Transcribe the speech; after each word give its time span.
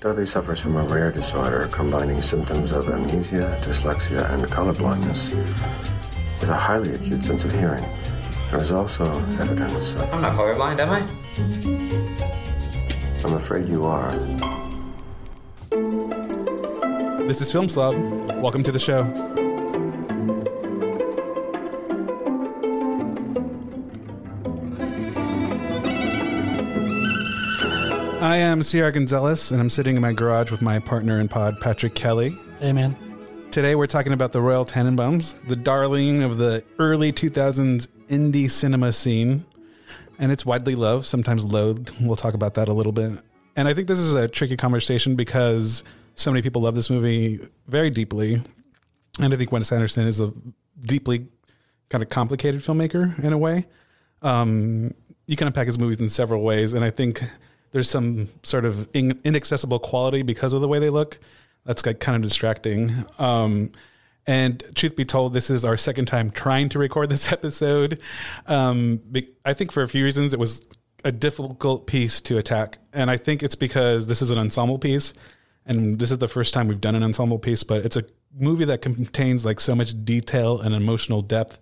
Dudley 0.00 0.26
suffers 0.26 0.60
from 0.60 0.76
a 0.76 0.82
rare 0.84 1.10
disorder 1.10 1.68
combining 1.72 2.22
symptoms 2.22 2.70
of 2.70 2.88
amnesia, 2.88 3.58
dyslexia, 3.62 4.32
and 4.32 4.44
colorblindness 4.44 5.34
with 5.34 6.48
a 6.48 6.54
highly 6.54 6.94
acute 6.94 7.24
sense 7.24 7.44
of 7.44 7.50
hearing. 7.50 7.84
There 8.52 8.60
is 8.60 8.70
also 8.70 9.02
evidence 9.40 9.94
of. 9.94 10.14
I'm 10.14 10.22
not 10.22 10.36
colorblind, 10.36 10.78
am 10.78 10.90
I? 10.90 11.00
I'm 13.26 13.34
afraid 13.34 13.68
you 13.68 13.86
are. 13.86 14.12
This 17.26 17.40
is 17.40 17.50
Film 17.50 17.68
Slob. 17.68 17.96
Welcome 18.40 18.62
to 18.62 18.70
the 18.70 18.78
show. 18.78 19.02
I 28.28 28.36
am 28.36 28.62
Sierra 28.62 28.92
Gonzalez, 28.92 29.52
and 29.52 29.58
I'm 29.58 29.70
sitting 29.70 29.96
in 29.96 30.02
my 30.02 30.12
garage 30.12 30.50
with 30.50 30.60
my 30.60 30.78
partner 30.78 31.18
in 31.18 31.28
pod, 31.28 31.58
Patrick 31.62 31.94
Kelly. 31.94 32.34
Hey, 32.60 32.74
man. 32.74 32.94
Today 33.50 33.74
we're 33.74 33.86
talking 33.86 34.12
about 34.12 34.32
the 34.32 34.42
Royal 34.42 34.66
Tenenbaums, 34.66 35.34
the 35.48 35.56
darling 35.56 36.22
of 36.22 36.36
the 36.36 36.62
early 36.78 37.10
2000s 37.10 37.88
indie 38.10 38.50
cinema 38.50 38.92
scene. 38.92 39.46
And 40.18 40.30
it's 40.30 40.44
widely 40.44 40.74
loved, 40.74 41.06
sometimes 41.06 41.46
loathed. 41.46 41.90
We'll 42.02 42.16
talk 42.16 42.34
about 42.34 42.52
that 42.56 42.68
a 42.68 42.72
little 42.74 42.92
bit. 42.92 43.12
And 43.56 43.66
I 43.66 43.72
think 43.72 43.88
this 43.88 43.98
is 43.98 44.12
a 44.12 44.28
tricky 44.28 44.58
conversation 44.58 45.16
because 45.16 45.82
so 46.14 46.30
many 46.30 46.42
people 46.42 46.60
love 46.60 46.74
this 46.74 46.90
movie 46.90 47.40
very 47.66 47.88
deeply. 47.88 48.42
And 49.18 49.32
I 49.32 49.38
think 49.38 49.52
Wes 49.52 49.72
Anderson 49.72 50.06
is 50.06 50.20
a 50.20 50.34
deeply 50.80 51.28
kind 51.88 52.02
of 52.02 52.10
complicated 52.10 52.60
filmmaker 52.60 53.18
in 53.24 53.32
a 53.32 53.38
way. 53.38 53.64
Um, 54.20 54.92
you 55.24 55.36
can 55.36 55.46
unpack 55.46 55.66
his 55.66 55.78
movies 55.78 55.98
in 55.98 56.10
several 56.10 56.42
ways. 56.42 56.74
And 56.74 56.84
I 56.84 56.90
think 56.90 57.22
there's 57.70 57.90
some 57.90 58.28
sort 58.42 58.64
of 58.64 58.88
in, 58.94 59.20
inaccessible 59.24 59.78
quality 59.78 60.22
because 60.22 60.52
of 60.52 60.60
the 60.60 60.68
way 60.68 60.78
they 60.78 60.90
look. 60.90 61.18
That's 61.64 61.84
like 61.84 62.00
kind 62.00 62.16
of 62.16 62.22
distracting. 62.22 63.04
Um, 63.18 63.72
and 64.26 64.62
truth 64.74 64.94
be 64.94 65.04
told, 65.04 65.32
this 65.32 65.48
is 65.50 65.64
our 65.64 65.76
second 65.76 66.06
time 66.06 66.30
trying 66.30 66.68
to 66.70 66.78
record 66.78 67.08
this 67.08 67.32
episode. 67.32 68.00
Um, 68.46 69.00
I 69.44 69.54
think 69.54 69.72
for 69.72 69.82
a 69.82 69.88
few 69.88 70.04
reasons 70.04 70.34
it 70.34 70.40
was 70.40 70.64
a 71.04 71.12
difficult 71.12 71.86
piece 71.86 72.20
to 72.22 72.38
attack, 72.38 72.78
and 72.92 73.10
I 73.10 73.16
think 73.16 73.42
it's 73.42 73.54
because 73.54 74.06
this 74.06 74.20
is 74.20 74.30
an 74.30 74.38
ensemble 74.38 74.78
piece, 74.78 75.14
and 75.64 75.98
this 75.98 76.10
is 76.10 76.18
the 76.18 76.28
first 76.28 76.52
time 76.52 76.68
we've 76.68 76.80
done 76.80 76.94
an 76.94 77.02
ensemble 77.02 77.38
piece. 77.38 77.62
But 77.62 77.84
it's 77.84 77.96
a 77.96 78.04
movie 78.34 78.64
that 78.66 78.82
contains 78.82 79.44
like 79.44 79.60
so 79.60 79.74
much 79.74 80.04
detail 80.04 80.60
and 80.60 80.74
emotional 80.74 81.22
depth 81.22 81.58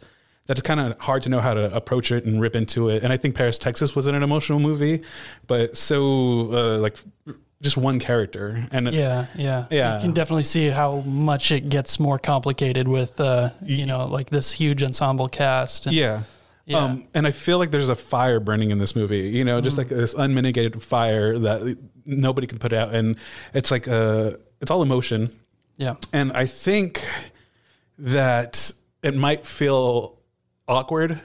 that 0.47 0.59
it's 0.59 0.67
kind 0.67 0.81
of 0.81 0.99
hard 0.99 1.23
to 1.23 1.29
know 1.29 1.41
how 1.41 1.55
to 1.55 1.75
approach 1.75 2.11
it 2.13 2.25
and 2.25 2.41
rip 2.41 2.57
into 2.57 2.89
it. 2.89 3.03
And 3.03 3.13
I 3.13 3.17
think 3.17 3.35
Paris, 3.35 3.59
Texas 3.59 3.95
was 3.95 4.07
an 4.07 4.15
emotional 4.15 4.61
movie, 4.61 5.03
but 5.47 5.77
so 5.77 6.53
uh, 6.53 6.79
like 6.79 6.97
just 7.63 7.77
one 7.77 7.99
character. 7.99 8.67
And 8.71 8.93
yeah, 8.93 9.27
yeah, 9.35 9.67
yeah. 9.71 9.97
You 9.97 10.03
can 10.03 10.13
definitely 10.13 10.45
see 10.45 10.69
how 10.69 11.01
much 11.01 11.53
it 11.53 11.69
gets 11.69 11.99
more 11.99 12.19
complicated 12.19 12.89
with 12.89 13.21
uh, 13.21 13.51
you 13.63 13.87
know 13.87 14.07
like 14.07 14.31
this 14.31 14.53
huge 14.53 14.83
ensemble 14.83 15.29
cast. 15.29 15.87
And, 15.87 15.95
yeah. 15.95 16.23
Yeah. 16.67 16.79
Um, 16.79 17.07
and 17.15 17.29
I 17.29 17.31
feel 17.31 17.59
like 17.59 17.71
there's 17.71 17.89
a 17.89 17.95
fire 17.95 18.41
burning 18.41 18.73
in 18.73 18.79
this 18.79 18.97
movie, 18.97 19.31
you 19.31 19.45
know, 19.45 19.61
just 19.61 19.77
mm. 19.77 19.79
like 19.79 19.89
this 19.89 20.15
unmitigated 20.15 20.83
fire 20.83 21.39
that 21.39 21.79
nobody 22.05 22.49
can 22.49 22.59
put 22.59 22.73
out. 22.73 22.93
And 22.93 23.17
it's 23.55 23.71
like, 23.71 23.87
uh, 23.87 24.33
it's 24.61 24.73
all 24.73 24.83
emotion. 24.83 25.31
Yeah. 25.77 25.95
And 26.13 26.33
I 26.33 26.47
think 26.47 27.01
that 27.99 28.73
it 29.05 29.15
might 29.15 29.47
feel 29.47 30.16
awkward 30.69 31.21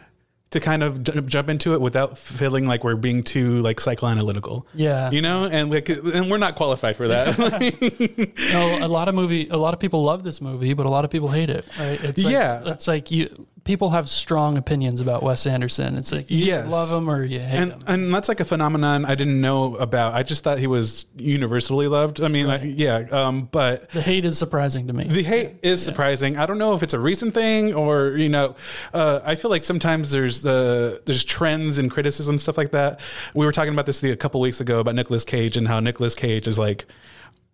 to 0.52 0.60
kind 0.60 0.84
of 0.84 1.04
j- 1.04 1.22
jump 1.22 1.50
into 1.50 1.74
it 1.74 1.82
without 1.82 2.18
feeling 2.18 2.66
like 2.66 2.84
we're 2.84 2.96
being 2.96 3.24
too 3.24 3.62
like 3.62 3.78
psychoanalytical. 3.78 4.66
Yeah, 4.74 5.10
you 5.10 5.22
know, 5.22 5.46
and 5.46 5.72
like, 5.72 5.90
and 5.90 6.30
we're 6.30 6.38
not 6.38 6.56
qualified 6.56 6.98
for 6.98 7.08
that. 7.08 7.38
no, 8.54 8.86
a 8.86 8.88
lot 8.88 9.08
of 9.08 9.16
movie, 9.16 9.48
a 9.50 9.58
lot 9.58 9.74
of 9.74 9.80
people 9.80 10.04
love 10.04 10.24
this 10.24 10.42
movie, 10.42 10.74
but 10.74 10.86
a 10.86 10.90
lot 10.90 11.06
of 11.06 11.12
people 11.12 11.30
hate 11.30 11.50
it. 11.50 11.66
Right? 11.80 12.04
It's 12.04 12.24
like, 12.24 12.34
yeah, 12.34 12.62
it's 12.66 12.88
like 12.88 13.12
you 13.12 13.30
people 13.72 13.92
have 13.92 14.10
strong 14.10 14.58
opinions 14.58 15.00
about 15.00 15.24
Wes 15.24 15.48
Anderson. 15.48 15.98
It's 15.98 16.12
like 16.12 16.30
you 16.30 16.40
yes. 16.40 16.68
love 16.68 16.92
him 16.92 17.10
or 17.10 17.24
you 17.24 17.40
hate 17.40 17.58
and, 17.58 17.72
him. 17.72 17.80
And 17.88 18.14
that's 18.14 18.28
like 18.28 18.42
a 18.42 18.46
phenomenon 18.46 19.06
I 19.06 19.16
didn't 19.16 19.40
know 19.40 19.78
about. 19.78 20.14
I 20.14 20.24
just 20.24 20.44
thought 20.44 20.60
he 20.60 20.68
was 20.68 21.06
universally 21.16 21.88
loved. 21.88 22.20
I 22.20 22.28
mean, 22.28 22.48
right. 22.48 22.62
like, 22.62 22.74
yeah, 22.76 23.06
um, 23.12 23.48
but 23.50 23.90
the 23.92 24.02
hate 24.02 24.26
is 24.26 24.38
surprising 24.38 24.88
to 24.88 24.94
me. 24.94 25.06
The 25.06 25.24
hate 25.24 25.56
yeah. 25.64 25.72
is 25.72 25.82
surprising. 25.82 26.36
I 26.36 26.46
don't 26.48 26.58
know 26.58 26.74
if 26.74 26.84
it's 26.84 26.94
a 26.94 27.00
recent 27.00 27.34
thing 27.34 27.74
or 27.74 28.10
you 28.18 28.28
know, 28.28 28.58
uh, 28.94 29.22
I 29.24 29.36
feel 29.36 29.50
like 29.50 29.64
sometimes 29.64 30.12
there's 30.12 30.46
uh, 30.46 31.00
there's 31.06 31.24
trends 31.24 31.80
and 31.80 31.90
criticism 31.90 32.38
stuff 32.40 32.58
like 32.58 32.72
that. 32.72 33.00
We 33.34 33.46
were 33.46 33.54
talking 33.54 33.72
about 33.72 33.86
this 33.86 34.04
a 34.04 34.18
couple 34.18 34.42
weeks 34.42 34.60
ago 34.60 34.82
about 34.82 34.96
Nicolas 34.96 35.24
Cage 35.24 35.56
and 35.56 35.66
how 35.66 35.80
Nicolas 35.80 36.14
Cage 36.14 36.46
is 36.46 36.60
like 36.60 36.84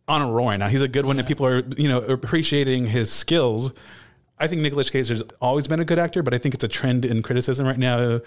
on 0.08 0.24
a 0.24 0.32
roll 0.32 0.58
now. 0.58 0.68
He's 0.68 0.82
a 0.82 0.88
good 0.88 1.06
one, 1.06 1.18
yeah. 1.18 1.20
and 1.20 1.28
people 1.28 1.46
are 1.46 1.64
you 1.78 1.88
know 1.88 2.02
appreciating 2.02 2.88
his 2.88 3.12
skills 3.12 3.72
I 4.40 4.48
think 4.48 4.62
Nicolas 4.62 4.90
Cage 4.90 5.08
has 5.10 5.24
always 5.42 5.68
been 5.68 5.80
a 5.80 5.86
good 5.86 6.00
actor, 6.00 6.22
but 6.22 6.34
I 6.34 6.38
think 6.38 6.54
it's 6.54 6.64
a 6.64 6.68
trend 6.68 7.06
in 7.06 7.24
criticism 7.24 7.66
right 7.66 7.78
now 7.78 8.22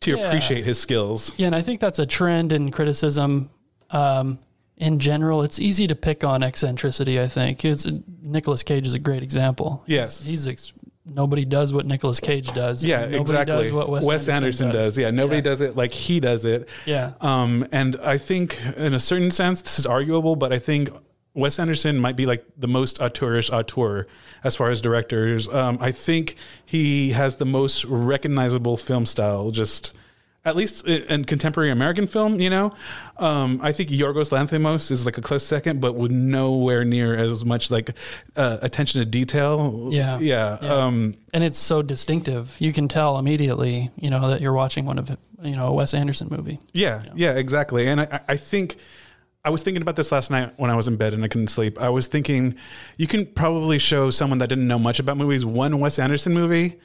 to 0.00 0.16
yeah. 0.16 0.26
appreciate 0.26 0.64
his 0.64 0.78
skills. 0.78 1.32
Yeah, 1.38 1.46
and 1.46 1.54
I 1.54 1.62
think 1.62 1.80
that's 1.80 1.98
a 1.98 2.06
trend 2.06 2.52
in 2.52 2.70
criticism 2.70 3.50
um, 3.90 4.38
in 4.76 4.98
general. 4.98 5.42
It's 5.42 5.60
easy 5.60 5.86
to 5.86 5.94
pick 5.94 6.24
on 6.24 6.42
eccentricity. 6.42 7.20
I 7.20 7.28
think 7.28 7.64
it's 7.64 7.86
Nicolas 8.22 8.62
Cage 8.62 8.86
is 8.86 8.94
a 8.94 8.98
great 8.98 9.22
example. 9.22 9.82
Yes, 9.86 10.22
he's, 10.24 10.44
he's 10.44 10.48
ex- 10.48 10.72
nobody 11.04 11.44
does 11.44 11.72
what 11.72 11.86
Nicolas 11.86 12.20
Cage 12.20 12.52
does. 12.54 12.84
Yeah, 12.84 13.02
nobody 13.02 13.20
exactly. 13.20 13.64
Does 13.64 13.72
what 13.72 13.88
Wes, 13.88 14.04
Wes 14.04 14.28
Anderson, 14.28 14.66
Anderson 14.66 14.68
does. 14.68 14.94
does. 14.94 14.98
Yeah, 14.98 15.10
nobody 15.10 15.36
yeah. 15.38 15.42
does 15.42 15.60
it 15.60 15.76
like 15.76 15.92
he 15.92 16.20
does 16.20 16.44
it. 16.44 16.68
Yeah. 16.86 17.12
Um, 17.20 17.66
and 17.72 17.96
I 18.02 18.18
think 18.18 18.58
in 18.76 18.94
a 18.94 19.00
certain 19.00 19.30
sense 19.30 19.62
this 19.62 19.78
is 19.78 19.86
arguable, 19.86 20.36
but 20.36 20.52
I 20.52 20.58
think 20.58 20.90
Wes 21.34 21.58
Anderson 21.58 21.98
might 21.98 22.16
be 22.16 22.26
like 22.26 22.44
the 22.56 22.68
most 22.68 22.98
auteurish 22.98 23.50
auteur 23.50 24.06
as 24.44 24.54
far 24.54 24.70
as 24.70 24.80
directors. 24.80 25.48
Um, 25.48 25.78
I 25.80 25.92
think 25.92 26.36
he 26.64 27.10
has 27.10 27.36
the 27.36 27.46
most 27.46 27.84
recognizable 27.84 28.76
film 28.76 29.06
style, 29.06 29.50
just 29.50 29.94
at 30.44 30.56
least 30.56 30.86
in 30.86 31.24
contemporary 31.24 31.70
American 31.70 32.06
film. 32.06 32.40
You 32.40 32.50
know, 32.50 32.74
um, 33.16 33.60
I 33.62 33.72
think 33.72 33.88
Yorgos 33.88 34.30
Lanthimos 34.30 34.90
is 34.90 35.06
like 35.06 35.16
a 35.16 35.22
close 35.22 35.44
second, 35.44 35.80
but 35.80 35.94
with 35.94 36.10
nowhere 36.10 36.84
near 36.84 37.16
as 37.16 37.44
much 37.44 37.70
like 37.70 37.90
uh, 38.36 38.58
attention 38.60 39.00
to 39.00 39.06
detail. 39.06 39.88
Yeah, 39.90 40.18
yeah. 40.18 40.58
yeah. 40.60 40.68
Um, 40.68 41.14
and 41.32 41.42
it's 41.42 41.58
so 41.58 41.80
distinctive. 41.80 42.56
You 42.58 42.72
can 42.74 42.88
tell 42.88 43.18
immediately, 43.18 43.90
you 43.96 44.10
know, 44.10 44.28
that 44.28 44.40
you're 44.42 44.52
watching 44.52 44.84
one 44.84 44.98
of 44.98 45.16
you 45.42 45.56
know 45.56 45.68
a 45.68 45.72
Wes 45.72 45.94
Anderson 45.94 46.28
movie. 46.30 46.58
Yeah, 46.72 47.04
know? 47.06 47.12
yeah, 47.14 47.32
exactly. 47.34 47.88
And 47.88 48.02
I, 48.02 48.20
I 48.28 48.36
think 48.36 48.76
I 49.44 49.50
was 49.50 49.62
thinking 49.62 49.82
about 49.82 49.96
this 49.96 50.12
last 50.12 50.30
night 50.30 50.52
when 50.56 50.70
I 50.70 50.76
was 50.76 50.86
in 50.86 50.96
bed 50.96 51.14
and 51.14 51.24
I 51.24 51.28
couldn't 51.28 51.48
sleep. 51.48 51.80
I 51.80 51.88
was 51.88 52.06
thinking 52.06 52.56
you 52.96 53.08
can 53.08 53.26
probably 53.26 53.78
show 53.78 54.10
someone 54.10 54.38
that 54.38 54.48
didn't 54.48 54.68
know 54.68 54.78
much 54.78 55.00
about 55.00 55.16
movies 55.16 55.44
one 55.44 55.80
Wes 55.80 55.98
Anderson 55.98 56.32
movie 56.32 56.78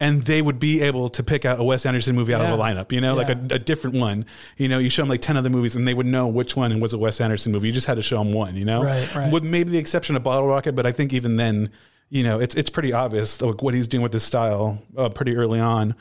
and 0.00 0.22
they 0.22 0.40
would 0.40 0.58
be 0.58 0.80
able 0.80 1.08
to 1.10 1.22
pick 1.22 1.44
out 1.44 1.58
a 1.58 1.62
Wes 1.62 1.84
Anderson 1.84 2.14
movie 2.14 2.32
out 2.32 2.40
yeah. 2.40 2.52
of 2.52 2.58
a 2.58 2.62
lineup, 2.62 2.92
you 2.92 3.00
know, 3.00 3.18
yeah. 3.18 3.26
like 3.26 3.28
a, 3.28 3.54
a, 3.54 3.58
different 3.58 3.96
one. 3.96 4.24
You 4.56 4.68
know, 4.68 4.78
you 4.78 4.90
show 4.90 5.02
them 5.02 5.08
like 5.08 5.20
10 5.20 5.36
other 5.36 5.50
movies 5.50 5.74
and 5.74 5.88
they 5.88 5.94
would 5.94 6.06
know 6.06 6.28
which 6.28 6.54
one 6.54 6.78
was 6.78 6.92
a 6.92 6.98
Wes 6.98 7.20
Anderson 7.20 7.52
movie. 7.52 7.66
You 7.66 7.72
just 7.72 7.88
had 7.88 7.96
to 7.96 8.02
show 8.02 8.18
them 8.18 8.32
one, 8.32 8.56
you 8.56 8.64
know, 8.64 8.82
right, 8.82 9.12
right. 9.14 9.32
with 9.32 9.42
maybe 9.42 9.70
the 9.70 9.78
exception 9.78 10.14
of 10.14 10.22
Bottle 10.22 10.46
Rocket. 10.46 10.74
But 10.74 10.86
I 10.86 10.92
think 10.92 11.12
even 11.12 11.36
then, 11.36 11.70
you 12.10 12.22
know, 12.22 12.38
it's, 12.40 12.54
it's 12.54 12.70
pretty 12.70 12.92
obvious 12.92 13.42
like, 13.42 13.60
what 13.60 13.74
he's 13.74 13.88
doing 13.88 14.02
with 14.02 14.12
this 14.12 14.24
style 14.24 14.80
uh, 14.96 15.08
pretty 15.08 15.34
early 15.36 15.60
on. 15.60 15.96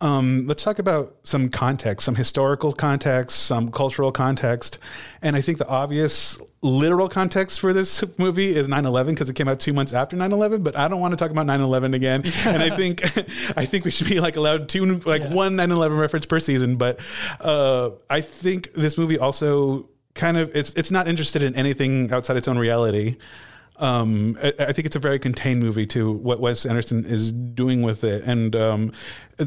Um, 0.00 0.46
let's 0.46 0.62
talk 0.62 0.78
about 0.78 1.16
some 1.22 1.48
context, 1.48 2.04
some 2.04 2.14
historical 2.14 2.72
context, 2.72 3.44
some 3.44 3.70
cultural 3.72 4.12
context. 4.12 4.78
And 5.22 5.34
I 5.34 5.40
think 5.40 5.58
the 5.58 5.66
obvious 5.68 6.40
literal 6.62 7.08
context 7.08 7.60
for 7.60 7.72
this 7.72 8.04
movie 8.18 8.54
is 8.54 8.68
9-11 8.68 9.06
because 9.10 9.28
it 9.28 9.34
came 9.34 9.48
out 9.48 9.60
two 9.60 9.72
months 9.72 9.92
after 9.92 10.16
9-11 10.16 10.64
but 10.64 10.74
i 10.76 10.88
don't 10.88 10.98
want 10.98 11.12
to 11.12 11.16
talk 11.16 11.30
about 11.30 11.46
9-11 11.46 11.94
again 11.94 12.20
and 12.46 12.60
i 12.60 12.76
think 12.76 13.00
i 13.56 13.64
think 13.64 13.84
we 13.84 13.92
should 13.92 14.08
be 14.08 14.18
like 14.18 14.34
allowed 14.34 14.68
two 14.68 14.96
like 15.00 15.22
yeah. 15.22 15.32
one 15.32 15.56
9-11 15.56 15.96
reference 15.96 16.26
per 16.26 16.40
season 16.40 16.74
but 16.74 16.98
uh, 17.42 17.90
i 18.10 18.20
think 18.20 18.72
this 18.74 18.98
movie 18.98 19.16
also 19.16 19.88
kind 20.14 20.36
of 20.36 20.50
it's 20.56 20.74
it's 20.74 20.90
not 20.90 21.06
interested 21.06 21.44
in 21.44 21.54
anything 21.54 22.12
outside 22.12 22.36
its 22.36 22.48
own 22.48 22.58
reality 22.58 23.16
um, 23.78 24.36
I, 24.42 24.52
I, 24.58 24.72
think 24.72 24.86
it's 24.86 24.96
a 24.96 25.00
very 25.00 25.18
contained 25.18 25.60
movie 25.60 25.86
to 25.86 26.12
what 26.12 26.40
Wes 26.40 26.66
Anderson 26.66 27.04
is 27.04 27.30
doing 27.30 27.82
with 27.82 28.02
it. 28.02 28.24
And 28.24 28.56
um, 28.56 28.92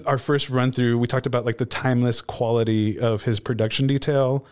our 0.06 0.18
first 0.18 0.50
run 0.50 0.72
through, 0.72 0.98
we 0.98 1.08
talked 1.08 1.26
about 1.26 1.46
like 1.46 1.58
the 1.58 1.66
timeless 1.66 2.22
quality 2.22 2.98
of 2.98 3.24
his 3.24 3.40
production 3.40 3.88
detail 3.88 4.46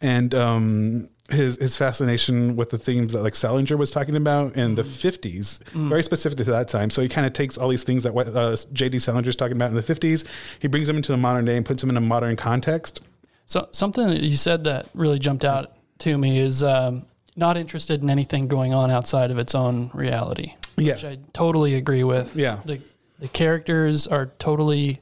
and 0.00 0.34
um, 0.34 1.08
his 1.30 1.56
his 1.56 1.76
fascination 1.76 2.54
with 2.54 2.70
the 2.70 2.78
themes 2.78 3.12
that 3.14 3.22
like 3.22 3.34
Salinger 3.34 3.76
was 3.76 3.90
talking 3.90 4.14
about 4.14 4.56
in 4.56 4.74
the 4.76 4.82
50s, 4.82 5.62
mm. 5.72 5.88
very 5.88 6.02
specific 6.02 6.38
to 6.38 6.44
that 6.44 6.68
time. 6.68 6.90
So 6.90 7.02
he 7.02 7.08
kind 7.08 7.26
of 7.26 7.32
takes 7.32 7.58
all 7.58 7.68
these 7.68 7.84
things 7.84 8.04
that 8.04 8.16
uh, 8.16 8.56
J.D. 8.72 9.00
Salinger 9.00 9.28
is 9.28 9.36
talking 9.36 9.56
about 9.56 9.70
in 9.70 9.76
the 9.76 9.82
50s, 9.82 10.24
he 10.60 10.68
brings 10.68 10.86
them 10.86 10.96
into 10.96 11.12
the 11.12 11.18
modern 11.18 11.44
day 11.44 11.56
and 11.56 11.66
puts 11.66 11.80
them 11.80 11.90
in 11.90 11.96
a 11.96 12.00
modern 12.00 12.36
context. 12.36 13.00
So 13.46 13.68
something 13.72 14.06
that 14.08 14.22
you 14.22 14.36
said 14.36 14.64
that 14.64 14.88
really 14.94 15.18
jumped 15.18 15.44
out 15.44 15.72
to 16.00 16.16
me 16.16 16.38
is 16.38 16.62
um, 16.62 17.06
not 17.36 17.56
interested 17.56 18.02
in 18.02 18.10
anything 18.10 18.48
going 18.48 18.72
on 18.74 18.90
outside 18.90 19.30
of 19.30 19.38
its 19.38 19.54
own 19.54 19.90
reality. 19.94 20.54
Yeah. 20.76 20.94
Which 20.94 21.04
I 21.04 21.18
totally 21.32 21.74
agree 21.74 22.04
with. 22.04 22.34
Yeah. 22.36 22.60
The, 22.64 22.80
the 23.18 23.28
characters 23.28 24.06
are 24.06 24.26
totally 24.38 25.00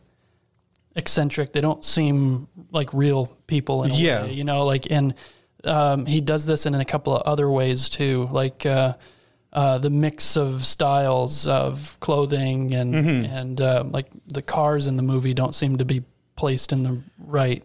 eccentric. 0.96 1.52
They 1.52 1.60
don't 1.60 1.84
seem 1.84 2.48
like 2.70 2.92
real 2.92 3.26
people 3.46 3.84
in 3.84 3.90
a 3.90 3.94
yeah. 3.94 4.24
way, 4.24 4.32
you 4.32 4.44
know, 4.44 4.64
like, 4.64 4.90
and 4.90 5.14
um, 5.64 6.06
he 6.06 6.20
does 6.20 6.46
this 6.46 6.66
in 6.66 6.74
a 6.74 6.84
couple 6.84 7.16
of 7.16 7.22
other 7.22 7.48
ways 7.50 7.88
too, 7.88 8.28
like 8.30 8.64
uh, 8.66 8.94
uh, 9.52 9.78
the 9.78 9.90
mix 9.90 10.36
of 10.36 10.64
styles 10.64 11.46
of 11.48 11.98
clothing 12.00 12.74
and 12.74 12.94
Mm-hmm. 12.94 13.24
and 13.34 13.60
uh, 13.60 13.84
like 13.86 14.06
the 14.26 14.42
cars 14.42 14.86
in 14.86 14.96
the 14.96 15.02
movie 15.02 15.34
don't 15.34 15.54
seem 15.54 15.78
to 15.78 15.84
be 15.84 16.02
placed 16.36 16.72
in 16.72 16.82
the 16.82 17.00
right 17.18 17.62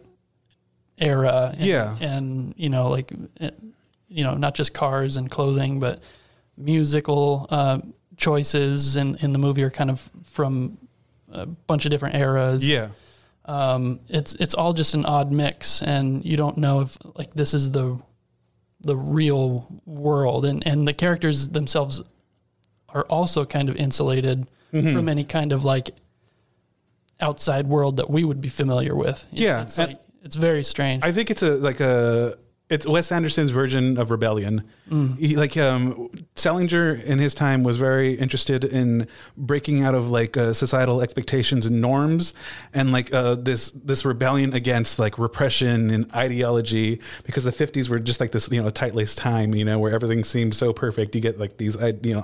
era. 0.98 1.50
And, 1.56 1.60
Yeah. 1.60 1.96
and 2.00 2.54
you 2.56 2.68
know, 2.70 2.88
like 2.88 3.12
you 4.10 4.24
know, 4.24 4.34
not 4.34 4.54
just 4.54 4.74
cars 4.74 5.16
and 5.16 5.30
clothing, 5.30 5.80
but 5.80 6.02
musical 6.56 7.46
uh, 7.50 7.78
choices 8.16 8.96
in 8.96 9.14
in 9.16 9.32
the 9.32 9.38
movie 9.38 9.62
are 9.62 9.70
kind 9.70 9.90
of 9.90 10.10
from 10.24 10.76
a 11.32 11.46
bunch 11.46 11.84
of 11.86 11.90
different 11.90 12.16
eras 12.16 12.66
Yeah. 12.66 12.88
um, 13.44 14.00
it's 14.08 14.34
it's 14.34 14.52
all 14.54 14.72
just 14.74 14.94
an 14.94 15.04
odd 15.06 15.30
mix, 15.32 15.80
and 15.82 16.24
you 16.24 16.36
don't 16.36 16.58
know 16.58 16.80
if 16.80 16.98
like 17.14 17.32
this 17.34 17.54
is 17.54 17.70
the 17.70 17.98
the 18.82 18.96
real 18.96 19.66
world, 19.86 20.44
and 20.44 20.66
and 20.66 20.86
the 20.88 20.92
characters 20.94 21.48
themselves 21.48 22.02
are 22.88 23.04
also 23.04 23.44
kind 23.44 23.68
of 23.68 23.76
insulated 23.76 24.46
Mm-hmm. 24.72 24.92
from 24.94 25.08
any 25.08 25.24
kind 25.24 25.50
of 25.52 25.64
like 25.64 25.90
outside 27.20 27.66
world 27.66 27.96
that 27.96 28.08
we 28.08 28.22
would 28.24 28.40
be 28.40 28.48
familiar 28.48 28.94
with. 28.94 29.26
Yeah, 29.32 29.62
it's 29.62 29.76
like 29.78 29.98
it's 30.22 30.36
very 30.36 30.62
strange. 30.62 31.02
I 31.02 31.10
think 31.12 31.28
it's 31.30 31.42
a 31.42 31.56
like 31.56 31.80
a 31.80 32.36
it's 32.70 32.86
Wes 32.86 33.10
Anderson's 33.12 33.50
version 33.50 33.98
of 33.98 34.10
rebellion. 34.10 34.62
He, 35.18 35.36
like 35.36 35.56
um, 35.56 36.10
Salinger 36.34 36.92
in 36.94 37.18
his 37.20 37.32
time 37.34 37.62
was 37.62 37.76
very 37.76 38.14
interested 38.14 38.64
in 38.64 39.06
breaking 39.36 39.84
out 39.84 39.94
of 39.94 40.10
like 40.10 40.36
uh, 40.36 40.52
societal 40.52 41.00
expectations 41.00 41.64
and 41.66 41.80
norms, 41.80 42.34
and 42.74 42.90
like 42.92 43.12
uh, 43.14 43.36
this 43.36 43.70
this 43.70 44.04
rebellion 44.04 44.52
against 44.52 44.98
like 44.98 45.16
repression 45.18 45.90
and 45.90 46.12
ideology. 46.12 47.00
Because 47.24 47.44
the 47.44 47.52
fifties 47.52 47.88
were 47.88 48.00
just 48.00 48.20
like 48.20 48.32
this 48.32 48.50
you 48.50 48.60
know 48.62 48.70
tight 48.70 48.94
laced 48.94 49.18
time, 49.18 49.54
you 49.54 49.64
know, 49.64 49.78
where 49.78 49.92
everything 49.94 50.24
seemed 50.24 50.54
so 50.56 50.72
perfect. 50.72 51.14
You 51.14 51.20
get 51.20 51.38
like 51.38 51.56
these 51.56 51.76
i- 51.76 51.94
you 52.02 52.14
know 52.14 52.22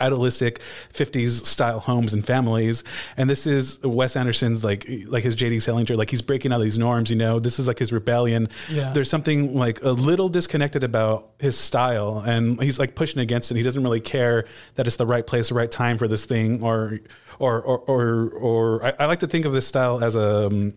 idealistic 0.00 0.60
fifties 0.90 1.46
style 1.46 1.80
homes 1.80 2.14
and 2.14 2.24
families, 2.26 2.84
and 3.16 3.28
this 3.28 3.46
is 3.46 3.80
Wes 3.82 4.16
Anderson's 4.16 4.62
like 4.64 4.86
like 5.06 5.24
his 5.24 5.34
J.D. 5.34 5.60
Salinger, 5.60 5.94
like 5.96 6.10
he's 6.10 6.22
breaking 6.22 6.52
out 6.52 6.56
of 6.60 6.64
these 6.64 6.78
norms. 6.78 7.10
You 7.10 7.16
know, 7.16 7.38
this 7.38 7.58
is 7.58 7.66
like 7.66 7.78
his 7.78 7.92
rebellion. 7.92 8.48
Yeah. 8.70 8.92
There's 8.92 9.10
something 9.10 9.54
like 9.54 9.82
a 9.82 9.90
little 9.90 10.28
disconnected 10.28 10.84
about 10.84 11.30
his 11.38 11.56
style, 11.56 11.87
and 11.96 12.60
he's 12.62 12.78
like 12.78 12.94
pushing 12.94 13.20
against 13.20 13.50
it. 13.50 13.56
He 13.56 13.62
doesn't 13.62 13.82
really 13.82 14.00
care 14.00 14.44
that 14.74 14.86
it's 14.86 14.96
the 14.96 15.06
right 15.06 15.26
place, 15.26 15.48
the 15.48 15.54
right 15.54 15.70
time 15.70 15.98
for 15.98 16.08
this 16.08 16.24
thing, 16.24 16.62
or 16.62 16.98
or 17.38 17.60
or 17.62 17.78
or, 17.78 18.28
or 18.30 18.84
I, 18.84 18.94
I 19.00 19.06
like 19.06 19.20
to 19.20 19.26
think 19.26 19.44
of 19.44 19.52
this 19.52 19.66
style 19.66 20.02
as 20.02 20.16
a. 20.16 20.46
um, 20.46 20.74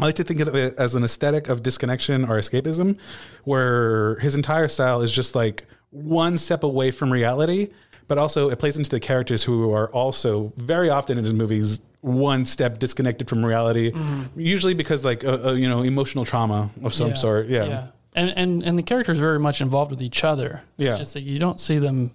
I 0.00 0.06
like 0.06 0.16
to 0.16 0.24
think 0.24 0.40
of 0.40 0.54
it 0.56 0.74
as 0.76 0.96
an 0.96 1.04
aesthetic 1.04 1.48
of 1.48 1.62
disconnection 1.62 2.24
or 2.24 2.38
escapism, 2.38 2.98
where 3.44 4.16
his 4.16 4.34
entire 4.34 4.66
style 4.68 5.02
is 5.02 5.12
just 5.12 5.34
like 5.36 5.66
one 5.90 6.36
step 6.36 6.64
away 6.64 6.90
from 6.90 7.12
reality, 7.12 7.68
but 8.08 8.18
also 8.18 8.50
it 8.50 8.58
plays 8.58 8.76
into 8.76 8.90
the 8.90 8.98
characters 8.98 9.44
who 9.44 9.72
are 9.72 9.88
also 9.90 10.52
very 10.56 10.90
often 10.90 11.16
in 11.16 11.22
his 11.24 11.32
movies 11.32 11.80
one 12.00 12.44
step 12.44 12.78
disconnected 12.78 13.28
from 13.28 13.44
reality, 13.44 13.92
usually 14.36 14.74
because 14.74 15.04
like 15.04 15.24
uh, 15.24 15.38
uh, 15.46 15.52
you 15.52 15.68
know 15.68 15.82
emotional 15.82 16.24
trauma 16.24 16.70
of 16.82 16.92
some 16.92 17.08
Yeah, 17.10 17.14
sort. 17.14 17.46
Yeah. 17.48 17.86
And 18.14 18.32
and 18.36 18.62
and 18.62 18.78
the 18.78 18.82
characters 18.82 19.18
are 19.18 19.22
very 19.22 19.38
much 19.40 19.60
involved 19.60 19.90
with 19.90 20.00
each 20.02 20.22
other. 20.24 20.62
Yeah. 20.76 20.90
It's 20.92 20.98
just 21.00 21.14
that 21.14 21.22
you 21.22 21.38
don't 21.38 21.60
see 21.60 21.78
them 21.78 22.12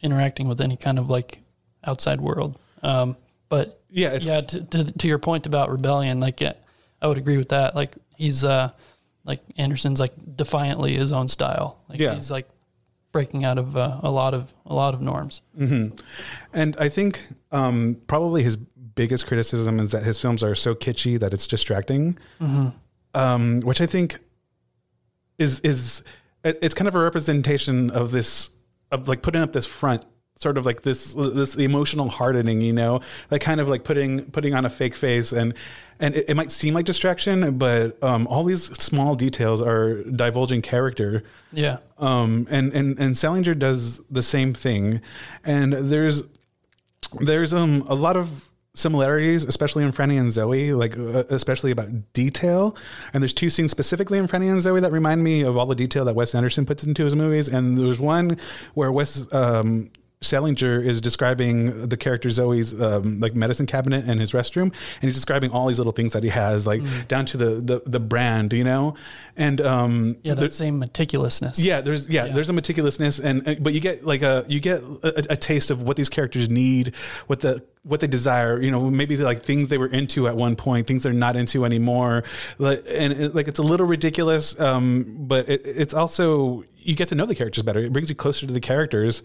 interacting 0.00 0.48
with 0.48 0.60
any 0.60 0.76
kind 0.76 0.98
of 0.98 1.08
like 1.10 1.40
outside 1.84 2.20
world. 2.20 2.58
Um, 2.82 3.16
but 3.48 3.80
Yeah, 3.90 4.08
it's- 4.14 4.24
yeah. 4.26 4.40
To, 4.40 4.64
to 4.64 4.84
to 4.98 5.06
your 5.08 5.18
point 5.18 5.46
about 5.46 5.70
rebellion, 5.70 6.18
like 6.20 6.40
yeah, 6.40 6.54
I 7.00 7.06
would 7.06 7.18
agree 7.18 7.36
with 7.36 7.50
that. 7.50 7.74
Like 7.76 7.94
he's 8.16 8.44
uh 8.44 8.70
like 9.24 9.40
Anderson's 9.56 10.00
like 10.00 10.12
defiantly 10.36 10.96
his 10.96 11.12
own 11.12 11.28
style. 11.28 11.78
Like 11.88 12.00
Yeah. 12.00 12.14
he's 12.14 12.30
like 12.30 12.48
breaking 13.12 13.44
out 13.44 13.58
of 13.58 13.76
uh, 13.76 14.00
a 14.02 14.10
lot 14.10 14.34
of 14.34 14.52
a 14.66 14.74
lot 14.74 14.94
of 14.94 15.00
norms. 15.00 15.40
And 16.52 16.76
I 16.78 16.88
think 16.88 17.20
um, 17.52 17.98
probably 18.08 18.42
his 18.42 18.56
biggest 18.56 19.26
criticism 19.26 19.78
is 19.78 19.92
that 19.92 20.02
his 20.02 20.18
films 20.18 20.42
are 20.42 20.54
so 20.54 20.74
kitschy 20.74 21.20
that 21.20 21.32
it's 21.32 21.46
distracting, 21.46 22.18
um, 23.14 23.60
which 23.60 23.80
I 23.80 23.86
think 23.86 24.18
is 25.42 25.60
is 25.60 26.04
it's 26.44 26.74
kind 26.74 26.88
of 26.88 26.94
a 26.94 26.98
representation 26.98 27.90
of 27.90 28.10
this 28.10 28.50
of 28.90 29.08
like 29.08 29.22
putting 29.22 29.42
up 29.42 29.52
this 29.52 29.66
front 29.66 30.04
sort 30.36 30.58
of 30.58 30.66
like 30.66 30.82
this 30.82 31.14
this 31.14 31.56
emotional 31.56 32.08
hardening 32.08 32.60
you 32.60 32.72
know? 32.72 33.00
Like 33.30 33.42
kind 33.42 33.60
of 33.60 33.68
like 33.68 33.84
putting 33.84 34.24
putting 34.30 34.54
on 34.54 34.64
a 34.64 34.70
fake 34.70 34.94
face 34.94 35.32
and 35.32 35.54
and 36.00 36.14
it, 36.14 36.30
it 36.30 36.34
might 36.34 36.50
seem 36.50 36.74
like 36.74 36.86
distraction 36.86 37.58
but 37.58 38.02
um, 38.02 38.26
all 38.26 38.44
these 38.44 38.64
small 38.78 39.14
details 39.14 39.60
are 39.60 40.02
divulging 40.04 40.62
character. 40.62 41.22
Yeah. 41.52 41.78
um, 41.98 42.46
and 42.50 42.72
and 42.72 42.98
and 42.98 43.16
Salinger 43.16 43.54
does 43.54 43.98
the 44.10 44.22
same 44.22 44.54
thing, 44.54 45.00
and 45.44 45.72
there's 45.72 46.22
there's 47.20 47.52
um 47.52 47.84
a 47.88 47.94
lot 47.94 48.16
of 48.16 48.48
similarities, 48.74 49.44
especially 49.44 49.84
in 49.84 49.92
Franny 49.92 50.18
and 50.18 50.30
Zooey, 50.30 50.76
like 50.76 50.96
uh, 50.96 51.24
especially 51.34 51.70
about 51.70 52.12
detail. 52.12 52.76
And 53.12 53.22
there's 53.22 53.32
two 53.32 53.50
scenes 53.50 53.70
specifically 53.70 54.18
in 54.18 54.26
Franny 54.28 54.50
and 54.50 54.60
Zooey 54.60 54.80
that 54.80 54.92
remind 54.92 55.22
me 55.22 55.42
of 55.42 55.56
all 55.56 55.66
the 55.66 55.74
detail 55.74 56.04
that 56.06 56.14
Wes 56.14 56.34
Anderson 56.34 56.64
puts 56.64 56.84
into 56.84 57.04
his 57.04 57.14
movies. 57.14 57.48
And 57.48 57.78
there's 57.78 58.00
one 58.00 58.38
where 58.74 58.90
Wes 58.90 59.26
um, 59.32 59.90
Salinger 60.22 60.80
is 60.80 61.00
describing 61.00 61.88
the 61.88 61.96
character 61.96 62.28
Zooey's 62.28 62.80
um, 62.80 63.20
like 63.20 63.34
medicine 63.34 63.66
cabinet 63.66 64.04
and 64.06 64.20
his 64.20 64.32
restroom, 64.32 64.62
and 64.72 65.02
he's 65.02 65.14
describing 65.14 65.50
all 65.50 65.66
these 65.66 65.78
little 65.78 65.92
things 65.92 66.12
that 66.12 66.22
he 66.22 66.30
has, 66.30 66.66
like 66.66 66.82
down 67.08 67.26
to 67.26 67.36
the 67.36 67.46
the, 67.60 67.82
the 67.84 68.00
brand, 68.00 68.52
you 68.52 68.64
know, 68.64 68.94
and 69.36 69.60
um, 69.60 70.16
Yeah. 70.22 70.34
there- 70.34 70.48
That 70.48 70.52
same 70.52 70.80
meticulousness. 70.80 71.56
yeah, 71.58 71.80
there's 71.80 72.08
yeah, 72.08 72.28
there's 72.28 72.50
a 72.50 72.52
meticulousness 72.52 73.22
and 73.22 73.46
uh, 73.46 73.54
but 73.60 73.72
you 73.72 73.80
get 73.80 74.04
like 74.06 74.22
a 74.22 74.44
you 74.48 74.60
get 74.60 74.82
a, 75.02 75.32
a 75.32 75.36
taste 75.36 75.70
of 75.70 75.82
what 75.82 75.96
these 75.96 76.08
characters 76.08 76.48
need, 76.48 76.94
what 77.26 77.40
the 77.40 77.62
what 77.84 77.98
they 77.98 78.06
desire, 78.06 78.60
you 78.62 78.70
know, 78.70 78.88
maybe 78.90 79.16
like 79.16 79.42
things 79.42 79.68
they 79.68 79.76
were 79.78 79.88
into 79.88 80.28
at 80.28 80.36
one 80.36 80.54
point, 80.54 80.86
things 80.86 81.02
they're 81.02 81.12
not 81.12 81.34
into 81.34 81.64
anymore. 81.64 82.22
Like 82.58 82.84
and 82.88 83.12
it, 83.12 83.34
like 83.34 83.48
it's 83.48 83.58
a 83.58 83.62
little 83.64 83.86
ridiculous 83.86 84.58
um 84.60 85.16
but 85.18 85.48
it, 85.48 85.62
it's 85.64 85.92
also 85.94 86.64
you 86.84 86.94
get 86.94 87.08
to 87.08 87.14
know 87.14 87.26
the 87.26 87.34
characters 87.34 87.62
better. 87.62 87.80
It 87.80 87.92
brings 87.92 88.08
you 88.08 88.16
closer 88.16 88.46
to 88.46 88.52
the 88.52 88.60
characters. 88.60 89.22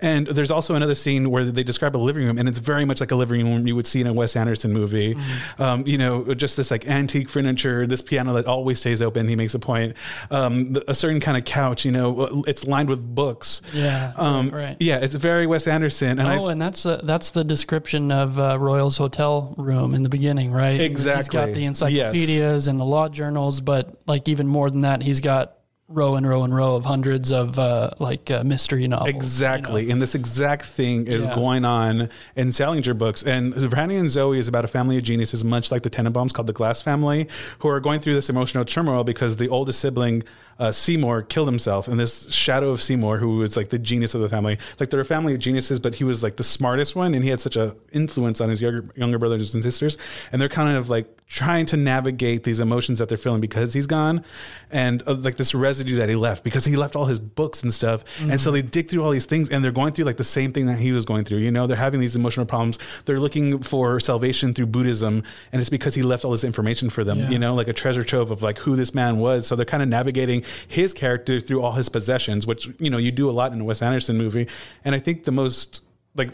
And 0.00 0.26
there's 0.26 0.50
also 0.50 0.74
another 0.74 0.94
scene 0.94 1.30
where 1.30 1.44
they 1.44 1.62
describe 1.62 1.96
a 1.96 1.98
living 1.98 2.24
room 2.24 2.38
and 2.38 2.48
it's 2.48 2.58
very 2.58 2.84
much 2.84 3.00
like 3.00 3.10
a 3.10 3.16
living 3.16 3.44
room 3.46 3.66
you 3.66 3.76
would 3.76 3.86
see 3.86 4.00
in 4.00 4.06
a 4.06 4.12
Wes 4.12 4.36
Anderson 4.36 4.72
movie. 4.72 5.16
Um, 5.58 5.86
you 5.86 5.98
know, 5.98 6.34
just 6.34 6.56
this 6.56 6.70
like 6.70 6.88
antique 6.88 7.28
furniture, 7.28 7.86
this 7.86 8.02
piano 8.02 8.34
that 8.34 8.46
always 8.46 8.80
stays 8.80 9.02
open, 9.02 9.28
he 9.28 9.36
makes 9.36 9.54
a 9.54 9.58
point. 9.58 9.96
Um, 10.30 10.76
a 10.88 10.94
certain 10.94 11.20
kind 11.20 11.36
of 11.36 11.44
couch, 11.44 11.84
you 11.84 11.92
know, 11.92 12.42
it's 12.46 12.66
lined 12.66 12.88
with 12.88 13.14
books. 13.14 13.62
Yeah. 13.72 14.12
Um, 14.16 14.50
right. 14.50 14.76
Yeah, 14.80 14.98
it's 14.98 15.14
very 15.14 15.46
Wes 15.46 15.66
Anderson. 15.66 16.18
And 16.18 16.28
oh, 16.28 16.48
I, 16.48 16.52
and 16.52 16.60
that's 16.60 16.86
uh, 16.86 17.00
that's 17.02 17.30
the 17.30 17.44
description 17.44 18.10
of 18.10 18.38
uh, 18.38 18.58
Royal's 18.58 18.96
hotel 18.96 19.54
room 19.56 19.94
in 19.94 20.02
the 20.02 20.08
beginning, 20.08 20.52
right? 20.52 20.80
Exactly. 20.80 21.16
He's 21.16 21.28
got 21.28 21.46
the 21.54 21.64
encyclopedias 21.64 22.68
and 22.68 22.78
the 22.78 22.84
law 22.84 23.08
journals, 23.08 23.60
but 23.60 23.96
like 24.06 24.28
even 24.28 24.46
more 24.46 24.70
than 24.70 24.82
that, 24.82 25.02
he's 25.02 25.20
got 25.20 25.58
row 25.88 26.14
and 26.14 26.26
row 26.26 26.42
and 26.44 26.54
row 26.54 26.76
of 26.76 26.84
hundreds 26.86 27.30
of 27.30 27.58
uh, 27.58 27.90
like 27.98 28.30
uh, 28.30 28.42
mystery 28.42 28.88
novels. 28.88 29.06
you 29.08 29.12
know? 29.12 29.18
Exactly. 29.18 29.90
And 29.90 30.00
this 30.00 30.14
exact 30.14 30.64
thing 30.64 31.06
is 31.06 31.26
Yeah. 31.26 31.34
going 31.34 31.64
on 31.66 32.08
in 32.36 32.52
Salinger 32.52 32.94
books. 32.94 33.22
And 33.22 33.52
Franny 33.54 33.98
and 33.98 34.08
Zooey 34.08 34.38
is 34.38 34.48
about 34.48 34.64
a 34.64 34.68
family 34.68 34.96
of 34.96 35.04
geniuses, 35.04 35.44
much 35.44 35.70
like 35.70 35.82
the 35.82 35.90
Tenenbaums 35.90 36.32
called 36.32 36.46
the 36.46 36.54
Glass 36.54 36.80
family, 36.80 37.28
who 37.58 37.68
are 37.68 37.80
going 37.80 38.00
through 38.00 38.14
this 38.14 38.30
emotional 38.30 38.64
turmoil 38.64 39.04
because 39.04 39.36
the 39.36 39.48
oldest 39.48 39.78
sibling, 39.78 40.22
uh, 40.58 40.72
Seymour, 40.72 41.22
killed 41.22 41.48
himself. 41.48 41.88
And 41.88 41.98
this 41.98 42.30
shadow 42.32 42.70
of 42.70 42.82
Seymour, 42.82 43.18
who 43.18 43.36
was 43.38 43.56
like 43.56 43.70
the 43.70 43.78
genius 43.78 44.14
of 44.14 44.20
the 44.20 44.28
family, 44.28 44.58
like 44.80 44.90
they're 44.90 45.00
a 45.00 45.04
family 45.04 45.34
of 45.34 45.40
geniuses, 45.40 45.78
but 45.80 45.94
he 45.96 46.04
was 46.04 46.22
like 46.22 46.36
the 46.36 46.44
smartest 46.44 46.94
one. 46.96 47.14
And 47.14 47.22
he 47.24 47.30
had 47.30 47.40
such 47.40 47.56
an 47.56 47.74
influence 47.92 48.40
on 48.40 48.48
his 48.50 48.60
younger, 48.60 48.84
younger 48.96 49.18
brothers 49.18 49.54
and 49.54 49.62
sisters. 49.62 49.98
And 50.32 50.40
they're 50.40 50.48
kind 50.48 50.76
of 50.76 50.88
like 50.90 51.06
trying 51.26 51.64
to 51.66 51.76
navigate 51.76 52.44
these 52.44 52.60
emotions 52.60 52.98
that 52.98 53.08
they're 53.08 53.16
feeling 53.18 53.40
because 53.40 53.72
he's 53.72 53.86
gone 53.86 54.22
and 54.70 55.02
uh, 55.06 55.14
like 55.14 55.36
this 55.36 55.54
residue 55.54 55.96
that 55.96 56.08
he 56.10 56.14
left 56.14 56.44
because 56.44 56.66
he 56.66 56.76
left 56.76 56.94
all 56.94 57.06
his 57.06 57.18
books 57.18 57.62
and 57.62 57.72
stuff 57.72 58.04
and 58.20 58.38
so 58.38 58.50
they 58.50 58.60
dig 58.60 58.90
through 58.90 59.02
all 59.02 59.10
these 59.10 59.24
things 59.24 59.48
and 59.48 59.64
they're 59.64 59.72
going 59.72 59.90
through 59.94 60.04
like 60.04 60.18
the 60.18 60.22
same 60.22 60.52
thing 60.52 60.66
that 60.66 60.78
he 60.78 60.92
was 60.92 61.06
going 61.06 61.24
through 61.24 61.38
you 61.38 61.50
know 61.50 61.66
they're 61.66 61.78
having 61.78 61.98
these 61.98 62.14
emotional 62.14 62.44
problems 62.44 62.78
they're 63.06 63.18
looking 63.18 63.62
for 63.62 63.98
salvation 64.00 64.52
through 64.52 64.66
buddhism 64.66 65.22
and 65.50 65.60
it's 65.60 65.70
because 65.70 65.94
he 65.94 66.02
left 66.02 66.26
all 66.26 66.30
this 66.30 66.44
information 66.44 66.90
for 66.90 67.04
them 67.04 67.18
Yeah. 67.18 67.30
you 67.30 67.38
know 67.38 67.54
like 67.54 67.68
a 67.68 67.72
treasure 67.72 68.04
trove 68.04 68.30
of 68.30 68.42
like 68.42 68.58
who 68.58 68.76
this 68.76 68.94
man 68.94 69.18
was 69.18 69.46
so 69.46 69.56
they're 69.56 69.64
kind 69.64 69.82
of 69.82 69.88
navigating 69.88 70.43
his 70.68 70.92
character 70.92 71.40
through 71.40 71.62
all 71.62 71.72
his 71.72 71.88
possessions 71.88 72.46
which 72.46 72.68
you 72.78 72.90
know 72.90 72.98
you 72.98 73.10
do 73.12 73.28
a 73.28 73.32
lot 73.32 73.52
in 73.52 73.60
a 73.60 73.64
wes 73.64 73.82
anderson 73.82 74.16
movie 74.16 74.46
and 74.84 74.94
i 74.94 74.98
think 74.98 75.24
the 75.24 75.32
most 75.32 75.82
like 76.14 76.30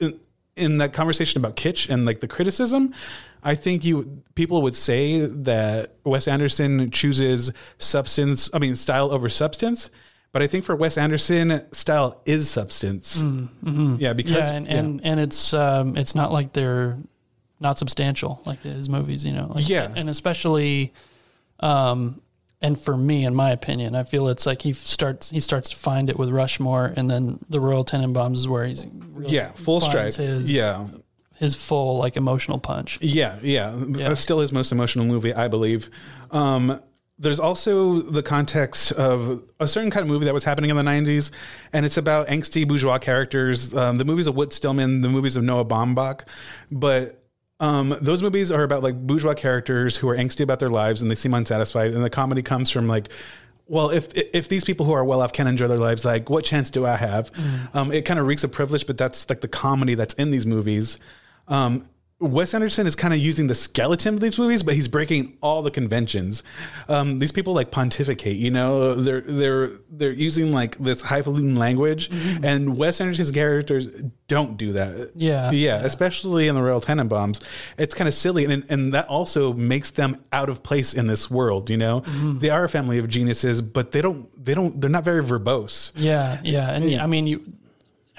in, 0.00 0.18
in 0.56 0.78
that 0.78 0.92
conversation 0.92 1.40
about 1.40 1.56
kitsch 1.56 1.88
and 1.88 2.04
like 2.04 2.20
the 2.20 2.28
criticism, 2.28 2.92
I 3.42 3.54
think 3.54 3.84
you 3.84 4.22
people 4.34 4.60
would 4.62 4.74
say 4.74 5.20
that 5.20 5.94
Wes 6.04 6.28
Anderson 6.28 6.90
chooses 6.90 7.50
substance, 7.78 8.50
I 8.52 8.58
mean 8.58 8.74
style 8.74 9.10
over 9.10 9.28
substance. 9.30 9.90
But 10.32 10.42
I 10.42 10.46
think 10.46 10.64
for 10.66 10.76
Wes 10.76 10.98
Anderson, 10.98 11.64
style 11.72 12.20
is 12.26 12.50
substance. 12.50 13.24
Yeah, 13.98 14.12
because 14.12 14.34
yeah, 14.34 14.52
and, 14.52 14.68
and 14.68 15.00
and 15.04 15.20
it's 15.20 15.54
um, 15.54 15.96
it's 15.96 16.14
not 16.14 16.32
like 16.32 16.52
they're 16.52 16.98
not 17.60 17.78
substantial 17.78 18.42
like 18.44 18.60
his 18.62 18.88
movies, 18.88 19.24
you 19.24 19.32
know. 19.32 19.52
Like, 19.54 19.68
Yeah. 19.68 19.90
and 19.96 20.10
especially, 20.10 20.92
um, 21.60 22.20
and 22.62 22.78
for 22.78 22.96
me, 22.96 23.24
in 23.24 23.34
my 23.34 23.50
opinion, 23.50 23.94
I 23.94 24.02
feel 24.02 24.28
it's 24.28 24.46
like 24.46 24.62
he 24.62 24.72
starts 24.72 25.30
he 25.30 25.40
starts 25.40 25.70
to 25.70 25.76
find 25.76 26.10
it 26.10 26.18
with 26.18 26.30
Rushmore, 26.30 26.92
and 26.96 27.10
then 27.10 27.38
the 27.48 27.60
Royal 27.60 27.84
Tenenbaums 27.84 28.36
is 28.36 28.48
where 28.48 28.66
he's 28.66 28.86
really 29.12 29.34
yeah, 29.34 29.52
full 29.52 29.80
strike. 29.80 30.14
His, 30.14 30.52
yeah, 30.52 30.88
his 31.40 31.56
full 31.56 31.98
like 31.98 32.16
emotional 32.16 32.58
punch. 32.58 32.98
Yeah, 33.00 33.38
yeah. 33.42 33.74
Yeah. 33.74 34.08
That's 34.08 34.20
still 34.20 34.40
his 34.40 34.52
most 34.52 34.72
emotional 34.72 35.06
movie, 35.06 35.32
I 35.32 35.48
believe. 35.48 35.88
Um, 36.30 36.80
there's 37.18 37.40
also 37.40 38.00
the 38.00 38.22
context 38.22 38.92
of 38.92 39.42
a 39.58 39.66
certain 39.66 39.90
kind 39.90 40.02
of 40.02 40.08
movie 40.08 40.24
that 40.24 40.32
was 40.32 40.44
happening 40.44 40.70
in 40.70 40.76
the 40.76 40.82
90s, 40.82 41.30
and 41.72 41.84
it's 41.84 41.98
about 41.98 42.28
angsty 42.28 42.66
bourgeois 42.66 42.98
characters. 42.98 43.74
Um, 43.74 43.96
the 43.96 44.06
movies 44.06 44.26
of 44.26 44.36
Whit 44.36 44.52
Stillman, 44.52 45.02
the 45.02 45.08
movies 45.08 45.36
of 45.36 45.42
Noah 45.42 45.66
Baumbach. 45.66 46.22
But 46.70 47.19
um, 47.60 47.96
those 48.00 48.22
movies 48.22 48.50
are 48.50 48.62
about 48.62 48.82
like 48.82 48.94
bourgeois 49.06 49.34
characters 49.34 49.96
who 49.96 50.08
are 50.08 50.16
angsty 50.16 50.40
about 50.40 50.58
their 50.58 50.70
lives 50.70 51.02
and 51.02 51.10
they 51.10 51.14
seem 51.14 51.34
unsatisfied. 51.34 51.92
And 51.92 52.02
the 52.02 52.10
comedy 52.10 52.42
comes 52.42 52.70
from 52.70 52.88
like, 52.88 53.08
well, 53.66 53.90
if 53.90 54.08
if 54.14 54.48
these 54.48 54.64
people 54.64 54.84
who 54.86 54.92
are 54.92 55.04
well 55.04 55.20
off 55.22 55.32
can 55.32 55.46
enjoy 55.46 55.68
their 55.68 55.78
lives, 55.78 56.04
like 56.04 56.28
what 56.28 56.44
chance 56.44 56.70
do 56.70 56.86
I 56.86 56.96
have? 56.96 57.30
Um, 57.74 57.92
it 57.92 58.04
kind 58.04 58.18
of 58.18 58.26
reeks 58.26 58.42
of 58.42 58.50
privilege, 58.50 58.86
but 58.86 58.98
that's 58.98 59.28
like 59.28 59.42
the 59.42 59.48
comedy 59.48 59.94
that's 59.94 60.14
in 60.14 60.30
these 60.30 60.46
movies. 60.46 60.98
Um, 61.46 61.88
Wes 62.20 62.52
Anderson 62.52 62.86
is 62.86 62.94
kind 62.94 63.14
of 63.14 63.20
using 63.20 63.46
the 63.46 63.54
skeleton 63.54 64.14
of 64.14 64.20
these 64.20 64.38
movies, 64.38 64.62
but 64.62 64.74
he's 64.74 64.88
breaking 64.88 65.38
all 65.40 65.62
the 65.62 65.70
conventions. 65.70 66.42
Um, 66.86 67.18
these 67.18 67.32
people 67.32 67.54
like 67.54 67.70
pontificate, 67.70 68.36
you 68.36 68.50
know, 68.50 68.94
they're 68.94 69.22
they're 69.22 69.70
they're 69.90 70.12
using 70.12 70.52
like 70.52 70.76
this 70.76 71.00
highfalutin 71.00 71.56
language, 71.56 72.10
and 72.42 72.76
Wes 72.76 73.00
Anderson's 73.00 73.30
characters 73.30 73.86
don't 74.28 74.58
do 74.58 74.72
that. 74.72 75.12
Yeah. 75.14 75.50
yeah, 75.50 75.80
especially 75.82 76.46
in 76.46 76.54
the 76.54 76.62
Royal 76.62 76.80
Tenenbaums, 76.80 77.42
it's 77.78 77.94
kind 77.94 78.06
of 78.06 78.12
silly, 78.12 78.44
and 78.44 78.66
and 78.68 78.92
that 78.92 79.08
also 79.08 79.54
makes 79.54 79.90
them 79.90 80.22
out 80.30 80.50
of 80.50 80.62
place 80.62 80.92
in 80.92 81.06
this 81.06 81.30
world. 81.30 81.70
You 81.70 81.78
know, 81.78 82.00
they 82.00 82.50
are 82.50 82.64
a 82.64 82.68
family 82.68 82.98
of 82.98 83.08
geniuses, 83.08 83.62
but 83.62 83.92
they 83.92 84.02
don't 84.02 84.28
they 84.44 84.52
don't 84.52 84.78
they're 84.78 84.90
not 84.90 85.04
very 85.04 85.24
verbose. 85.24 85.92
Yeah, 85.96 86.38
yeah, 86.44 86.70
and 86.70 87.00
I 87.00 87.06
mean, 87.06 87.26
you 87.26 87.52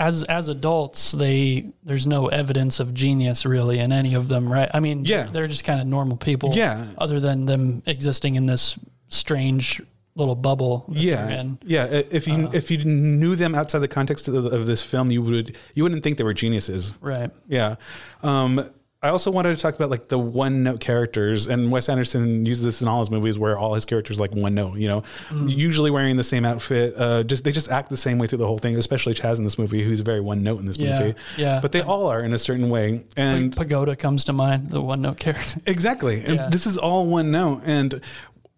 as 0.01 0.23
as 0.23 0.47
adults, 0.47 1.11
they 1.11 1.71
there's 1.83 2.07
no 2.07 2.27
evidence 2.27 2.79
of 2.79 2.93
genius 2.93 3.45
really 3.45 3.79
in 3.79 3.91
any 3.93 4.13
of 4.15 4.27
them, 4.27 4.51
right? 4.51 4.69
I 4.73 4.79
mean, 4.79 5.05
Yeah. 5.05 5.29
they're 5.31 5.47
just 5.47 5.63
kind 5.63 5.79
of 5.79 5.87
normal 5.87 6.17
people. 6.17 6.51
Yeah. 6.53 6.87
other 6.97 7.19
than 7.19 7.45
them 7.45 7.83
existing 7.85 8.35
in 8.35 8.45
this 8.47 8.77
strange 9.09 9.81
little 10.15 10.35
bubble. 10.35 10.85
that 10.89 10.97
Yeah, 10.97 11.29
in. 11.39 11.57
yeah. 11.65 11.85
If 11.85 12.27
you 12.27 12.49
if 12.53 12.69
you 12.71 12.83
knew 12.83 13.35
them 13.35 13.55
outside 13.55 13.79
the 13.79 13.87
context 13.87 14.27
of, 14.27 14.35
of 14.45 14.65
this 14.65 14.81
film, 14.83 15.11
you 15.11 15.21
would 15.21 15.55
you 15.75 15.83
wouldn't 15.83 16.03
think 16.03 16.17
they 16.17 16.23
were 16.23 16.33
geniuses. 16.33 16.93
right. 17.01 17.31
Yeah. 17.47 17.75
Um, 18.23 18.69
I 19.03 19.09
also 19.09 19.31
wanted 19.31 19.55
to 19.55 19.61
talk 19.61 19.73
about 19.75 19.89
like 19.89 20.09
the 20.09 20.19
one 20.19 20.61
note 20.61 20.79
characters, 20.79 21.47
and 21.47 21.71
Wes 21.71 21.89
Anderson 21.89 22.45
uses 22.45 22.63
this 22.63 22.81
in 22.83 22.87
all 22.87 22.99
his 22.99 23.09
movies, 23.09 23.35
where 23.39 23.57
all 23.57 23.73
his 23.73 23.83
characters 23.83 24.19
like 24.19 24.31
one 24.31 24.53
note. 24.53 24.77
You 24.77 24.87
know, 24.89 25.03
usually 25.47 25.89
wearing 25.89 26.17
the 26.17 26.23
same 26.23 26.45
outfit. 26.45 26.93
Uh, 26.95 27.23
just 27.23 27.43
they 27.43 27.51
just 27.51 27.71
act 27.71 27.89
the 27.89 27.97
same 27.97 28.19
way 28.19 28.27
through 28.27 28.37
the 28.37 28.45
whole 28.45 28.59
thing. 28.59 28.75
Especially 28.75 29.15
Chas 29.15 29.39
in 29.39 29.43
this 29.43 29.57
movie, 29.57 29.83
who's 29.83 30.01
very 30.01 30.19
one 30.21 30.43
note 30.43 30.59
in 30.59 30.67
this 30.67 30.77
Yeah, 30.77 30.99
movie. 30.99 31.15
yeah. 31.35 31.59
But 31.61 31.71
they 31.71 31.81
all 31.81 32.07
are 32.07 32.19
in 32.23 32.31
a 32.31 32.37
certain 32.37 32.69
way, 32.69 33.03
and 33.17 33.47
Like 33.57 33.67
Pagoda 33.67 33.95
comes 33.95 34.23
to 34.25 34.33
mind, 34.33 34.69
the 34.69 34.81
one 34.81 35.01
note 35.01 35.17
character. 35.17 35.59
Exactly. 35.65 36.23
And 36.23 36.35
Yeah. 36.35 36.49
this 36.49 36.67
is 36.67 36.77
all 36.77 37.07
one 37.07 37.31
note. 37.31 37.61
And 37.65 38.01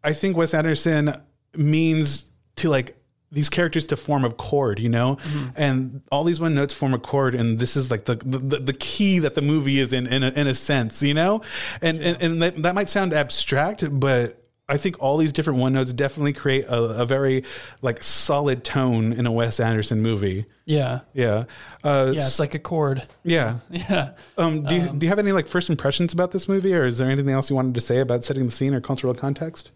I 0.03 0.11
think 0.11 0.35
Wes 0.35 0.53
Anderson 0.53 1.13
means 1.55 2.25
to 2.57 2.69
like 2.69 2.97
these 3.33 3.49
characters 3.49 3.87
to 3.87 3.97
form 3.97 4.23
a 4.23 4.29
chord, 4.31 4.79
you 4.79 4.89
know? 4.89 5.17
And 5.55 6.01
all 6.11 6.23
these 6.23 6.39
one 6.39 6.53
notes 6.55 6.73
form 6.73 6.93
a 6.93 6.99
chord. 6.99 7.35
And 7.35 7.59
this 7.59 7.75
is 7.75 7.89
like 7.91 8.05
the 8.05 8.15
the, 8.15 8.59
the 8.59 8.73
key 8.73 9.19
that 9.19 9.35
the 9.35 9.41
movie 9.41 9.79
is 9.79 9.91
in 9.91 10.07
in 10.07 10.23
a, 10.23 10.29
in 10.29 10.47
a 10.47 10.53
sense, 10.53 11.01
you 11.03 11.13
know? 11.13 11.41
And 11.81 11.99
and, 12.01 12.21
and 12.21 12.41
that, 12.41 12.61
that 12.61 12.75
might 12.75 12.89
sound 12.89 13.13
abstract, 13.13 13.83
but 13.99 14.39
I 14.69 14.77
think 14.77 14.95
all 15.01 15.17
these 15.17 15.33
different 15.33 15.59
one 15.59 15.73
notes 15.73 15.91
definitely 15.91 16.31
create 16.31 16.63
a, 16.65 17.01
a 17.01 17.05
very 17.05 17.43
like 17.81 18.01
solid 18.01 18.63
tone 18.63 19.11
in 19.11 19.25
a 19.25 19.31
Wes 19.31 19.59
Anderson 19.59 20.01
movie. 20.01 20.45
Yeah, 20.65 21.01
Yeah. 21.13 21.45
Uh, 21.83 22.13
yeah, 22.15 22.21
it's 22.21 22.39
like 22.39 22.55
a 22.55 22.59
chord. 22.59 23.03
yeah. 23.23 23.57
Yeah. 23.69 24.11
Um, 24.37 24.63
do 24.63 24.75
you 24.75 24.87
do 24.87 25.05
you 25.05 25.09
have 25.09 25.19
any 25.19 25.33
like 25.33 25.47
first 25.47 25.69
impressions 25.69 26.13
about 26.13 26.31
this 26.31 26.47
movie, 26.47 26.73
or 26.73 26.85
is 26.85 26.97
there 26.99 27.09
anything 27.09 27.33
else 27.33 27.49
you 27.49 27.55
wanted 27.57 27.73
to 27.75 27.81
say 27.81 27.99
about 27.99 28.23
setting 28.23 28.45
the 28.45 28.51
scene 28.51 28.73
or 28.73 28.79
cultural 28.79 29.13
context? 29.13 29.71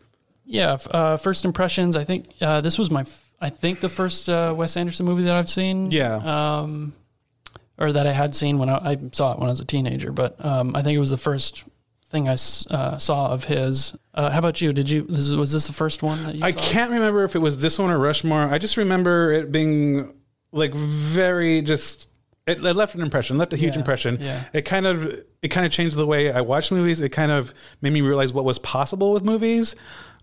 Yeah, 0.46 0.78
uh, 0.92 1.18
first 1.18 1.44
impressions. 1.44 1.98
I 1.98 2.06
think 2.06 2.30
uh, 2.40 2.62
this 2.62 2.80
was 2.80 2.90
my, 2.90 3.04
I 3.40 3.50
think 3.50 3.80
the 3.82 3.90
first 3.90 4.30
uh, 4.30 4.54
Wes 4.58 4.76
Anderson 4.78 5.06
movie 5.06 5.24
that 5.24 5.36
I've 5.36 5.50
seen. 5.50 5.92
Yeah. 5.92 6.16
Um, 6.62 6.94
or 7.80 7.92
that 7.92 8.08
I 8.08 8.12
had 8.12 8.34
seen 8.34 8.58
when 8.58 8.70
I, 8.70 8.78
I 8.94 8.98
saw 9.12 9.34
it 9.34 9.40
when 9.40 9.48
I 9.48 9.52
was 9.52 9.60
a 9.60 9.66
teenager. 9.66 10.12
But 10.12 10.44
um, 10.44 10.76
I 10.76 10.82
think 10.82 10.96
it 10.96 11.00
was 11.00 11.12
the 11.12 11.18
first 11.18 11.64
thing 12.06 12.28
I 12.28 12.34
uh, 12.72 12.98
saw 12.98 13.30
of 13.30 13.44
his. 13.44 13.96
Uh, 14.16 14.32
how 14.32 14.40
about 14.40 14.62
you? 14.62 14.74
Did 14.74 14.90
you? 14.90 15.04
This, 15.04 15.30
was 15.32 15.52
this 15.52 15.68
the 15.68 15.74
first 15.74 16.02
one 16.02 16.24
that 16.24 16.36
you? 16.36 16.44
I 16.44 16.52
saw? 16.52 16.60
can't 16.60 16.92
remember 16.92 17.24
if 17.24 17.36
it 17.36 17.40
was 17.40 17.58
this 17.60 17.78
one 17.78 17.92
or 17.92 18.00
Rushmore. 18.00 18.42
I 18.44 18.58
just 18.58 18.78
remember 18.78 19.32
it 19.32 19.52
being 19.52 20.14
like 20.52 20.74
very 20.74 21.62
just. 21.62 22.10
It, 22.48 22.64
it 22.64 22.76
left 22.78 22.96
an 22.96 23.02
impression, 23.02 23.38
left 23.38 23.52
a 23.52 23.58
huge 23.58 23.74
Yeah, 23.74 23.80
impression. 23.80 24.18
yeah. 24.22 24.44
It 24.54 24.62
kind 24.64 24.88
of 24.88 25.04
it 25.44 25.50
kind 25.50 25.66
of 25.66 25.72
changed 25.72 25.98
the 25.98 26.08
way 26.08 26.32
I 26.32 26.42
watched 26.42 26.72
movies. 26.72 27.02
It 27.02 27.10
kind 27.10 27.32
of 27.32 27.54
made 27.82 27.92
me 27.94 28.02
realize 28.02 28.32
what 28.34 28.46
was 28.46 28.58
possible 28.58 29.12
with 29.14 29.24
movies. 29.24 29.76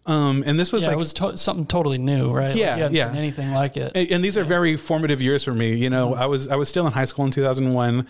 Um, 0.06 0.42
and 0.46 0.60
this 0.60 0.70
was 0.70 0.82
Yeah, 0.82 0.88
like 0.88 0.96
it 0.96 0.98
was 0.98 1.14
to- 1.14 1.36
something 1.38 1.66
totally 1.66 1.96
new, 1.98 2.30
right? 2.30 2.48
Like, 2.48 2.56
Yeah, 2.56 2.88
you 2.88 2.96
yeah. 2.98 3.12
anything 3.14 3.52
like 3.52 3.76
it. 3.78 3.92
and, 3.94 4.10
and 4.10 4.24
these 4.24 4.36
are 4.36 4.44
very 4.44 4.76
formative 4.76 5.22
years 5.22 5.42
for 5.44 5.54
me. 5.54 5.74
You 5.76 5.88
know, 5.88 6.14
I 6.14 6.26
was 6.26 6.48
I 6.48 6.56
was 6.56 6.68
still 6.68 6.86
in 6.86 6.92
high 6.92 7.06
school 7.06 7.24
in 7.24 7.30
2001, 7.30 8.06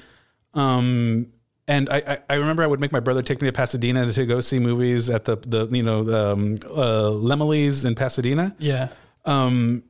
um, 0.55 1.27
and 1.67 1.89
I, 1.89 1.97
I, 2.07 2.19
I 2.31 2.35
remember 2.35 2.63
I 2.63 2.67
would 2.67 2.81
make 2.81 2.93
my 2.93 3.01
brother 3.01 3.23
take 3.23 3.41
me 3.41 3.49
to 3.49 3.53
Pasadena 3.53 4.11
to 4.13 4.27
go 4.27 4.41
see 4.41 4.59
movies 4.59 5.09
at 5.09 5.25
the 5.25 5.37
the 5.37 5.67
you 5.71 5.83
know 5.83 6.05
the 6.05 6.33
um, 6.33 6.59
uh, 6.71 7.11
Laemmle's 7.11 7.85
in 7.85 7.95
Pasadena. 7.95 8.55
yeah, 8.59 8.89
Um, 9.25 9.83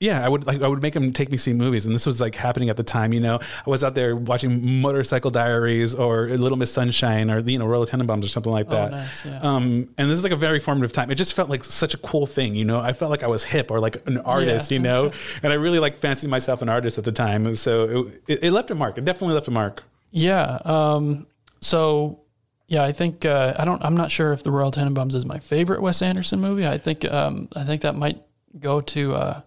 yeah, 0.00 0.24
I 0.24 0.30
would 0.30 0.46
like 0.46 0.62
I 0.62 0.66
would 0.66 0.80
make 0.80 0.96
him 0.96 1.12
take 1.12 1.30
me 1.30 1.36
see 1.36 1.52
movies, 1.52 1.84
and 1.84 1.94
this 1.94 2.06
was 2.06 2.22
like 2.22 2.34
happening 2.34 2.70
at 2.70 2.78
the 2.78 2.82
time. 2.82 3.12
You 3.12 3.20
know, 3.20 3.38
I 3.38 3.70
was 3.70 3.84
out 3.84 3.94
there 3.94 4.16
watching 4.16 4.80
Motorcycle 4.80 5.30
Diaries 5.30 5.94
or 5.94 6.28
Little 6.28 6.56
Miss 6.56 6.72
Sunshine 6.72 7.30
or 7.30 7.40
you 7.40 7.58
know 7.58 7.66
Royal 7.66 7.84
Tenenbaums 7.84 8.24
or 8.24 8.28
something 8.28 8.50
like 8.50 8.70
that. 8.70 8.92
Oh, 8.92 8.96
nice, 8.96 9.24
yeah. 9.26 9.40
Um, 9.42 9.90
and 9.98 10.10
this 10.10 10.18
is 10.18 10.24
like 10.24 10.32
a 10.32 10.36
very 10.36 10.58
formative 10.58 10.92
time. 10.92 11.10
It 11.10 11.16
just 11.16 11.34
felt 11.34 11.50
like 11.50 11.62
such 11.62 11.92
a 11.92 11.98
cool 11.98 12.24
thing. 12.24 12.54
You 12.54 12.64
know, 12.64 12.80
I 12.80 12.94
felt 12.94 13.10
like 13.10 13.22
I 13.22 13.26
was 13.26 13.44
hip 13.44 13.70
or 13.70 13.78
like 13.78 14.04
an 14.06 14.16
artist. 14.18 14.70
Yeah. 14.70 14.76
You 14.76 14.82
know, 14.82 15.12
and 15.42 15.52
I 15.52 15.56
really 15.56 15.78
like 15.78 15.96
fancied 15.96 16.30
myself 16.30 16.62
an 16.62 16.70
artist 16.70 16.96
at 16.96 17.04
the 17.04 17.12
time. 17.12 17.44
And 17.46 17.58
so 17.58 17.84
it, 17.84 18.22
it, 18.26 18.44
it 18.44 18.52
left 18.52 18.70
a 18.70 18.74
mark. 18.74 18.96
It 18.96 19.04
definitely 19.04 19.34
left 19.34 19.48
a 19.48 19.52
mark. 19.52 19.84
yeah. 20.12 20.58
Um, 20.64 21.26
so 21.60 22.20
yeah, 22.68 22.84
I 22.84 22.92
think 22.92 23.26
uh, 23.26 23.52
I 23.58 23.66
don't. 23.66 23.84
I'm 23.84 23.98
not 23.98 24.10
sure 24.10 24.32
if 24.32 24.44
the 24.44 24.50
Royal 24.50 24.72
Tenenbaums 24.72 25.14
is 25.14 25.26
my 25.26 25.38
favorite 25.40 25.82
Wes 25.82 26.00
Anderson 26.00 26.40
movie. 26.40 26.66
I 26.66 26.78
think 26.78 27.04
um, 27.04 27.48
I 27.54 27.64
think 27.64 27.82
that 27.82 27.96
might 27.96 28.22
go 28.58 28.80
to 28.80 29.14
uh, 29.14 29.40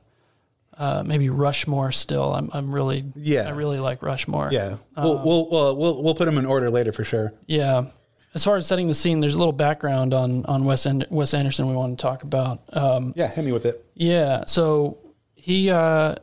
uh, 0.77 1.03
maybe 1.05 1.29
Rushmore. 1.29 1.91
Still, 1.91 2.33
I'm 2.33 2.49
I'm 2.53 2.73
really 2.73 3.03
Yeah. 3.15 3.47
I 3.47 3.51
really 3.51 3.79
like 3.79 4.01
Rushmore. 4.01 4.49
Yeah, 4.51 4.77
we'll, 4.97 5.23
we'll 5.25 5.49
we'll 5.49 5.75
we'll 5.77 6.03
we'll 6.03 6.15
put 6.15 6.25
them 6.25 6.37
in 6.37 6.45
order 6.45 6.69
later 6.69 6.91
for 6.91 7.03
sure. 7.03 7.33
Yeah. 7.47 7.85
As 8.35 8.43
far 8.43 8.57
as 8.57 8.65
setting 8.65 8.87
the 8.87 8.95
scene, 8.95 9.19
there's 9.19 9.35
a 9.35 9.37
little 9.37 9.53
background 9.53 10.13
on 10.13 10.43
on 10.45 10.65
Wes, 10.65 10.87
An- 10.87 11.05
Wes 11.11 11.35
Anderson 11.35 11.67
we 11.69 11.75
want 11.75 11.99
to 11.99 12.01
talk 12.01 12.23
about. 12.23 12.61
Um, 12.73 13.13
Yeah, 13.15 13.27
hit 13.27 13.45
me 13.45 13.51
with 13.51 13.65
it. 13.67 13.85
yeah, 13.93 14.45
so 14.47 14.97
he 15.35 15.69
uh, 15.69 16.15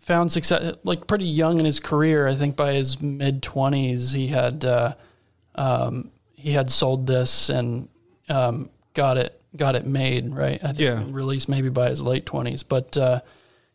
found 0.00 0.32
success 0.32 0.76
like 0.84 1.06
pretty 1.06 1.26
young 1.26 1.58
in 1.58 1.66
his 1.66 1.78
career. 1.78 2.26
I 2.26 2.34
think 2.34 2.56
by 2.56 2.72
his 2.72 3.02
mid 3.02 3.42
twenties, 3.42 4.12
he 4.12 4.28
had 4.28 4.64
uh, 4.64 4.94
um, 5.54 6.10
he 6.34 6.52
had 6.52 6.70
sold 6.70 7.06
this 7.06 7.50
and 7.50 7.88
um, 8.30 8.70
got 8.94 9.18
it 9.18 9.38
got 9.54 9.74
it 9.74 9.84
made 9.84 10.34
right. 10.34 10.60
I 10.64 10.68
think 10.68 10.78
Yeah. 10.80 11.02
released 11.10 11.48
maybe 11.50 11.68
by 11.68 11.90
his 11.90 12.00
late 12.00 12.24
twenties, 12.24 12.62
but. 12.62 12.96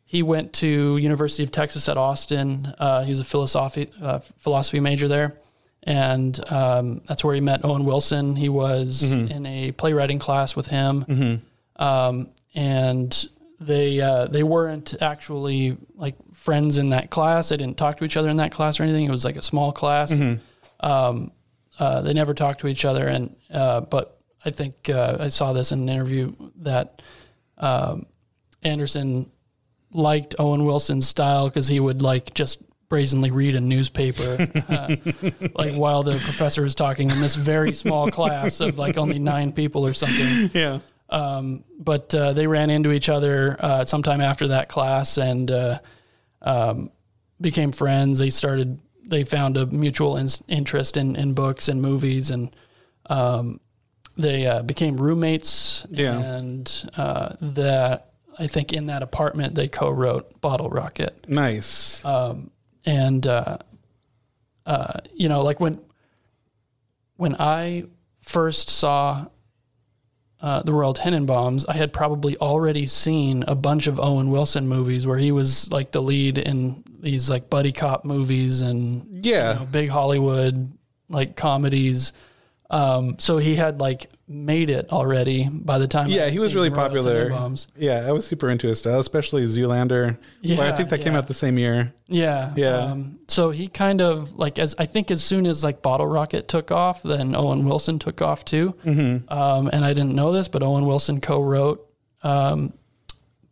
He 0.08 0.22
went 0.24 0.54
to 0.54 0.98
University 0.98 1.44
of 1.44 1.52
Texas 1.52 1.90
at 1.90 1.98
Austin. 1.98 2.74
Uh, 2.78 3.04
he 3.04 3.10
was 3.10 3.20
a 3.20 3.24
philosophy 3.24 3.90
uh, 4.02 4.20
philosophy 4.20 4.80
major 4.80 5.08
there, 5.08 5.34
and 5.84 6.40
um, 6.52 7.02
that's 7.08 7.24
where 7.24 7.34
he 7.36 7.42
met 7.42 7.66
Owen 7.66 7.86
Wilson. 7.86 8.36
He 8.36 8.48
was 8.50 9.02
in 9.32 9.46
a 9.48 9.72
playwriting 9.72 10.20
class 10.20 10.56
with 10.56 10.68
him, 10.68 11.42
um, 11.78 12.30
and 12.54 13.28
they 13.60 14.00
uh, 14.00 14.26
they 14.28 14.44
weren't 14.44 14.94
actually 15.02 15.76
like 15.96 16.16
friends 16.34 16.78
in 16.78 16.90
that 16.90 17.10
class. 17.10 17.50
They 17.50 17.58
didn't 17.58 17.78
talk 17.78 17.98
to 17.98 18.06
each 18.06 18.16
other 18.16 18.30
in 18.30 18.38
that 18.38 18.52
class 18.52 18.80
or 18.80 18.84
anything. 18.84 19.06
It 19.06 19.12
was 19.12 19.26
like 19.26 19.38
a 19.38 19.44
small 19.44 19.72
class. 19.72 20.12
Um, 20.82 21.32
uh, 21.80 22.02
they 22.02 22.14
never 22.14 22.34
talked 22.34 22.60
to 22.62 22.68
each 22.68 22.86
other, 22.86 23.08
and 23.08 23.36
uh, 23.52 23.82
but 23.82 24.20
I 24.46 24.52
think 24.52 24.88
uh, 24.90 25.18
I 25.20 25.28
saw 25.30 25.52
this 25.52 25.72
in 25.72 25.80
an 25.80 25.90
interview 25.90 26.34
that 26.58 27.02
um, 27.58 28.06
Anderson 28.62 29.32
liked 29.96 30.36
Owen 30.40 30.66
Wilson's 30.66 31.08
style 31.08 31.48
because 31.50 31.68
he 31.68 31.80
would 31.80 32.02
like 32.02 32.34
just 32.34 32.62
brazenly 32.90 33.32
read 33.32 33.56
a 33.56 33.62
newspaper 33.62 34.48
uh, 34.70 34.96
like 35.56 35.74
while 35.74 36.04
the 36.04 36.12
professor 36.12 36.62
was 36.62 36.76
talking 36.76 37.10
in 37.10 37.20
this 37.20 37.36
very 37.36 37.74
small 37.74 38.12
class 38.12 38.60
of 38.60 38.78
like 38.78 38.98
only 38.98 39.18
nine 39.18 39.52
people 39.52 39.86
or 39.88 39.94
something 39.94 40.52
Yeah. 40.54 40.80
um, 41.10 41.64
but 41.80 42.14
uh, 42.14 42.34
they 42.34 42.46
ran 42.46 42.70
into 42.70 42.92
each 42.92 43.10
other 43.10 43.56
uh, 43.60 43.86
sometime 43.86 44.22
after 44.22 44.48
that 44.50 44.70
class 44.70 45.18
and 45.18 45.50
uh, 45.50 45.80
um, 46.44 46.92
became 47.42 47.72
friends. 47.72 48.20
They 48.20 48.30
started. 48.30 48.80
They 49.08 49.24
found 49.24 49.58
a 49.58 49.66
mutual 49.66 50.18
in- 50.18 50.30
interest 50.48 50.96
in, 50.98 51.16
in 51.16 51.34
books 51.34 51.68
and 51.68 51.82
movies, 51.82 52.30
and 52.32 52.56
um, 53.10 53.60
they 54.18 54.46
uh, 54.48 54.62
became 54.62 54.98
roommates. 54.98 55.86
Yeah. 55.90 56.18
And 56.20 56.92
uh, 56.96 57.36
that 57.42 58.12
I 58.38 58.48
think 58.48 58.74
in 58.74 58.88
that 58.88 59.02
apartment 59.02 59.56
they 59.56 59.68
co-wrote 59.68 60.42
Bottle 60.42 60.70
Rocket. 60.70 61.26
Nice. 61.28 62.04
Um, 62.04 62.52
and 62.86 63.26
uh, 63.26 63.58
uh, 64.66 65.00
you 65.14 65.30
know, 65.30 65.42
like 65.42 65.60
when 65.60 65.80
when 67.18 67.36
I 67.40 67.86
first 68.22 68.70
saw 68.70 69.28
uh, 70.42 70.62
the 70.64 70.74
Royal 70.74 70.94
Tenenbaums, 70.94 71.66
I 71.68 71.74
had 71.74 71.94
probably 71.94 72.38
already 72.38 72.88
seen 72.88 73.44
a 73.48 73.56
bunch 73.56 73.88
of 73.88 74.00
Owen 74.00 74.30
Wilson 74.30 74.68
movies 74.68 75.08
where 75.08 75.18
he 75.18 75.32
was 75.32 75.72
like 75.72 75.92
the 75.92 76.02
lead 76.02 76.38
in 76.38 76.84
these 77.00 77.30
like 77.30 77.50
buddy 77.50 77.72
cop 77.72 78.06
movies 78.06 78.62
and 78.62 79.26
yeah. 79.26 79.54
you 79.54 79.60
know, 79.60 79.66
big 79.66 79.90
Hollywood 79.90 80.72
like 81.10 81.36
comedies. 81.36 82.14
Um, 82.70 83.18
so 83.20 83.38
he 83.38 83.56
had 83.56 83.80
like 83.80 84.10
made 84.28 84.70
it 84.70 84.92
already 84.92 85.48
by 85.50 85.78
the 85.78 85.88
time. 85.88 86.10
Yeah, 86.10 86.30
he 86.30 86.40
was 86.40 86.56
really 86.56 86.70
Royal 86.70 86.82
popular. 86.82 87.30
Tenenbaums. 87.30 87.68
Yeah, 87.78 88.06
I 88.08 88.12
was 88.12 88.26
super 88.26 88.50
into 88.50 88.68
his 88.68 88.80
style, 88.80 89.00
especially 89.00 89.44
Zoolander. 89.44 90.18
Yeah, 90.42 90.62
I 90.62 90.72
think 90.72 90.90
that 90.90 91.02
came 91.02 91.16
out 91.16 91.28
the 91.28 91.34
same 91.34 91.58
year. 91.58 91.94
Yeah. 92.08 92.54
Yeah. 92.56 92.78
Um, 92.78 93.20
so 93.28 93.52
he 93.52 93.68
kind 93.68 94.02
of 94.02 94.34
like 94.34 94.58
as 94.58 94.76
I 94.80 94.86
think 94.86 95.12
as 95.12 95.24
soon 95.24 95.46
as 95.46 95.64
like 95.64 95.82
Bottle 95.82 96.08
Rocket 96.08 96.48
took 96.48 96.72
off, 96.72 97.04
then 97.04 97.36
Owen 97.36 97.66
Wilson 97.66 98.00
took 98.00 98.22
off 98.22 98.46
too. 98.46 98.76
Mm-hmm. 98.84 99.32
Um, 99.32 99.70
and 99.72 99.86
I 99.86 99.94
didn't 99.94 100.16
know 100.16 100.32
this, 100.32 100.48
but 100.48 100.64
Owen 100.64 100.86
Wilson 100.86 101.22
co-wrote 101.22 101.88
um, 102.24 102.74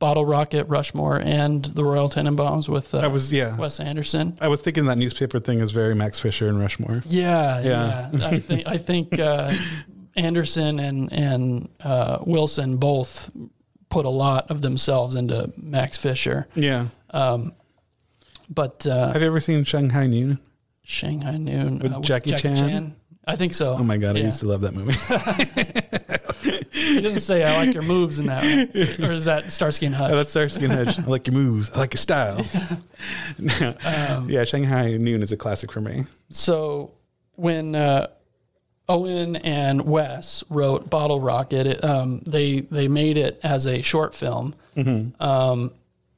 Bottle 0.04 0.26
Rocket, 0.26 0.68
Rushmore, 0.68 1.22
and 1.24 1.64
the 1.64 1.82
Royal 1.86 2.10
Tenenbaums 2.10 2.68
with 2.68 2.94
uh, 2.94 2.98
I 2.98 3.08
was 3.08 3.32
yeah. 3.32 3.56
Wes 3.56 3.80
Anderson. 3.80 4.38
I 4.42 4.50
was 4.50 4.60
thinking 4.60 4.84
that 4.88 4.98
newspaper 4.98 5.40
thing 5.40 5.62
is 5.62 5.72
very 5.72 5.96
Max 5.96 6.20
Fisher 6.20 6.48
and 6.48 6.60
Rushmore. 6.60 7.02
Yeah, 7.06 7.62
Yeah. 7.62 8.10
yeah. 8.12 8.28
I 8.28 8.40
think 8.40 8.68
I 8.68 8.78
think 8.78 9.18
uh, 9.18 9.54
Anderson 10.18 10.82
and 10.82 11.14
and 11.14 11.70
uh, 11.82 12.18
Wilson 12.26 12.76
both 12.76 13.32
put 13.88 14.06
a 14.06 14.10
lot 14.10 14.52
of 14.52 14.62
themselves 14.62 15.16
into 15.16 15.54
Max 15.56 15.98
Fisher. 15.98 16.50
Yeah. 16.54 16.88
Um, 17.12 17.54
but 18.50 18.86
uh, 18.86 19.14
Have 19.14 19.22
you 19.22 19.28
ever 19.28 19.40
seen 19.40 19.64
Shanghai 19.64 20.08
Noon? 20.08 20.38
Shanghai 20.84 21.38
Noon 21.38 21.80
With 21.80 21.94
uh, 21.94 22.02
Jackie 22.02 22.32
Chan? 22.32 22.94
I 23.26 23.38
think 23.38 23.54
so. 23.54 23.78
Oh 23.80 23.86
my 23.86 23.96
god, 23.96 24.18
I 24.18 24.20
used 24.20 24.42
to 24.42 24.48
love 24.50 24.60
that 24.64 24.74
movie. 24.74 24.98
He 26.84 27.02
didn't 27.02 27.20
say 27.22 27.44
I 27.44 27.66
like 27.66 27.74
your 27.74 27.84
moves 27.84 28.20
in 28.20 28.26
that, 28.28 28.44
one. 28.44 29.10
or 29.10 29.14
is 29.14 29.26
that 29.26 29.52
Starsky 29.52 29.86
and 29.88 29.96
Oh, 29.96 30.00
Hutch? 30.00 30.12
that's 30.12 30.30
Starsky 30.32 30.66
and 30.66 30.74
Hutch. 30.74 31.00
I 31.00 31.04
like 31.04 31.28
your 31.28 31.34
moves. 31.36 31.70
I 31.72 31.80
like 31.80 31.94
your 31.94 32.00
style. 32.00 32.46
Um, 33.86 34.30
yeah, 34.30 34.44
Shanghai 34.44 34.98
Noon 34.98 35.22
is 35.22 35.32
a 35.32 35.38
classic 35.38 35.72
for 35.72 35.82
me. 35.82 36.04
So 36.30 36.92
when 37.36 37.76
uh, 37.76 38.08
Owen 38.88 39.36
and 39.38 39.82
Wes 39.84 40.44
wrote 40.50 40.90
Bottle 40.90 41.20
Rocket, 41.20 41.68
it, 41.68 41.84
um, 41.84 42.20
they 42.30 42.62
they 42.62 42.88
made 42.88 43.18
it 43.18 43.40
as 43.44 43.66
a 43.68 43.82
short 43.82 44.16
film, 44.16 44.56
Mm-hmm. 44.78 45.22
um, 45.22 45.72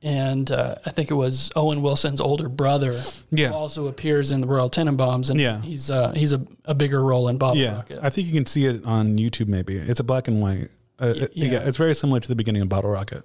and 0.03 0.51
uh, 0.51 0.75
I 0.85 0.91
think 0.91 1.09
it 1.09 1.15
was 1.15 1.51
Owen 1.55 1.81
Wilson's 1.81 2.21
older 2.21 2.47
brother 2.49 3.01
Yeah. 3.31 3.49
who 3.49 3.53
also 3.55 3.87
appears 3.87 4.31
in 4.31 4.41
the 4.41 4.47
Royal 4.47 4.69
Tenenbaums, 4.69 5.29
and 5.29 5.39
Yeah. 5.39 5.61
he's 5.61 5.89
uh, 5.89 6.11
he's 6.11 6.31
a, 6.33 6.45
a 6.65 6.73
bigger 6.75 7.03
role 7.03 7.27
in 7.27 7.37
Bottle 7.37 7.57
Yeah, 7.61 7.75
Rocket. 7.77 7.99
I 8.01 8.09
think 8.09 8.27
you 8.27 8.33
can 8.33 8.45
see 8.45 8.65
it 8.65 8.83
on 8.85 9.17
YouTube. 9.17 9.47
Maybe 9.47 9.77
it's 9.77 9.99
a 9.99 10.03
black 10.03 10.27
and 10.27 10.41
white. 10.41 10.69
Uh, 11.01 11.07
it- 11.15 11.31
yeah. 11.35 11.51
yeah. 11.53 11.59
it's 11.67 11.77
very 11.77 11.95
similar 11.95 12.19
to 12.19 12.27
the 12.27 12.35
beginning 12.35 12.61
of 12.61 12.69
Bottle 12.69 12.89
Rocket. 12.91 13.23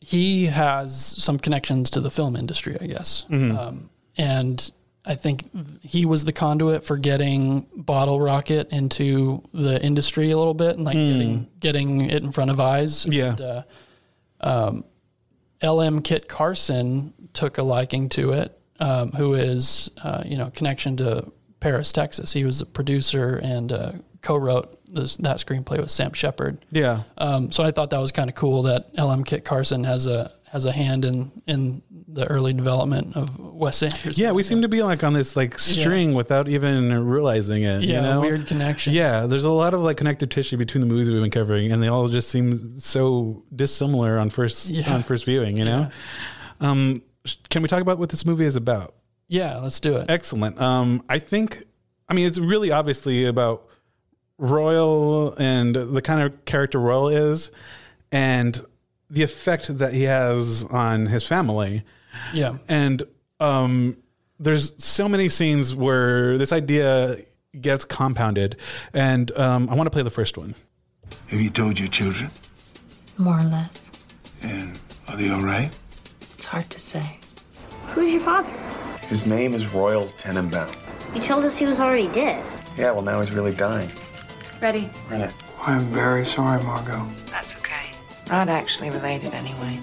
he 0.00 0.46
has 0.46 0.94
some 1.22 1.38
connections 1.38 1.90
to 1.90 2.00
the 2.00 2.10
film 2.10 2.36
industry, 2.36 2.76
I 2.80 2.86
guess. 2.86 3.24
Mm-hmm. 3.30 3.56
Um, 3.56 3.90
and 4.16 4.70
I 5.04 5.14
think 5.14 5.48
he 5.82 6.04
was 6.06 6.24
the 6.24 6.32
conduit 6.32 6.84
for 6.84 6.96
getting 6.96 7.66
Bottle 7.74 8.20
Rocket 8.20 8.68
into 8.70 9.42
the 9.52 9.82
industry 9.82 10.30
a 10.30 10.36
little 10.38 10.54
bit 10.54 10.76
and 10.76 10.84
like 10.84 10.94
getting 10.94 11.48
getting 11.60 12.00
it 12.02 12.22
in 12.22 12.32
front 12.32 12.50
of 12.50 12.60
eyes. 12.60 13.06
Yeah. 13.06 13.30
And, 13.30 13.40
uh, 13.40 13.62
um, 14.40 14.84
LM 15.62 16.02
Kit 16.02 16.28
Carson 16.28 17.12
took 17.32 17.58
a 17.58 17.62
liking 17.62 18.08
to 18.10 18.32
it, 18.32 18.58
um, 18.80 19.12
who 19.12 19.34
is 19.34 19.90
uh, 20.02 20.22
you 20.24 20.36
know 20.36 20.50
connection 20.50 20.96
to 20.98 21.30
Paris, 21.60 21.92
Texas. 21.92 22.32
He 22.32 22.44
was 22.44 22.60
a 22.60 22.66
producer 22.66 23.40
and 23.42 23.72
uh, 23.72 23.92
co-wrote 24.22 24.78
this, 24.92 25.16
that 25.16 25.38
screenplay 25.38 25.78
with 25.78 25.90
Sam 25.90 26.12
Shepard. 26.12 26.64
Yeah, 26.70 27.02
Um, 27.18 27.52
so 27.52 27.64
I 27.64 27.70
thought 27.70 27.90
that 27.90 28.00
was 28.00 28.12
kind 28.12 28.28
of 28.28 28.36
cool 28.36 28.62
that 28.64 28.96
LM 28.98 29.24
Kit 29.24 29.44
Carson 29.44 29.84
has 29.84 30.06
a 30.06 30.32
has 30.56 30.64
a 30.64 30.72
hand 30.72 31.04
in 31.04 31.30
in 31.46 31.82
the 32.08 32.26
early 32.28 32.54
development 32.54 33.14
of 33.14 33.38
Wes 33.38 33.82
Anderson. 33.82 34.14
yeah. 34.16 34.32
We 34.32 34.42
seem 34.42 34.62
to 34.62 34.68
be 34.68 34.82
like 34.82 35.04
on 35.04 35.12
this 35.12 35.36
like 35.36 35.58
string 35.58 36.14
without 36.14 36.48
even 36.48 37.06
realizing 37.06 37.62
it. 37.62 37.82
yeah 37.82 37.96
you 37.96 38.00
know? 38.00 38.20
weird 38.22 38.46
connection. 38.46 38.94
Yeah, 38.94 39.26
there's 39.26 39.44
a 39.44 39.50
lot 39.50 39.74
of 39.74 39.82
like 39.82 39.98
connective 39.98 40.30
tissue 40.30 40.56
between 40.56 40.80
the 40.80 40.86
movies 40.86 41.10
we've 41.10 41.20
been 41.20 41.30
covering, 41.30 41.70
and 41.72 41.82
they 41.82 41.88
all 41.88 42.08
just 42.08 42.30
seem 42.30 42.78
so 42.78 43.42
dissimilar 43.54 44.18
on 44.18 44.30
first 44.30 44.70
Yeah. 44.70 44.94
on 44.94 45.02
first 45.02 45.26
viewing. 45.26 45.58
You 45.58 45.66
know, 45.66 45.90
um, 46.60 47.02
can 47.50 47.60
we 47.62 47.68
talk 47.68 47.82
about 47.82 47.98
what 47.98 48.08
this 48.08 48.24
movie 48.24 48.46
is 48.46 48.56
about? 48.56 48.94
yeah. 49.28 49.58
Let's 49.58 49.78
do 49.80 49.96
it. 49.98 50.08
Excellent. 50.08 50.58
Um, 50.60 51.02
I 51.08 51.18
think, 51.18 51.64
I 52.08 52.14
mean, 52.14 52.26
it's 52.26 52.38
really 52.38 52.70
obviously 52.70 53.26
about 53.26 53.68
Royal 54.38 55.34
and 55.38 55.74
the 55.74 56.00
kind 56.02 56.20
of 56.22 56.44
character 56.44 56.78
Royal 56.78 57.08
is, 57.08 57.50
and 58.12 58.64
the 59.10 59.22
effect 59.22 59.78
that 59.78 59.92
he 59.92 60.02
has 60.04 60.64
on 60.64 61.06
his 61.06 61.24
family. 61.24 61.82
Yeah, 62.32 62.56
And 62.68 63.02
um, 63.40 63.98
there's 64.40 64.72
so 64.82 65.08
many 65.08 65.28
scenes 65.28 65.74
where 65.74 66.38
this 66.38 66.52
idea 66.52 67.16
gets 67.60 67.84
compounded, 67.84 68.56
and 68.94 69.30
um, 69.36 69.68
I 69.70 69.74
want 69.74 69.86
to 69.86 69.90
play 69.90 70.02
the 70.02 70.10
first 70.10 70.38
one. 70.38 70.54
Have 71.28 71.40
you 71.40 71.50
told 71.50 71.78
your 71.78 71.88
children? 71.88 72.30
More 73.18 73.38
or 73.38 73.44
less. 73.44 73.90
And 74.42 74.78
are 75.08 75.16
they 75.16 75.30
all 75.30 75.40
right? 75.40 75.76
It's 76.20 76.44
hard 76.44 76.68
to 76.70 76.80
say. 76.80 77.18
Who's 77.88 78.10
your 78.12 78.20
father? 78.20 78.50
His 79.08 79.26
name 79.26 79.54
is 79.54 79.72
Royal 79.72 80.06
Tenenbaum. 80.18 80.74
You 81.14 81.22
told 81.22 81.44
us 81.44 81.56
he 81.56 81.64
was 81.66 81.80
already 81.80 82.08
dead. 82.08 82.44
Yeah, 82.76 82.92
well, 82.92 83.02
now 83.02 83.20
he's 83.20 83.34
really 83.34 83.54
dying. 83.54 83.90
Ready? 84.60 84.90
Run 85.10 85.22
it. 85.22 85.34
I'm 85.66 85.80
very 85.86 86.24
sorry, 86.24 86.62
Margot. 86.62 87.06
That's 87.30 87.52
okay. 87.54 87.55
Not 88.28 88.48
actually 88.48 88.90
related 88.90 89.34
anyway. 89.34 89.78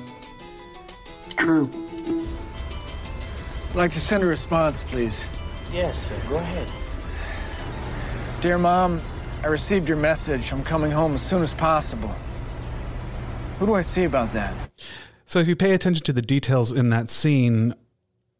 True. 1.37 1.69
I'd 3.69 3.75
like 3.75 3.93
to 3.93 3.99
send 3.99 4.21
a 4.23 4.25
response, 4.25 4.83
please. 4.83 5.23
Yes, 5.71 6.09
sir. 6.09 6.15
Go 6.29 6.35
ahead. 6.35 6.71
Dear 8.41 8.57
Mom, 8.57 9.01
I 9.43 9.47
received 9.47 9.87
your 9.87 9.97
message. 9.97 10.51
I'm 10.51 10.63
coming 10.63 10.91
home 10.91 11.13
as 11.13 11.21
soon 11.21 11.41
as 11.41 11.53
possible. 11.53 12.13
Who 13.59 13.65
do 13.65 13.73
I 13.75 13.81
see 13.81 14.03
about 14.03 14.33
that? 14.33 14.53
So 15.25 15.39
if 15.39 15.47
you 15.47 15.55
pay 15.55 15.73
attention 15.73 16.03
to 16.05 16.13
the 16.13 16.21
details 16.21 16.71
in 16.71 16.89
that 16.89 17.09
scene, 17.09 17.73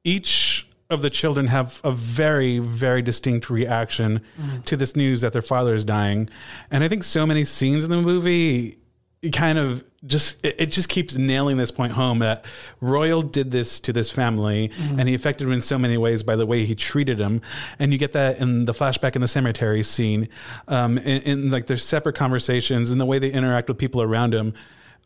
each 0.04 0.68
of 0.90 1.02
the 1.02 1.10
children 1.10 1.48
have 1.48 1.80
a 1.84 1.92
very, 1.92 2.60
very 2.60 3.02
distinct 3.02 3.50
reaction 3.50 4.22
mm. 4.40 4.66
to 4.66 4.76
this 4.76 4.96
news 4.96 5.22
that 5.22 5.34
their 5.34 5.42
father 5.42 5.74
is 5.74 5.86
dying. 5.86 6.30
And 6.70 6.84
I 6.84 6.90
think 6.90 7.04
so 7.04 7.26
many 7.26 7.46
scenes 7.46 7.86
in 7.86 7.90
the 7.90 8.02
movie 8.02 8.68
it 8.68 8.83
kind 9.32 9.58
of 9.58 9.84
just 10.06 10.44
it, 10.46 10.56
it 10.60 10.66
just 10.72 10.90
keeps 10.90 11.16
nailing 11.16 11.56
this 11.58 11.72
point 11.72 11.94
home 11.94 12.20
that 12.20 12.44
Royal 12.82 13.22
did 13.22 13.52
this 13.52 13.80
to 13.82 13.94
this 13.94 14.12
family 14.12 14.70
and 14.78 15.08
he 15.08 15.16
affected 15.16 15.46
them 15.46 15.54
in 15.54 15.62
so 15.62 15.78
many 15.78 15.98
ways 15.98 16.24
by 16.24 16.36
the 16.36 16.46
way 16.46 16.66
he 16.66 16.76
treated 16.76 17.18
them. 17.18 17.42
And 17.80 17.94
you 17.94 17.98
get 17.98 18.12
that 18.14 18.40
in 18.40 18.66
the 18.66 18.74
flashback 18.74 19.16
in 19.16 19.22
the 19.22 19.28
cemetery 19.30 19.82
scene, 19.84 20.28
um, 20.68 20.98
in, 20.98 21.22
in 21.22 21.52
like 21.52 21.68
their 21.68 21.78
separate 21.78 22.16
conversations 22.16 22.92
and 22.92 23.00
the 23.00 23.06
way 23.06 23.18
they 23.20 23.32
interact 23.32 23.70
with 23.70 23.78
people 23.78 24.02
around 24.02 24.34
him 24.34 24.54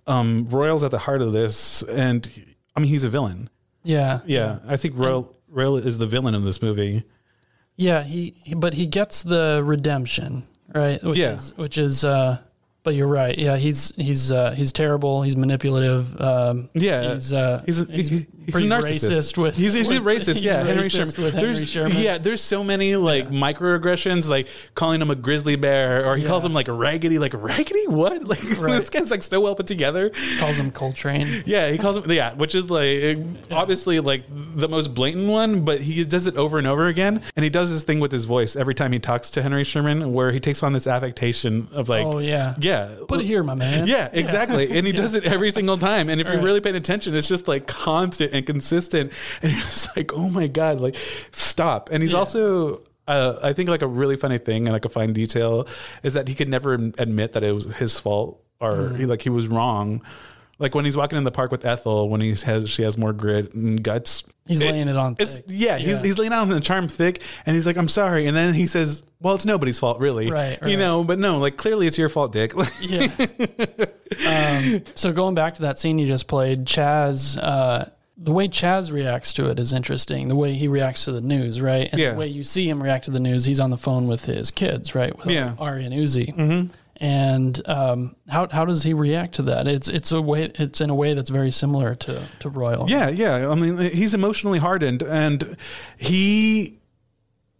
um, 0.08 0.47
Royal's 0.49 0.84
at 0.84 0.91
the 0.91 0.97
heart 0.99 1.21
of 1.21 1.34
this, 1.34 1.84
and 1.84 2.27
I 2.75 2.80
mean 2.80 2.89
he's 2.89 3.03
a 3.03 3.10
villain. 3.10 3.49
yeah, 3.84 4.21
Yeah, 4.25 4.60
I 4.65 4.77
think 4.77 4.93
Royal 4.97 5.36
Royal 5.49 5.75
is 5.77 5.97
the 5.97 6.08
villain 6.08 6.34
of 6.34 6.43
this 6.43 6.62
movie. 6.62 7.03
yeah. 7.75 8.03
He, 8.03 8.36
he 8.43 8.56
but 8.56 8.73
he 8.73 8.88
gets 8.88 9.21
the 9.23 9.62
redemption, 9.65 10.47
right? 10.73 11.03
Which 11.03 11.17
Yeah. 11.19 11.34
is, 11.34 11.56
which 11.58 11.77
is. 11.77 12.03
Uh, 12.06 12.39
but 12.88 12.95
you're 12.95 13.06
right. 13.06 13.38
Yeah, 13.38 13.58
he's 13.58 13.93
he's 13.97 14.32
uh, 14.32 14.52
he's 14.52 14.71
terrible. 14.71 15.21
He's 15.21 15.36
manipulative. 15.36 16.19
Um, 16.21 16.69
Yeah, 16.73 17.15
he's 17.15 17.34
uh, 17.34 17.62
he's 17.65 17.82
a, 17.82 17.86
he's, 17.91 18.08
he's 18.08 18.21
a 18.21 18.52
pretty 18.54 18.67
narcissist. 18.69 19.10
racist 19.12 19.38
with. 19.38 19.58
he's, 19.58 19.73
he's 19.73 19.89
with- 19.89 20.04
racist. 20.04 20.28
he's 20.36 20.45
yeah, 20.45 20.63
Henry 20.63 20.88
Sherman. 20.88 21.13
With 21.17 21.34
Henry 21.34 21.65
Sherman. 21.65 21.97
Yeah, 21.97 22.17
there's 22.17 22.39
so 22.39 22.63
many 22.63 22.95
like 22.95 23.28
microaggressions, 23.28 24.30
like 24.30 24.47
calling 24.73 25.02
him 25.02 25.12
a 25.12 25.15
grizzly 25.15 25.58
bear, 25.58 26.06
or 26.06 26.15
he 26.15 26.23
calls 26.26 26.45
him 26.45 26.54
like 26.54 26.69
a 26.69 26.71
raggedy, 26.71 27.19
like 27.19 27.34
raggedy. 27.34 27.88
What? 27.88 28.23
Like 28.23 28.41
Right. 28.58 28.80
this 28.80 28.89
guy's 28.89 29.12
like 29.12 29.21
so 29.23 29.41
well 29.41 29.54
put 29.54 29.67
together. 29.67 30.12
He 30.15 30.38
calls 30.38 30.58
him 30.58 30.71
Coltrane. 30.71 31.43
Yeah, 31.45 31.69
he 31.69 31.78
calls 31.78 31.97
him 31.97 32.10
yeah, 32.10 32.34
which 32.36 32.56
is 32.56 32.69
like 32.69 33.17
obviously 33.52 34.00
like 34.00 34.23
the 34.56 34.69
most 34.69 34.93
blatant 34.93 35.28
one, 35.28 35.65
but 35.65 35.82
he 35.82 36.06
does 36.06 36.26
it 36.26 36.38
over 36.38 36.58
and 36.58 36.67
over 36.67 36.88
again, 36.88 37.21
and 37.36 37.43
he 37.43 37.50
does 37.50 37.69
this 37.69 37.84
thing 37.84 38.00
with 38.00 38.13
his 38.13 38.23
voice 38.23 38.56
every 38.56 38.73
time 38.76 38.93
he 38.93 39.00
talks 39.00 39.30
to 39.32 39.41
Henry 39.43 39.65
Sherman, 39.65 40.13
where 40.13 40.32
he 40.32 40.39
takes 40.39 40.63
on 40.63 40.71
this 40.71 40.88
affectation 40.88 41.67
of 41.73 41.89
like, 41.89 42.06
Oh 42.06 42.19
yeah. 42.19 42.56
yeah, 42.60 42.76
Put 43.07 43.21
it 43.21 43.25
here, 43.25 43.43
my 43.43 43.55
man. 43.55 43.87
Yeah, 43.87 44.09
exactly. 44.11 44.77
And 44.77 44.85
he 44.85 44.93
does 45.03 45.13
it 45.13 45.23
every 45.23 45.51
single 45.51 45.77
time. 45.77 46.09
And 46.09 46.21
if 46.21 46.27
you're 46.27 46.41
really 46.41 46.61
paying 46.61 46.75
attention, 46.75 47.15
it's 47.15 47.27
just 47.27 47.47
like 47.47 47.67
constant 47.67 48.33
and 48.33 48.45
consistent. 48.45 49.11
And 49.41 49.53
just 49.53 49.95
like, 49.95 50.13
oh 50.13 50.29
my 50.29 50.47
God, 50.47 50.79
like 50.79 50.95
stop. 51.31 51.89
And 51.91 52.01
he's 52.01 52.13
also 52.13 52.81
uh, 53.07 53.39
I 53.41 53.53
think 53.53 53.69
like 53.69 53.81
a 53.81 53.87
really 53.87 54.17
funny 54.17 54.37
thing 54.37 54.67
and 54.67 54.73
like 54.73 54.85
a 54.85 54.89
fine 54.89 55.13
detail 55.13 55.67
is 56.03 56.13
that 56.13 56.27
he 56.27 56.35
could 56.35 56.49
never 56.49 56.73
admit 56.73 57.33
that 57.33 57.43
it 57.43 57.53
was 57.53 57.65
his 57.75 57.97
fault 57.99 58.43
or 58.59 58.89
he, 58.95 59.05
like 59.05 59.21
he 59.21 59.29
was 59.29 59.47
wrong. 59.47 60.01
Like 60.60 60.74
when 60.74 60.86
he's 60.86 60.98
walking 60.98 61.17
in 61.17 61.24
the 61.24 61.32
park 61.32 61.52
with 61.52 61.65
Ethel, 61.65 62.10
when 62.10 62.20
he 62.22 62.32
has 62.46 62.67
she 62.70 62.82
has 62.84 62.98
more 62.98 63.13
grit 63.13 63.54
and 63.54 63.82
guts. 63.84 64.24
He's 64.48 64.62
laying 64.62 64.88
it 64.88 64.96
on 64.96 65.15
It's 65.20 65.38
thick. 65.39 65.46
yeah, 65.50 65.78
he's 65.78 65.88
Yeah. 65.88 66.02
he's 66.04 66.17
laying 66.17 66.32
out 66.34 66.41
on 66.43 66.50
the 66.50 66.60
charm 66.62 66.88
thick, 66.88 67.22
and 67.46 67.54
he's 67.56 67.65
like, 67.67 67.76
"I'm 67.78 67.89
sorry," 67.89 68.26
and 68.28 68.36
then 68.36 68.54
he 68.54 68.65
says, 68.65 69.04
"Well, 69.22 69.36
it's 69.36 69.46
nobody's 69.46 69.78
fault, 69.78 70.00
really." 70.00 70.32
Right, 70.32 70.58
You 70.65 70.78
know, 70.78 71.04
but 71.04 71.20
no, 71.20 71.38
like 71.38 71.58
clearly 71.58 71.86
it's 71.86 71.98
your 71.98 72.10
fault, 72.10 72.32
Dick. 72.32 72.54
Yeah. 72.82 73.08
um, 74.28 74.84
so 74.96 75.12
going 75.12 75.36
back 75.36 75.56
to 75.56 75.63
that 75.63 75.78
scene 75.78 76.00
you 76.00 76.08
just 76.08 76.28
played, 76.28 76.65
Chas, 76.65 77.38
uh, 77.38 77.89
the 78.17 78.32
way 78.32 78.48
Chas 78.48 78.89
reacts 78.89 79.34
to 79.34 79.50
it 79.50 79.60
is 79.60 79.74
interesting. 79.74 80.28
The 80.28 80.36
way 80.36 80.54
he 80.54 80.67
reacts 80.67 81.06
to 81.06 81.12
the 81.12 81.22
news, 81.22 81.62
right? 81.62 81.88
And 81.91 82.00
Yeah. 82.02 82.13
the 82.13 82.20
way 82.20 82.28
you 82.28 82.43
see 82.43 82.67
him 82.70 82.82
react 82.82 83.06
to 83.06 83.12
the 83.12 83.20
news, 83.20 83.46
he's 83.46 83.60
on 83.60 83.70
the 83.70 83.78
phone 83.78 84.08
with 84.08 84.26
his 84.26 84.50
kids, 84.50 84.96
right? 84.96 85.15
With 85.17 85.28
Yeah. 85.28 85.54
Ari 85.60 85.86
and 85.86 85.93
Uzi. 85.93 86.34
Mm-hmm. 86.36 86.67
And 86.99 87.62
um, 87.69 88.15
how 88.27 88.47
how 88.49 88.65
does 88.65 88.83
he 88.83 88.93
react 88.93 89.36
to 89.36 89.43
that? 89.43 89.67
It's 89.67 89.88
it's 89.88 90.12
a 90.12 90.21
way 90.21 90.51
it's 90.55 90.81
in 90.81 90.89
a 90.89 90.95
way 90.95 91.13
that's 91.13 91.29
very 91.29 91.51
similar 91.51 91.93
to 91.95 92.27
to 92.39 92.49
Royal. 92.49 92.89
Yeah, 92.89 93.10
yeah. 93.10 93.49
I 93.49 93.55
mean, 93.55 93.77
he's 93.77 94.13
emotionally 94.13 94.60
hardened, 94.60 95.03
and 95.03 95.57
he 95.97 96.79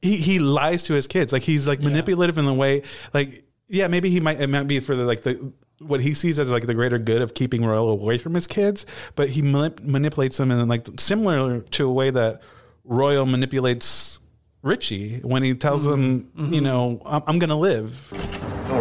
he 0.02 0.18
he 0.18 0.40
lies 0.40 0.84
to 0.84 0.94
his 0.94 1.06
kids. 1.08 1.32
Like 1.32 1.44
he's 1.44 1.68
like 1.68 1.82
manipulative 1.82 2.38
in 2.38 2.46
the 2.46 2.54
way, 2.54 2.82
like 3.14 3.44
yeah, 3.68 3.88
maybe 3.88 4.10
he 4.10 4.20
might 4.20 4.42
it 4.42 4.48
might 4.48 4.68
be 4.68 4.80
for 4.80 4.96
the 4.96 5.04
like 5.04 5.22
the 5.22 5.54
what 5.80 6.02
he 6.02 6.14
sees 6.14 6.40
as 6.40 6.52
like 6.52 6.66
the 6.66 6.74
greater 6.74 6.98
good 6.98 7.22
of 7.22 7.34
keeping 7.34 7.64
Royal 7.64 7.90
away 7.90 8.18
from 8.18 8.34
his 8.34 8.48
kids, 8.48 8.86
but 9.16 9.30
he 9.30 9.42
manip- 9.42 9.84
manipulates 9.84 10.38
them 10.38 10.52
in 10.52 10.68
like 10.68 10.88
similar 11.00 11.60
to 11.60 11.88
a 11.88 11.92
way 11.92 12.10
that 12.10 12.42
Royal 12.84 13.26
manipulates 13.26 14.20
Richie 14.64 15.20
when 15.20 15.44
he 15.44 15.54
tells 15.54 15.86
him, 15.86 16.32
you 16.36 16.62
know, 16.62 17.02
I'm, 17.06 17.24
I'm 17.28 17.40
going 17.40 17.50
to 17.50 17.56
live. 17.56 18.12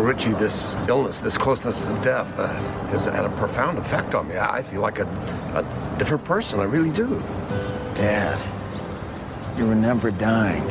Richie, 0.06 0.32
this 0.34 0.76
illness, 0.88 1.18
this 1.18 1.36
closeness 1.36 1.80
to 1.80 1.92
death, 2.00 2.38
uh, 2.38 2.46
has 2.90 3.06
had 3.06 3.24
a 3.24 3.28
profound 3.30 3.76
effect 3.76 4.14
on 4.14 4.28
me. 4.28 4.38
I 4.38 4.62
feel 4.62 4.80
like 4.80 5.00
a, 5.00 5.04
a 5.54 5.98
different 5.98 6.24
person. 6.24 6.60
I 6.60 6.62
really 6.62 6.90
do. 6.90 7.20
Dad, 7.96 8.40
you 9.58 9.66
were 9.66 9.74
never 9.74 10.12
dying. 10.12 10.62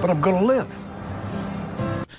But 0.00 0.10
I'm 0.10 0.20
gonna 0.20 0.42
live. 0.44 0.68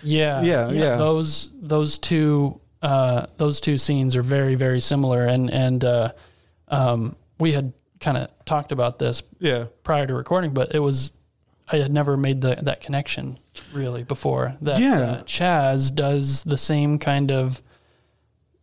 Yeah, 0.01 0.41
Yeah, 0.41 0.69
yeah. 0.69 0.95
Those 0.95 1.49
those 1.61 1.97
two 1.97 2.61
uh, 2.81 3.25
those 3.37 3.59
two 3.59 3.77
scenes 3.77 4.15
are 4.15 4.21
very 4.21 4.55
very 4.55 4.79
similar, 4.79 5.25
and 5.25 5.51
and 5.51 5.83
uh, 5.83 6.11
um, 6.69 7.17
we 7.37 7.51
had 7.51 7.73
kind 7.99 8.17
of 8.17 8.29
talked 8.45 8.71
about 8.71 8.97
this 8.99 9.23
Yeah. 9.39 9.65
prior 9.83 10.07
to 10.07 10.13
recording, 10.13 10.53
but 10.53 10.73
it 10.73 10.79
was 10.79 11.11
I 11.67 11.77
had 11.77 11.91
never 11.91 12.15
made 12.15 12.39
the 12.39 12.55
that 12.61 12.79
connection 12.79 13.37
really 13.73 14.03
before. 14.03 14.55
That 14.61 14.79
Yeah. 14.79 14.99
uh, 15.01 15.23
Chas 15.23 15.91
does 15.91 16.43
the 16.43 16.57
same 16.57 16.97
kind 16.99 17.31
of 17.31 17.61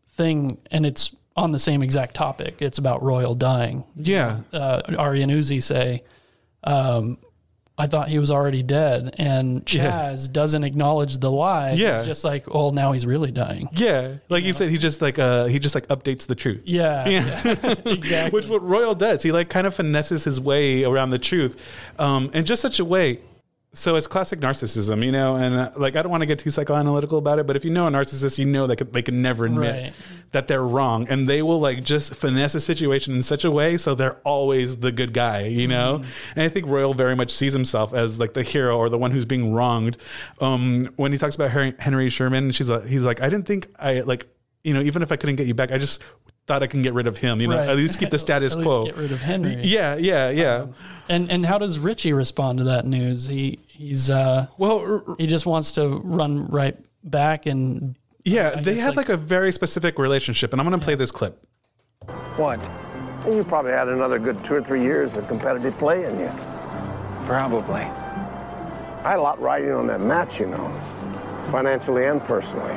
thing, 0.09 0.59
and 0.71 0.87
it's 0.87 1.15
on 1.37 1.53
the 1.53 1.59
same 1.59 1.83
exact 1.83 2.15
topic. 2.15 2.57
It's 2.61 2.79
about 2.79 3.03
Royal 3.03 3.35
dying. 3.35 3.85
Yeah. 3.97 4.41
Uh, 4.53 4.81
Ari 4.99 5.23
and 5.23 5.31
Uzi 5.31 5.63
say, 5.63 6.03
um, 6.65 7.19
"I 7.77 7.87
thought 7.87 8.09
he 8.09 8.19
was 8.19 8.31
already 8.31 8.63
dead," 8.63 9.15
and 9.19 9.71
Yeah. 9.71 9.83
Chas 10.11 10.29
doesn't 10.29 10.65
acknowledge 10.65 11.19
the 11.19 11.31
lie. 11.31 11.73
Yeah. 11.73 11.99
He's 11.99 12.07
just 12.07 12.25
like, 12.25 12.45
"Oh, 12.55 12.71
now 12.71 12.93
he's 12.93 13.05
really 13.05 13.31
dying." 13.31 13.69
Yeah. 13.77 14.15
Like 14.31 14.45
you 14.45 14.55
said, 14.55 14.71
he 14.71 14.79
just 14.79 15.03
like, 15.03 15.19
uh, 15.19 15.45
he 15.45 15.59
just 15.59 15.75
like 15.75 15.87
updates 15.89 16.27
the 16.27 16.35
truth. 16.35 16.63
Yeah, 16.65 17.07
Yeah. 17.09 17.75
exactly. 17.85 18.31
Which 18.31 18.49
what 18.49 18.63
Royal 18.67 18.95
does. 18.95 19.23
He 19.23 19.31
like 19.31 19.51
kind 19.51 19.67
of 19.67 19.75
finesses 19.75 20.25
his 20.25 20.41
way 20.41 20.85
around 20.85 21.11
the 21.11 21.19
truth, 21.19 21.61
um, 21.99 22.31
in 22.33 22.47
just 22.47 22.63
such 22.63 22.81
a 22.81 22.85
way. 22.85 23.21
So 23.79 23.95
it's 23.95 24.07
classic 24.07 24.41
narcissism, 24.41 25.05
you 25.05 25.13
know, 25.13 25.37
and 25.37 25.55
uh, 25.55 25.71
like 25.77 25.97
I 25.97 26.03
don't 26.03 26.11
want 26.11 26.23
to 26.23 26.27
get 26.27 26.39
too 26.39 26.49
psychoanalytical 26.49 27.19
about 27.19 27.39
it, 27.39 27.47
but 27.47 27.57
if 27.57 27.65
you 27.65 27.71
know 27.71 27.87
a 27.87 27.91
narcissist, 27.91 28.39
you 28.39 28.47
know 28.47 28.67
they 28.67 28.75
they 28.75 29.03
can 29.03 29.21
never 29.21 29.45
admit 29.45 29.83
Right. 29.85 29.93
that 30.33 30.49
they're 30.49 30.65
wrong, 30.65 31.07
and 31.11 31.29
they 31.29 31.43
will 31.43 31.61
like 31.61 31.85
just 31.85 32.15
finesse 32.15 32.55
a 32.55 32.61
situation 32.61 33.15
in 33.15 33.21
such 33.23 33.45
a 33.45 33.51
way 33.51 33.77
so 33.77 33.95
they're 33.95 34.17
always 34.25 34.79
the 34.79 34.91
good 34.91 35.13
guy, 35.13 35.43
you 35.45 35.69
know. 35.69 36.03
And 36.35 36.43
I 36.43 36.49
think 36.49 36.67
Royal 36.67 36.95
very 36.95 37.15
much 37.15 37.31
sees 37.31 37.53
himself 37.53 37.93
as 37.93 38.19
like 38.19 38.33
the 38.33 38.43
hero 38.43 38.79
or 38.79 38.89
the 38.89 38.97
one 38.99 39.11
who's 39.11 39.27
being 39.27 39.53
wronged. 39.53 39.99
Um, 40.41 40.89
when 40.97 41.13
he 41.13 41.19
talks 41.19 41.35
about 41.35 41.51
Henry, 41.51 41.75
Henry 41.79 42.09
Sherman, 42.09 42.53
she's 42.53 42.71
like, 42.71 42.87
he's 42.87 43.05
like, 43.05 43.21
I 43.21 43.29
didn't 43.29 43.47
think 43.47 43.67
I 43.79 44.01
like, 44.01 44.27
you 44.65 44.73
know, 44.73 44.81
even 44.81 45.03
if 45.03 45.13
I 45.13 45.17
couldn't 45.17 45.37
get 45.37 45.47
you 45.47 45.55
back, 45.55 45.71
I 45.71 45.77
just 45.79 46.03
thought 46.47 46.63
I 46.63 46.67
can 46.69 46.81
get 46.81 46.95
rid 46.95 47.09
of 47.09 47.19
him, 47.19 47.41
you 47.41 47.49
know, 47.49 47.57
Right. 47.59 47.69
at 47.69 47.77
least 47.77 47.99
keep 47.99 48.11
the 48.11 48.19
status 48.27 48.55
quo. 48.55 48.87
get 48.87 48.97
rid 48.97 49.11
of 49.13 49.21
Henry. 49.21 49.57
Yeah, 49.65 49.97
yeah, 49.97 50.31
yeah. 50.31 50.67
And 51.09 51.31
and 51.31 51.45
how 51.45 51.59
does 51.59 51.79
Richie 51.79 52.13
respond 52.13 52.59
to 52.59 52.65
that 52.65 52.87
news? 52.87 53.27
He 53.29 53.59
he's 53.77 54.11
uh 54.11 54.47
well 54.59 54.79
r- 54.81 55.17
he 55.19 55.27
just 55.27 55.47
wants 55.47 55.73
to 55.73 56.01
run 56.03 56.47
right 56.47 56.77
back 57.05 57.47
and 57.47 57.97
yeah, 58.27 58.55
I 58.57 58.61
they 58.61 58.75
had 58.75 58.83
have 58.83 58.97
like, 58.97 59.09
a 59.09 59.17
very 59.17 59.53
specific 59.53 60.01
relationship, 60.01 60.53
and 60.53 60.61
I'm 60.61 60.67
going 60.69 60.79
to 60.79 60.85
play 60.85 60.97
this 60.97 61.13
clip. 61.13 61.47
What? 62.35 62.61
You 63.25 63.45
probably 63.45 63.71
had 63.71 63.87
another 63.87 64.19
good 64.19 64.45
two 64.45 64.55
or 64.55 64.63
three 64.63 64.83
years 64.83 65.17
of 65.17 65.29
competitive 65.29 65.79
play 65.79 66.05
in 66.07 66.19
you. 66.19 66.31
Probably. 67.25 67.83
I 67.83 69.11
had 69.11 69.21
a 69.21 69.23
lot 69.23 69.41
riding 69.41 69.71
on 69.71 69.87
that 69.87 70.01
match, 70.01 70.41
you 70.41 70.47
know, 70.47 70.69
financially 71.53 72.07
and 72.07 72.21
personally. 72.21 72.75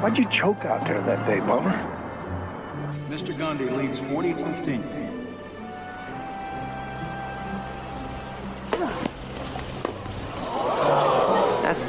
Why'd 0.00 0.16
you 0.16 0.26
choke 0.30 0.64
out 0.64 0.86
there 0.86 1.02
that 1.02 1.26
day, 1.26 1.40
Bummer? 1.40 1.76
Mr. 3.10 3.36
Gandhi 3.36 3.68
leads 3.68 4.00
40-15. 4.00 4.36
That's 4.38 4.60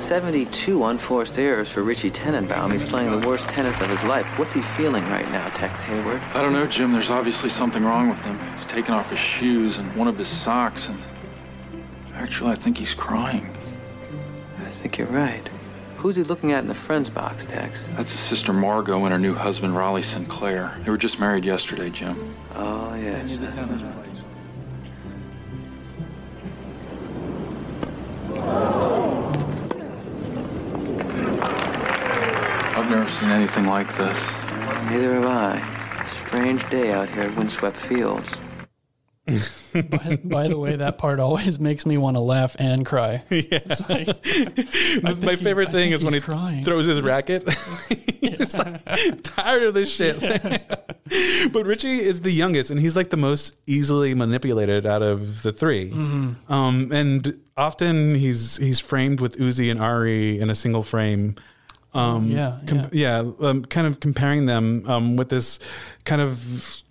72 0.09 0.85
unforced 0.85 1.37
errors 1.37 1.69
for 1.69 1.83
Richie 1.83 2.09
Tenenbaum. 2.09 2.71
He's 2.71 2.81
playing 2.81 3.11
the 3.11 3.27
worst 3.27 3.47
tennis 3.47 3.79
of 3.79 3.89
his 3.89 4.03
life. 4.03 4.25
What's 4.39 4.55
he 4.55 4.63
feeling 4.63 5.05
right 5.05 5.29
now, 5.29 5.47
Tex 5.49 5.81
Hayward? 5.81 6.19
I 6.33 6.41
don't 6.41 6.51
know, 6.51 6.65
Jim. 6.65 6.91
There's 6.91 7.11
obviously 7.11 7.47
something 7.47 7.85
wrong 7.85 8.09
with 8.09 8.17
him. 8.23 8.39
He's 8.55 8.65
taken 8.65 8.95
off 8.95 9.11
his 9.11 9.19
shoes 9.19 9.77
and 9.77 9.95
one 9.95 10.07
of 10.07 10.17
his 10.17 10.27
socks, 10.27 10.89
and 10.89 10.97
actually, 12.15 12.49
I 12.49 12.55
think 12.55 12.79
he's 12.79 12.95
crying. 12.95 13.55
I 14.65 14.71
think 14.71 14.97
you're 14.97 15.05
right. 15.09 15.47
Who's 15.97 16.15
he 16.15 16.23
looking 16.23 16.53
at 16.53 16.61
in 16.63 16.67
the 16.67 16.73
friends 16.73 17.07
box, 17.07 17.45
Tex? 17.45 17.85
That's 17.95 18.09
his 18.09 18.19
sister 18.19 18.51
Margot 18.51 19.03
and 19.03 19.13
her 19.13 19.19
new 19.19 19.35
husband 19.35 19.75
Raleigh 19.75 20.01
St. 20.01 20.27
Clair. 20.27 20.75
They 20.85 20.89
were 20.89 20.97
just 20.97 21.19
married 21.19 21.45
yesterday, 21.45 21.91
Jim. 21.91 22.33
Oh, 22.55 22.95
yes. 22.95 23.29
I've 32.89 32.95
never 32.95 33.09
seen 33.19 33.29
anything 33.29 33.65
like 33.67 33.95
this. 33.97 34.17
Neither 34.89 35.13
have 35.21 35.25
I. 35.27 36.05
Strange 36.25 36.67
day 36.69 36.91
out 36.91 37.07
here 37.07 37.21
at 37.23 37.35
Windswept 37.35 37.77
Fields. 37.77 38.41
by, 39.91 40.15
by 40.23 40.47
the 40.47 40.57
way, 40.57 40.75
that 40.75 40.97
part 40.97 41.19
always 41.19 41.59
makes 41.59 41.85
me 41.85 41.99
want 41.99 42.15
to 42.17 42.19
laugh 42.19 42.55
and 42.57 42.83
cry. 42.83 43.21
Yeah. 43.29 43.59
It's 43.63 43.87
like, 43.87 44.07
My 45.23 45.35
favorite 45.35 45.67
I 45.69 45.71
thing 45.71 45.91
is 45.91 46.03
when 46.03 46.13
he 46.13 46.19
he's 46.19 46.25
crying. 46.25 46.63
throws 46.63 46.87
his 46.87 46.99
racket. 46.99 47.47
He's 48.19 48.55
like 48.57 49.21
tired 49.23 49.63
of 49.63 49.73
this 49.75 49.91
shit. 49.91 50.19
but 51.53 51.65
Richie 51.65 51.99
is 51.99 52.21
the 52.21 52.31
youngest, 52.31 52.71
and 52.71 52.79
he's 52.79 52.95
like 52.95 53.11
the 53.11 53.17
most 53.17 53.55
easily 53.67 54.13
manipulated 54.15 54.85
out 54.87 55.01
of 55.03 55.43
the 55.43 55.51
3 55.51 55.91
Mm-hmm. 55.91 56.51
Um, 56.51 56.91
and 56.91 57.39
often 57.55 58.15
he's 58.15 58.57
he's 58.57 58.79
framed 58.79 59.19
with 59.19 59.37
Uzi 59.37 59.69
and 59.69 59.79
Ari 59.79 60.39
in 60.39 60.49
a 60.49 60.55
single 60.55 60.81
frame. 60.83 61.35
Um, 61.93 62.29
Yeah, 62.29 62.57
com- 62.67 62.89
yeah, 62.91 63.23
um, 63.41 63.65
kind 63.65 63.87
of 63.87 63.99
comparing 63.99 64.45
them 64.45 64.83
um, 64.87 65.15
with 65.15 65.29
this 65.29 65.59
kind 66.05 66.21
of. 66.21 66.83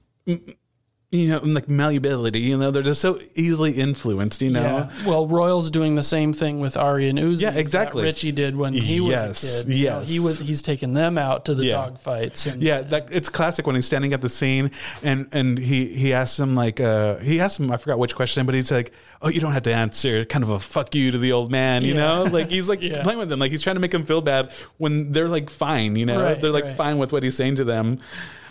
You 1.10 1.28
know, 1.28 1.38
like 1.42 1.70
malleability. 1.70 2.40
You 2.40 2.58
know, 2.58 2.70
they're 2.70 2.82
just 2.82 3.00
so 3.00 3.18
easily 3.34 3.72
influenced. 3.72 4.42
You 4.42 4.50
know, 4.50 4.60
Yeah. 4.62 4.90
Well, 5.08 5.26
Royal's 5.26 5.70
doing 5.70 5.94
the 5.94 6.02
same 6.02 6.34
thing 6.34 6.60
with 6.60 6.76
Ari 6.76 7.08
and 7.08 7.18
Uzi. 7.18 7.40
Yeah, 7.40 7.52
that 7.52 7.58
exactly. 7.60 8.02
Richie 8.02 8.30
did 8.30 8.56
when 8.56 8.74
he 8.74 8.96
Yes, 8.98 9.28
was 9.42 9.64
a 9.64 9.66
kid. 9.68 9.78
You 9.78 9.86
know, 9.86 10.00
he 10.00 10.20
was. 10.20 10.38
He's 10.38 10.60
taking 10.60 10.92
them 10.92 11.16
out 11.16 11.46
to 11.46 11.54
the 11.54 11.64
Yeah. 11.64 11.72
dog 11.76 11.98
fights. 11.98 12.44
And 12.46 12.62
Yeah, 12.62 12.82
that 12.82 13.08
it's 13.10 13.30
classic 13.30 13.66
when 13.66 13.74
he's 13.74 13.86
standing 13.86 14.12
at 14.12 14.20
the 14.20 14.28
scene 14.28 14.70
and 15.02 15.28
and 15.32 15.56
he 15.58 15.86
he 15.86 16.12
asks 16.12 16.38
him 16.38 16.54
like 16.54 16.78
uh 16.78 17.16
he 17.20 17.40
asks 17.40 17.58
him 17.58 17.70
I 17.72 17.78
forgot 17.78 17.98
which 17.98 18.14
question, 18.14 18.44
but 18.44 18.54
he's 18.54 18.70
like, 18.70 18.92
"Oh, 19.22 19.30
you 19.30 19.40
don't 19.40 19.52
have 19.52 19.62
to 19.62 19.72
answer." 19.72 20.26
Kind 20.26 20.44
of 20.44 20.50
a 20.50 20.58
fuck 20.60 20.94
you 20.94 21.10
to 21.10 21.16
the 21.16 21.32
old 21.32 21.50
man, 21.50 21.84
you 21.84 21.94
Yeah. 21.94 22.00
know? 22.00 22.22
Like 22.24 22.50
he's 22.50 22.68
like 22.68 22.80
playing 23.02 23.18
with 23.18 23.30
them, 23.30 23.38
like 23.38 23.50
he's 23.50 23.62
trying 23.62 23.76
to 23.76 23.80
make 23.80 23.94
him 23.94 24.04
feel 24.04 24.20
bad 24.20 24.50
when 24.76 25.12
they're 25.12 25.30
like 25.30 25.48
fine, 25.48 25.96
you 25.96 26.04
know? 26.04 26.20
Right, 26.22 26.38
they're 26.38 26.50
like 26.52 26.64
right. 26.64 26.76
fine 26.76 26.98
with 26.98 27.12
what 27.14 27.22
he's 27.22 27.34
saying 27.34 27.54
to 27.56 27.64
them. 27.64 27.96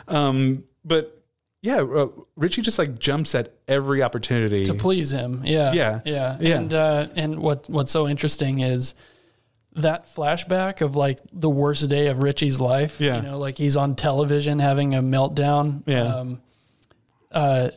Um, 0.08 0.64
but 0.84 1.17
yeah, 1.62 1.82
uh, 1.82 2.08
Richie 2.36 2.62
just 2.62 2.78
like 2.80 3.00
jumps 3.00 3.34
at 3.36 3.54
every 3.68 4.02
opportunity 4.04 4.66
to 4.66 4.74
please 4.74 5.12
him. 5.12 5.42
Yeah, 5.46 5.74
Yeah. 5.74 6.00
yeah, 6.06 6.38
Yeah. 6.40 6.58
And 6.60 6.74
uh, 6.74 7.08
and 7.16 7.40
what 7.40 7.70
what's 7.70 7.92
so 7.92 8.08
interesting 8.08 8.60
is 8.60 8.94
that 9.76 10.08
flashback 10.08 10.82
of 10.82 10.96
like 10.96 11.20
the 11.32 11.50
worst 11.50 11.88
day 11.90 12.08
of 12.08 12.24
Richie's 12.24 12.60
life. 12.60 13.00
Yeah. 13.00 13.18
you 13.18 13.22
know, 13.24 13.38
like 13.38 13.58
he's 13.58 13.78
on 13.78 13.96
television 13.96 14.60
having 14.60 14.96
a 14.96 15.02
meltdown. 15.02 15.84
Yeah. 15.86 16.04
Um, 16.16 16.42
uh, 17.32 17.70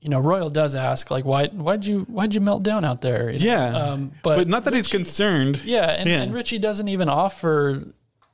you 0.00 0.08
know, 0.10 0.20
Royal 0.20 0.50
does 0.50 0.74
ask 0.76 1.10
like, 1.10 1.24
why 1.24 1.46
why'd 1.48 1.84
you 1.84 2.00
why'd 2.02 2.34
you 2.34 2.40
melt 2.40 2.62
down 2.62 2.84
out 2.84 3.00
there? 3.00 3.30
You 3.30 3.38
know? 3.40 3.44
Yeah. 3.46 3.76
um, 3.76 4.12
but, 4.22 4.36
but, 4.36 4.48
not 4.48 4.64
that 4.64 4.74
he's 4.74 4.86
concerned. 4.86 5.62
yeah, 5.64 5.86
and, 5.90 6.08
Yeah. 6.08 6.22
and 6.22 6.32
Richie 6.32 6.58
doesn't 6.58 6.86
even 6.88 7.08
offer 7.08 7.82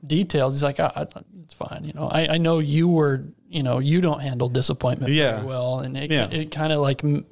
details. 0.05 0.53
He's 0.55 0.63
like, 0.63 0.79
ah, 0.79 1.05
it's 1.43 1.53
fine. 1.55 1.83
You 1.83 1.93
know, 1.93 2.07
I, 2.07 2.35
I 2.35 2.37
know 2.37 2.59
you 2.59 2.87
were, 2.87 3.23
you 3.55 3.63
know, 3.63 3.79
you 3.79 4.01
don't 4.01 4.19
handle 4.21 4.49
disappointment 4.49 5.13
Yeah. 5.13 5.37
very 5.37 5.47
well, 5.47 5.79
and 5.79 5.95
it 5.97 6.11
Yeah. 6.11 6.27
it 6.29 6.51
kind 6.51 6.73
of 6.73 6.81
like 6.81 7.03
m- 7.03 7.25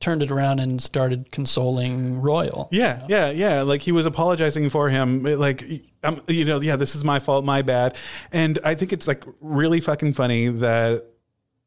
turned 0.00 0.22
it 0.22 0.30
around 0.30 0.58
and 0.60 0.80
started 0.82 1.30
consoling 1.30 2.20
Royal. 2.22 2.68
Yeah, 2.72 3.02
yeah, 3.08 3.30
yeah. 3.30 3.60
Like 3.62 3.82
he 3.82 3.92
was 3.92 4.06
apologizing 4.06 4.70
for 4.70 4.88
him. 4.88 5.22
Like, 5.24 5.62
um, 6.02 6.22
you 6.26 6.44
know, 6.46 6.58
yeah, 6.60 6.76
this 6.76 6.94
is 6.96 7.04
my 7.04 7.18
fault, 7.18 7.44
my 7.44 7.60
bad. 7.62 7.94
And 8.32 8.58
I 8.64 8.74
think 8.74 8.92
it's 8.94 9.06
like 9.06 9.22
really 9.42 9.80
fucking 9.80 10.14
funny 10.14 10.48
that 10.48 11.04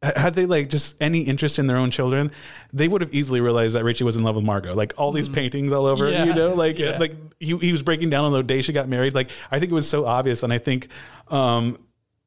had 0.02 0.34
they 0.34 0.46
like 0.48 0.70
just 0.70 0.98
any 1.00 1.22
interest 1.22 1.60
in 1.60 1.68
their 1.68 1.78
own 1.78 1.92
children, 1.92 2.32
they 2.74 2.88
would 2.88 3.02
have 3.02 3.14
easily 3.14 3.40
realized 3.40 3.76
that 3.76 3.84
Richie 3.86 4.04
was 4.04 4.16
in 4.18 4.24
love 4.24 4.36
with 4.36 4.44
Margot. 4.44 4.74
Like 4.76 4.94
all 4.98 5.12
these 5.14 5.30
paintings 5.30 5.72
all 5.72 5.86
over, 5.86 6.10
Yeah. 6.10 6.26
you 6.26 6.34
know, 6.34 6.54
like 6.66 6.78
Yeah. 6.80 6.98
like 6.98 7.16
he, 7.40 7.56
he 7.58 7.72
was 7.72 7.84
breaking 7.84 8.10
down 8.10 8.26
on 8.26 8.34
the 8.34 8.42
day 8.44 8.62
she 8.64 8.74
got 8.74 8.90
married. 8.90 9.14
Like 9.14 9.30
I 9.52 9.60
think 9.60 9.72
it 9.72 9.76
was 9.76 9.88
so 9.88 10.06
obvious, 10.06 10.42
and 10.44 10.52
I 10.52 10.58
think 10.58 10.88
um 11.30 11.78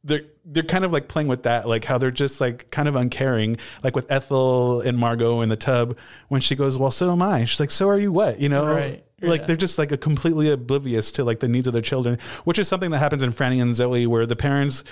they're 0.07 0.23
they're 0.45 0.62
kind 0.62 0.85
of 0.85 0.92
like 0.92 1.09
playing 1.09 1.29
with 1.29 1.42
that, 1.42 1.69
like 1.69 1.85
how 1.85 1.99
they're 1.99 2.11
just 2.11 2.40
like 2.40 2.71
kind 2.71 2.88
of 2.88 2.95
uncaring, 2.97 3.57
like 3.83 3.95
with 3.97 4.11
Ethel 4.11 4.81
and 4.81 4.97
Margot 4.97 5.40
in 5.42 5.49
the 5.49 5.57
tub 5.57 5.97
when 6.29 6.40
she 6.40 6.55
goes, 6.57 6.79
"Well, 6.79 6.90
so 6.90 7.11
am 7.12 7.21
I." 7.23 7.45
She's 7.45 7.61
like, 7.61 7.71
"So 7.73 7.88
are 7.88 7.99
you? 7.99 8.12
What 8.12 8.40
you 8.40 8.49
know?" 8.49 8.66
Right. 8.66 9.03
Like 9.21 9.40
Yeah. 9.42 9.47
they're 9.49 9.57
just 9.57 9.79
like 9.79 9.92
a 9.92 9.97
completely 9.97 10.51
oblivious 10.51 11.11
to 11.12 11.25
like 11.25 11.40
the 11.40 11.49
needs 11.49 11.66
of 11.66 11.73
their 11.73 11.83
children, 11.83 12.19
which 12.45 12.59
is 12.59 12.69
something 12.69 12.90
that 12.92 12.99
happens 12.99 13.23
in 13.23 13.33
Franny 13.33 13.61
and 13.62 13.73
Zooey, 13.73 14.07
where 14.07 14.27
the 14.27 14.37
parents 14.37 14.85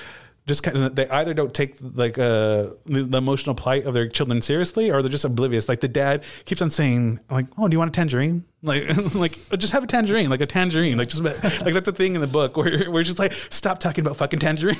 just 0.46 0.62
kind 0.62 0.76
of 0.76 0.94
they 0.94 1.08
either 1.08 1.32
don't 1.32 1.54
take 1.54 1.76
like 1.80 2.18
uh 2.18 2.68
the, 2.84 3.06
the 3.08 3.18
emotional 3.18 3.54
plight 3.54 3.86
of 3.86 3.94
their 3.94 4.08
children 4.08 4.42
seriously, 4.42 4.90
or 4.90 5.00
they're 5.00 5.10
just 5.10 5.24
oblivious. 5.24 5.68
Like 5.68 5.80
the 5.80 5.88
dad 5.88 6.22
keeps 6.44 6.60
on 6.60 6.70
saying, 6.70 7.20
like, 7.30 7.46
"Oh, 7.56 7.66
do 7.68 7.74
you 7.74 7.78
want 7.78 7.90
a 7.90 7.92
tangerine?" 7.92 8.44
Like, 8.64 8.88
like 9.14 9.38
just 9.58 9.74
have 9.74 9.84
a 9.84 9.86
tangerine, 9.86 10.30
like 10.30 10.40
a 10.40 10.46
tangerine, 10.46 10.96
like 10.96 11.10
just 11.10 11.22
like 11.62 11.74
that's 11.74 11.86
a 11.86 11.92
thing 11.92 12.14
in 12.14 12.22
the 12.22 12.26
book 12.26 12.56
where 12.56 12.98
it's 12.98 13.08
just 13.08 13.18
like 13.18 13.34
stop 13.50 13.78
talking 13.78 14.06
about 14.06 14.16
fucking 14.16 14.38
tangerine. 14.38 14.78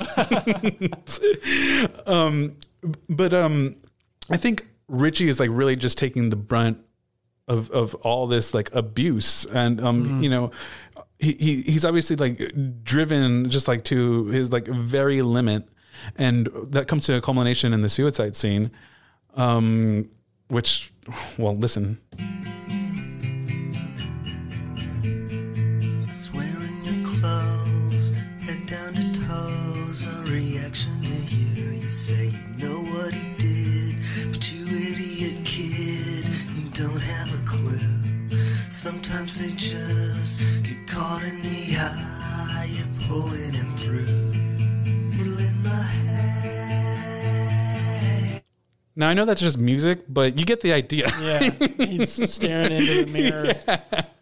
um, 2.07 2.57
but 3.11 3.35
um, 3.35 3.77
I 4.31 4.39
think 4.39 4.67
Richie 4.89 5.29
is 5.29 5.39
like 5.39 5.51
really 5.53 5.77
just 5.77 5.99
taking 5.99 6.31
the 6.31 6.37
brunt 6.37 6.79
of 7.47 7.71
of 7.73 7.95
all 7.97 8.27
this 8.27 8.55
like 8.55 8.75
abuse 8.75 9.45
and 9.45 9.79
um 9.81 10.23
you 10.23 10.31
know 10.31 10.51
he, 11.19 11.33
he 11.39 11.63
he's 11.63 11.85
obviously 11.85 12.17
like 12.17 12.53
driven 12.83 13.51
just 13.51 13.69
like 13.69 13.85
to 13.85 14.27
his 14.27 14.53
like 14.53 14.67
very 14.67 15.23
limit. 15.23 15.69
And 16.17 16.49
that 16.71 16.89
comes 16.89 17.07
to 17.07 17.15
a 17.15 17.21
culmination 17.21 17.73
in 17.73 17.83
the 17.83 17.89
suicide 17.89 18.37
scene 18.37 18.71
um 19.37 20.09
which 20.49 20.93
well 21.39 21.57
listen. 21.57 22.01
Wearing 26.33 26.85
your 26.85 27.05
clothes, 27.05 28.13
now 48.97 49.09
i 49.09 49.15
know 49.15 49.25
that's 49.25 49.41
just 49.41 49.59
music 49.59 50.01
but 50.09 50.39
you 50.39 50.45
get 50.45 50.61
the 50.61 50.73
idea 50.73 51.07
Yeah, 51.21 51.51
he's 51.79 52.31
staring 52.33 52.73
into 52.73 53.05
the 53.05 53.11
mirror 53.19 53.55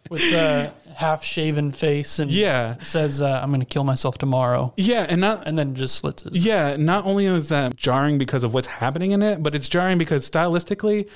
with 0.09 0.21
a 0.33 0.73
half-shaven 0.95 1.71
face, 1.71 2.19
and 2.19 2.29
Yeah. 2.29 2.75
says, 2.83 3.19
uh, 3.21 3.39
"I'm 3.41 3.49
going 3.49 3.61
to 3.61 3.65
kill 3.65 3.83
myself 3.83 4.17
tomorrow." 4.19 4.73
yeah 4.77 5.05
and 5.09 5.19
not 5.21 5.47
And 5.47 5.57
then 5.57 5.73
just 5.75 5.95
slits 5.95 6.23
his. 6.23 6.35
Yeah, 6.45 6.75
not 6.77 7.05
only 7.05 7.25
is 7.25 7.49
that 7.49 7.75
jarring 7.75 8.17
because 8.19 8.43
of 8.43 8.53
what's 8.53 8.67
happening 8.67 9.11
in 9.11 9.21
it, 9.23 9.41
but 9.41 9.55
it's 9.55 9.67
jarring 9.67 9.97
because 9.97 10.29
stylistically, 10.29 11.07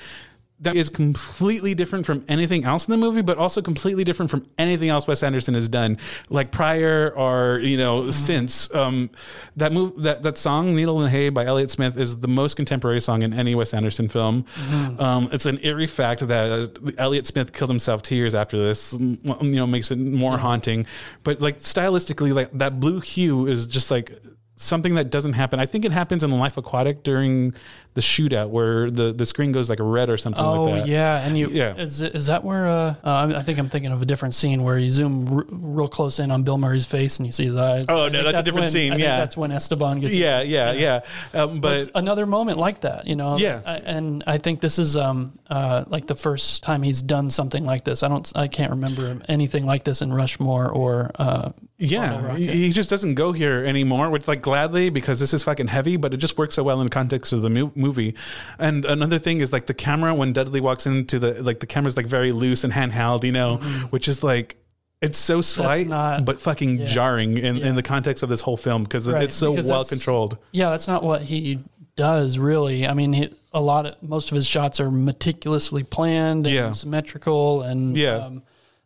that 0.60 0.74
is 0.74 0.88
completely 0.88 1.74
different 1.74 2.04
from 2.04 2.24
anything 2.28 2.64
else 2.64 2.88
in 2.88 2.92
the 2.92 2.98
movie, 2.98 3.22
but 3.22 3.38
also 3.38 3.62
completely 3.62 4.02
different 4.02 4.30
from 4.30 4.44
anything 4.58 4.88
else 4.88 5.06
Wes 5.06 5.22
Anderson 5.22 5.54
has 5.54 5.68
done, 5.68 5.98
like 6.30 6.50
prior 6.50 7.12
or 7.16 7.60
you 7.60 7.76
know 7.76 8.10
since. 8.10 8.72
Um, 8.74 9.10
that 9.56 9.72
move, 9.72 10.02
that 10.02 10.22
that 10.24 10.36
song 10.36 10.74
"Needle 10.74 10.98
in 10.98 11.04
the 11.04 11.10
Hay" 11.10 11.28
by 11.28 11.44
Elliott 11.44 11.70
Smith 11.70 11.96
is 11.96 12.20
the 12.20 12.28
most 12.28 12.54
contemporary 12.54 13.00
song 13.00 13.22
in 13.22 13.32
any 13.32 13.54
Wes 13.54 13.72
Anderson 13.72 14.08
film. 14.08 14.44
Um, 14.98 15.28
it's 15.32 15.46
an 15.46 15.58
eerie 15.62 15.86
fact 15.86 16.26
that 16.26 16.50
uh, 16.50 16.90
Elliott 16.98 17.26
Smith 17.26 17.52
killed 17.52 17.70
himself 17.70 18.02
two 18.02 18.16
years 18.16 18.34
after 18.34 18.58
this. 18.58 18.92
You 18.92 19.18
know, 19.22 19.66
makes 19.66 19.90
it 19.90 19.96
more 19.98 20.38
haunting. 20.38 20.86
But 21.22 21.40
like 21.40 21.58
stylistically, 21.58 22.34
like 22.34 22.50
that 22.52 22.80
blue 22.80 23.00
hue 23.00 23.46
is 23.46 23.66
just 23.66 23.90
like 23.90 24.12
something 24.58 24.96
that 24.96 25.10
doesn't 25.10 25.34
happen. 25.34 25.60
I 25.60 25.66
think 25.66 25.84
it 25.84 25.92
happens 25.92 26.24
in 26.24 26.30
Life 26.30 26.56
Aquatic 26.56 27.02
during 27.02 27.54
the 27.98 28.02
shootout 28.02 28.50
where 28.50 28.90
the, 28.92 29.12
the 29.12 29.26
screen 29.26 29.50
goes 29.50 29.68
like 29.68 29.80
a 29.80 29.82
red 29.98 30.08
or 30.08 30.16
something 30.16 30.44
Oh 30.44 30.62
like 30.62 30.82
that. 30.84 30.88
yeah, 30.88 31.26
and 31.26 31.36
you 31.36 31.48
Yeah. 31.50 31.74
is 31.74 32.00
it- 32.00 32.14
is 32.14 32.26
that 32.26 32.44
where 32.44 32.68
uh, 32.68 32.94
uh 33.02 33.32
I 33.36 33.42
think 33.42 33.58
I'm 33.58 33.68
thinking 33.68 33.90
of 33.90 34.00
a 34.00 34.04
different 34.06 34.34
scene 34.36 34.62
where 34.62 34.78
you 34.78 34.88
zoom 34.88 35.26
r- 35.32 35.44
real 35.50 35.88
close 35.88 36.20
in 36.20 36.30
on 36.30 36.44
Bill 36.44 36.58
Murray's 36.58 36.86
face 36.86 37.18
and 37.18 37.26
you 37.26 37.32
see 37.32 37.46
his 37.46 37.56
eyes. 37.56 37.86
Oh, 37.88 38.04
I 38.04 38.08
no, 38.08 38.12
think 38.12 38.24
that's 38.26 38.40
a 38.40 38.42
different 38.44 38.62
when- 38.66 38.68
scene, 38.70 38.92
I 38.92 38.96
think 38.96 39.02
yeah. 39.08 39.18
that's 39.18 39.36
when 39.36 39.50
Esteban 39.50 39.98
gets. 40.00 40.14
Yeah, 40.16 40.42
yeah, 40.42 40.72
yeah. 40.72 41.00
Um, 41.34 41.60
But 41.60 41.76
it's 41.82 41.90
another 41.94 42.26
moment 42.26 42.58
like 42.58 42.82
that, 42.82 43.06
you 43.06 43.16
know. 43.16 43.36
Yeah. 43.38 43.60
I, 43.66 43.76
and 43.78 44.22
I 44.26 44.38
think 44.38 44.60
this 44.60 44.78
is 44.78 44.96
um 44.96 45.32
uh 45.50 45.84
like 45.88 46.06
the 46.06 46.14
first 46.14 46.62
time 46.62 46.82
he's 46.82 47.02
done 47.02 47.30
something 47.30 47.64
like 47.64 47.82
this. 47.84 48.02
I 48.04 48.08
don't 48.08 48.30
I 48.36 48.46
can't 48.48 48.70
remember 48.70 49.20
anything 49.28 49.66
like 49.66 49.82
this 49.84 50.02
in 50.02 50.12
Rushmore 50.12 50.68
or 50.68 51.10
uh 51.18 51.50
yeah, 51.80 52.34
he 52.36 52.46
he 52.46 52.70
just 52.72 52.90
doesn't 52.90 53.14
go 53.14 53.30
here 53.32 53.64
anymore, 53.64 54.10
which 54.10 54.26
like 54.26 54.42
gladly 54.42 54.90
because 54.90 55.20
this 55.20 55.32
is 55.32 55.42
fucking 55.44 55.68
heavy, 55.68 55.96
but 55.96 56.12
it 56.12 56.16
just 56.16 56.36
works 56.36 56.56
so 56.56 56.62
well 56.64 56.80
in 56.80 56.86
the 56.86 56.90
context 56.90 57.32
of 57.32 57.40
the 57.42 57.48
mu- 57.50 57.70
movie. 57.88 58.14
And 58.58 58.84
another 58.84 59.18
thing 59.18 59.40
is 59.40 59.52
like 59.52 59.66
the 59.66 59.74
camera 59.74 60.14
when 60.14 60.32
Dudley 60.32 60.60
walks 60.60 60.86
into 60.86 61.18
the 61.18 61.42
like 61.42 61.60
the 61.60 61.66
camera's 61.66 61.96
like 61.96 62.06
very 62.06 62.32
loose 62.32 62.64
and 62.64 62.72
handheld, 62.72 63.24
you 63.24 63.32
know, 63.32 63.56
which 63.90 64.06
is 64.08 64.22
like 64.22 64.56
it's 65.00 65.18
so 65.18 65.40
slight 65.40 65.86
not- 65.88 66.24
but 66.24 66.40
fucking 66.40 66.78
yeah. 66.80 66.86
jarring 66.86 67.36
in, 67.38 67.56
Yeah. 67.56 67.66
in 67.68 67.76
the 67.76 67.82
context 67.82 68.22
of 68.24 68.28
this 68.28 68.40
whole 68.40 68.56
film 68.56 68.82
because 68.82 69.06
Right, 69.06 69.22
it's 69.24 69.36
so 69.36 69.52
because 69.52 69.66
well 69.70 69.84
controlled. 69.84 70.38
Yeah, 70.52 70.70
that's 70.70 70.88
not 70.88 71.02
what 71.04 71.22
he 71.22 71.60
does 71.96 72.38
really. 72.38 72.86
I 72.86 72.94
mean, 72.94 73.12
he, 73.12 73.24
a 73.52 73.60
lot 73.60 73.86
of 73.86 73.94
most 74.02 74.30
of 74.30 74.34
his 74.36 74.46
shots 74.46 74.80
are 74.80 74.90
meticulously 74.90 75.82
planned 75.84 76.46
and 76.46 76.54
Yeah. 76.54 76.72
symmetrical, 76.72 77.62
and 77.62 77.96
Yeah. 77.96 78.16
um, 78.26 78.42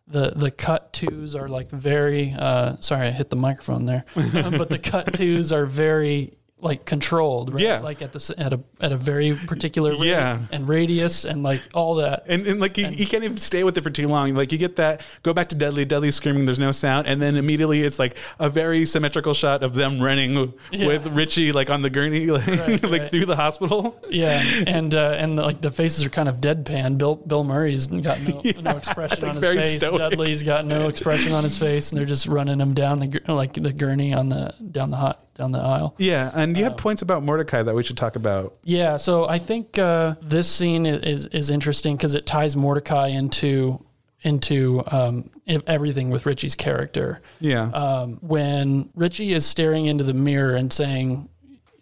the 0.06 0.32
the 0.36 0.50
cut 0.50 0.92
twos 0.92 1.34
are 1.34 1.48
like 1.48 1.70
very. 1.70 2.34
Uh, 2.38 2.76
sorry, 2.80 3.06
I 3.08 3.10
hit 3.10 3.30
the 3.30 3.36
microphone 3.36 3.86
there, 3.86 4.04
Um, 4.44 4.58
but 4.58 4.68
the 4.68 4.78
cut 4.78 5.14
twos 5.14 5.50
are 5.52 5.64
very 5.66 6.34
like 6.62 6.84
controlled, 6.84 7.52
right? 7.54 7.62
Yeah. 7.62 7.80
like 7.80 8.00
at 8.02 8.12
the 8.12 8.34
at 8.38 8.52
a 8.52 8.60
at 8.80 8.92
a 8.92 8.96
very 8.96 9.34
particular 9.34 9.92
Yeah. 9.92 10.38
and 10.52 10.68
radius 10.68 11.24
and 11.24 11.42
like 11.42 11.60
all 11.74 11.96
that. 11.96 12.22
And, 12.28 12.46
and 12.46 12.60
like 12.60 12.78
you, 12.78 12.86
you 12.88 13.04
can't 13.04 13.24
even 13.24 13.36
stay 13.36 13.64
with 13.64 13.76
it 13.76 13.82
for 13.82 13.90
too 13.90 14.06
long. 14.06 14.32
Like 14.34 14.52
you 14.52 14.58
get 14.58 14.76
that, 14.76 15.02
go 15.24 15.32
back 15.34 15.48
to 15.48 15.56
Dudley, 15.56 15.84
Dudley 15.84 16.12
screaming, 16.12 16.44
there's 16.44 16.60
no 16.60 16.70
sound, 16.72 17.08
and 17.08 17.20
then 17.20 17.34
immediately 17.36 17.82
it's 17.82 17.98
like 17.98 18.16
a 18.38 18.48
very 18.48 18.84
symmetrical 18.86 19.34
shot 19.34 19.62
of 19.64 19.74
them 19.74 20.00
running 20.00 20.52
Yeah. 20.70 20.86
with 20.86 21.06
Richie 21.08 21.50
like 21.52 21.68
on 21.68 21.82
the 21.82 21.90
gurney, 21.90 22.26
like, 22.26 22.46
like 22.82 22.82
right. 22.84 23.10
through 23.10 23.26
the 23.26 23.36
hospital. 23.36 24.00
Yeah, 24.08 24.40
and 24.66 24.94
uh, 24.94 25.16
and 25.18 25.36
like 25.36 25.60
the 25.60 25.70
faces 25.72 26.04
are 26.04 26.10
kind 26.10 26.28
of 26.28 26.36
deadpan. 26.36 26.96
Bill 26.96 27.16
Bill 27.16 27.42
Murray's 27.44 27.88
got 27.88 28.20
no, 28.22 28.40
no 28.62 28.76
expression 28.76 29.24
on 29.24 29.34
his 29.34 29.44
face. 29.44 29.76
stoic. 29.78 29.98
Dudley's 29.98 30.42
got 30.44 30.64
no 30.66 30.86
expression 30.86 31.32
on 31.32 31.42
his 31.42 31.58
face, 31.58 31.90
and 31.90 31.98
they're 31.98 32.06
just 32.06 32.26
running 32.28 32.60
him 32.60 32.72
down 32.72 33.00
the 33.00 33.20
like 33.26 33.54
the 33.54 33.72
gurney 33.72 34.14
on 34.14 34.28
the 34.28 34.54
down 34.70 34.90
the 34.90 34.96
hot 34.96 35.24
down 35.34 35.50
the 35.52 35.58
aisle. 35.58 35.94
Yeah, 35.98 36.30
and 36.34 36.51
Oh. 36.56 36.58
you 36.58 36.64
had 36.64 36.76
points 36.76 37.02
about 37.02 37.22
Mordecai 37.22 37.62
that 37.62 37.74
we 37.74 37.82
should 37.82 37.96
talk 37.96 38.16
about. 38.16 38.56
Yeah, 38.64 38.96
so 38.96 39.28
I 39.28 39.38
think 39.38 39.78
uh, 39.78 40.14
this 40.22 40.50
scene 40.50 40.86
is 40.86 41.26
is 41.26 41.50
interesting 41.50 41.96
because 41.96 42.14
it 42.14 42.26
ties 42.26 42.56
Mordecai 42.56 43.08
into 43.08 43.84
into 44.22 44.82
um, 44.86 45.30
everything 45.46 46.10
with 46.10 46.26
Richie's 46.26 46.54
character. 46.54 47.20
Yeah. 47.40 47.64
Um, 47.70 48.18
when 48.20 48.90
Richie 48.94 49.32
is 49.32 49.44
staring 49.44 49.86
into 49.86 50.04
the 50.04 50.14
mirror 50.14 50.54
and 50.54 50.72
saying, 50.72 51.28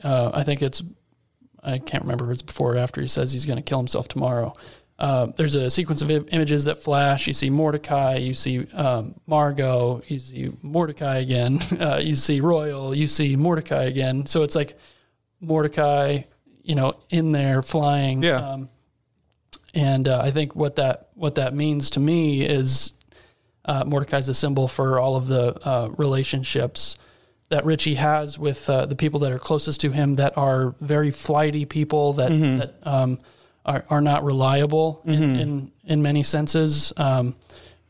uh, 0.03 0.31
I 0.33 0.43
think 0.43 0.63
it's, 0.63 0.83
I 1.63 1.79
can't 1.79 2.03
remember 2.05 2.25
if 2.27 2.31
it's 2.33 2.43
before 2.43 2.75
or 2.75 2.79
after 2.79 3.03
he 3.03 3.09
says 3.09 3.33
he's 3.33 3.45
going 3.45 3.59
to 3.59 3.63
kill 3.63 3.79
himself 3.79 4.09
tomorrow. 4.09 4.55
Uh, 5.01 5.27
there's 5.37 5.55
a 5.55 5.71
sequence 5.71 6.03
of 6.03 6.11
images 6.11 6.67
that 6.67 6.79
flash. 6.79 7.27
You 7.27 7.33
see 7.33 7.49
Mordecai, 7.49 8.17
you 8.17 8.35
see 8.35 8.67
um, 8.75 9.15
Margot, 9.27 10.03
you 10.07 10.19
see 10.19 10.53
Mordecai 10.61 11.19
again, 11.19 11.59
uh, 11.81 12.01
you 12.03 12.15
see 12.15 12.41
Royal, 12.43 12.95
you 12.95 13.07
see 13.07 13.35
Mordecai 13.35 13.85
again. 13.85 14.27
So 14.27 14.43
it's 14.43 14.55
like 14.55 14.79
Mordecai, 15.41 16.23
you 16.63 16.75
know, 16.75 16.99
in 17.09 17.33
there 17.33 17.63
flying. 17.63 18.23
Yeah. 18.23 18.37
Um, 18.37 18.69
and 19.73 20.07
uh, 20.09 20.21
I 20.23 20.31
think 20.31 20.55
what 20.55 20.77
that 20.77 21.09
what 21.15 21.37
that 21.37 21.55
means 21.55 21.91
to 21.91 22.01
me 22.01 22.43
is 22.43 22.93
uh, 23.65 23.85
Mordecai's 23.87 24.29
a 24.29 24.35
symbol 24.35 24.69
for 24.69 24.99
all 24.99 25.17
of 25.17 25.29
the 25.29 25.55
uh, 25.67 25.89
relationships 25.97 26.99
that 27.51 27.65
Richie 27.65 27.95
has 27.95 28.39
with 28.39 28.69
uh, 28.69 28.87
the 28.87 28.97
people 28.97 29.21
that 29.21 29.33
are 29.33 29.39
closest 29.39 29.81
to 29.81 29.91
him 29.91 30.15
that 30.15 30.37
are 30.37 30.75
very 30.81 31.11
flighty 31.11 31.65
people 31.65 32.13
that, 32.15 32.31
Mm-hmm. 32.33 32.59
that 32.59 32.75
um, 32.83 33.19
are, 33.65 33.85
are 33.91 34.01
not 34.01 34.25
reliable 34.25 35.03
in, 35.05 35.37
in 35.37 35.73
in 35.85 36.03
many 36.03 36.23
senses. 36.23 36.93
Um, 36.97 37.35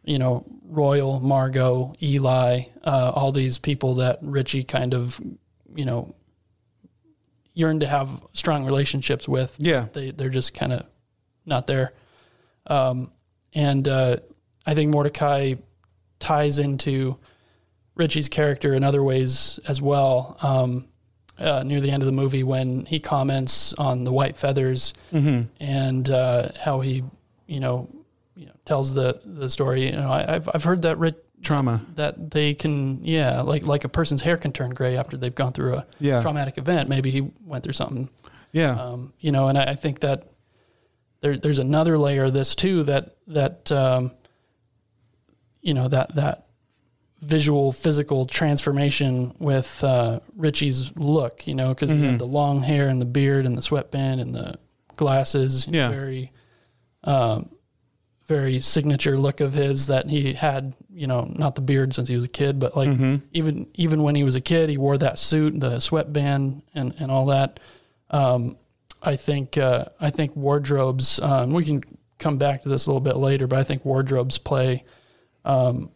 you 0.04 0.18
know, 0.18 0.44
Royal, 0.64 1.20
Margot, 1.20 1.94
Eli, 2.02 2.62
uh, 2.84 3.12
all 3.14 3.32
these 3.32 3.58
people 3.58 3.96
that 3.96 4.18
Richie 4.22 4.64
kind 4.64 4.94
of, 4.94 5.20
you 5.74 5.84
know, 5.84 6.14
yearned 7.54 7.80
to 7.80 7.86
have 7.86 8.22
strong 8.32 8.64
relationships 8.64 9.28
with. 9.28 9.56
Yeah. 9.58 9.86
They 9.92 10.10
they're 10.10 10.28
just 10.28 10.54
kind 10.54 10.72
of 10.72 10.86
not 11.46 11.66
there. 11.66 11.92
Um, 12.66 13.10
and 13.52 13.86
uh, 13.86 14.16
I 14.66 14.74
think 14.74 14.90
Mordecai 14.90 15.54
ties 16.18 16.58
into 16.58 17.16
Richie's 17.94 18.28
character 18.28 18.74
in 18.74 18.84
other 18.84 19.02
ways 19.02 19.58
as 19.66 19.82
well. 19.82 20.36
Um, 20.42 20.86
uh, 21.40 21.62
near 21.64 21.80
the 21.80 21.90
end 21.90 22.02
of 22.02 22.06
the 22.06 22.12
movie, 22.12 22.42
when 22.42 22.84
he 22.86 23.00
comments 23.00 23.72
on 23.74 24.04
the 24.04 24.12
white 24.12 24.36
feathers 24.36 24.94
Mhm. 25.12 25.46
and 25.58 26.10
uh, 26.10 26.48
how 26.60 26.80
he, 26.80 27.02
you 27.46 27.60
know, 27.60 27.88
you 28.36 28.46
know, 28.46 28.52
tells 28.64 28.94
the 28.94 29.20
the 29.24 29.48
story. 29.48 29.86
You 29.86 29.92
know, 29.96 30.10
I, 30.10 30.34
I've 30.36 30.48
I've 30.54 30.64
heard 30.64 30.82
that 30.82 30.98
Rich 30.98 31.16
trauma 31.42 31.80
that 31.94 32.30
they 32.32 32.52
can, 32.54 33.02
yeah, 33.02 33.40
like 33.40 33.66
like 33.66 33.84
a 33.84 33.88
person's 33.88 34.22
hair 34.22 34.36
can 34.36 34.52
turn 34.52 34.70
gray 34.70 34.96
after 34.96 35.16
they've 35.16 35.34
gone 35.34 35.52
through 35.52 35.74
a 35.76 35.86
Yeah. 35.98 36.20
traumatic 36.20 36.58
event. 36.58 36.88
Maybe 36.88 37.10
he 37.10 37.30
went 37.46 37.64
through 37.64 37.72
something. 37.74 38.08
Yeah. 38.52 38.72
Um, 38.78 39.12
you 39.20 39.32
know, 39.32 39.48
and 39.48 39.56
I, 39.56 39.62
I 39.70 39.74
think 39.74 40.00
that 40.00 40.24
there, 41.22 41.36
there's 41.38 41.58
another 41.58 41.96
layer 41.98 42.24
of 42.24 42.32
this 42.34 42.54
too 42.54 42.82
that 42.84 43.16
that 43.28 43.70
um, 43.72 44.12
you 45.62 45.74
know 45.74 45.88
that 45.88 46.14
that 46.14 46.46
visual 47.20 47.70
physical 47.72 48.24
transformation 48.24 49.34
with 49.38 49.82
uh, 49.84 50.20
Richie's 50.36 50.96
look. 50.96 51.46
You 51.46 51.54
know, 51.54 51.68
because 51.70 51.90
he 51.90 51.96
Mhm. 51.98 52.10
had 52.10 52.18
the 52.18 52.26
long 52.26 52.62
hair 52.62 52.88
and 52.88 53.00
the 53.00 53.04
beard 53.06 53.46
and 53.46 53.56
the 53.56 53.62
sweatband 53.62 54.20
and 54.20 54.34
the 54.34 54.58
glasses. 54.96 55.66
Yeah. 55.70 55.88
very 55.90 56.32
um, 57.04 57.48
very 58.26 58.60
signature 58.60 59.18
look 59.18 59.40
of 59.40 59.54
his 59.54 59.86
that 59.88 60.08
he 60.08 60.34
had. 60.34 60.74
You 60.94 61.06
know, 61.06 61.32
not 61.36 61.54
the 61.54 61.60
beard 61.62 61.94
since 61.94 62.08
he 62.08 62.16
was 62.16 62.24
a 62.26 62.28
kid, 62.28 62.58
but 62.58 62.76
like 62.76 62.88
Mhm. 62.90 63.22
even 63.32 63.66
even 63.74 64.02
when 64.02 64.14
he 64.14 64.24
was 64.24 64.36
a 64.36 64.40
kid, 64.40 64.68
he 64.70 64.76
wore 64.76 64.98
that 64.98 65.18
suit, 65.18 65.58
the 65.60 65.78
sweatband, 65.80 66.62
and 66.74 66.94
and 66.98 67.10
all 67.10 67.26
that. 67.26 67.58
Um, 68.10 68.56
I 69.02 69.16
think 69.16 69.56
uh, 69.56 69.86
I 70.00 70.10
think 70.10 70.36
wardrobes. 70.36 71.18
Um, 71.20 71.52
we 71.52 71.64
can 71.64 71.82
come 72.18 72.36
back 72.36 72.62
to 72.62 72.68
this 72.68 72.86
a 72.86 72.90
little 72.90 73.00
bit 73.00 73.16
later, 73.16 73.46
but 73.46 73.58
I 73.58 73.64
think 73.64 73.84
wardrobes 73.84 74.36
play 74.36 74.84
um, 75.46 75.90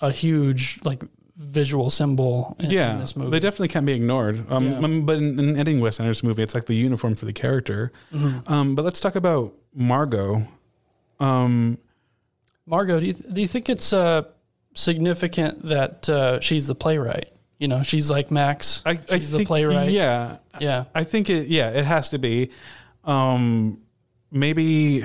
a 0.00 0.10
huge 0.10 0.78
like 0.84 1.02
visual 1.36 1.88
symbol 1.90 2.56
in, 2.58 2.70
yeah, 2.70 2.92
in 2.94 2.98
this 2.98 3.14
movie. 3.16 3.30
they 3.30 3.38
definitely 3.40 3.68
can't 3.68 3.86
be 3.86 3.92
ignored. 3.92 4.44
Um, 4.50 4.70
Yeah. 4.70 4.78
um, 4.78 5.06
but 5.06 5.18
in, 5.18 5.38
in 5.38 5.56
Anderson 5.56 6.28
movie, 6.28 6.42
it's 6.42 6.54
like 6.54 6.66
the 6.66 6.74
uniform 6.74 7.14
for 7.14 7.26
the 7.26 7.32
character. 7.32 7.92
Mhm. 8.12 8.48
Um, 8.50 8.74
but 8.74 8.84
let's 8.84 8.98
talk 9.00 9.14
about 9.16 9.54
Margot. 9.74 10.48
Um, 11.20 11.78
Margot, 12.66 13.00
do 13.00 13.06
you, 13.06 13.12
do 13.14 13.40
you 13.40 13.46
think 13.48 13.68
it's 13.68 13.92
uh, 13.92 14.22
significant 14.74 15.66
that 15.68 16.08
uh, 16.08 16.40
she's 16.40 16.66
the 16.66 16.74
playwright? 16.74 17.28
You 17.58 17.66
know, 17.68 17.82
she's 17.82 18.10
like 18.10 18.30
Max. 18.30 18.82
I, 18.86 18.94
she's 18.94 19.04
I 19.10 19.16
the 19.18 19.26
think, 19.38 19.46
playwright. 19.48 19.90
Yeah, 19.90 20.36
Yeah. 20.60 20.84
I 20.94 21.02
think 21.04 21.28
it. 21.30 21.48
Yeah, 21.48 21.70
it 21.70 21.84
has 21.84 22.08
to 22.10 22.18
be. 22.18 22.50
Um, 23.04 23.78
maybe 24.30 25.04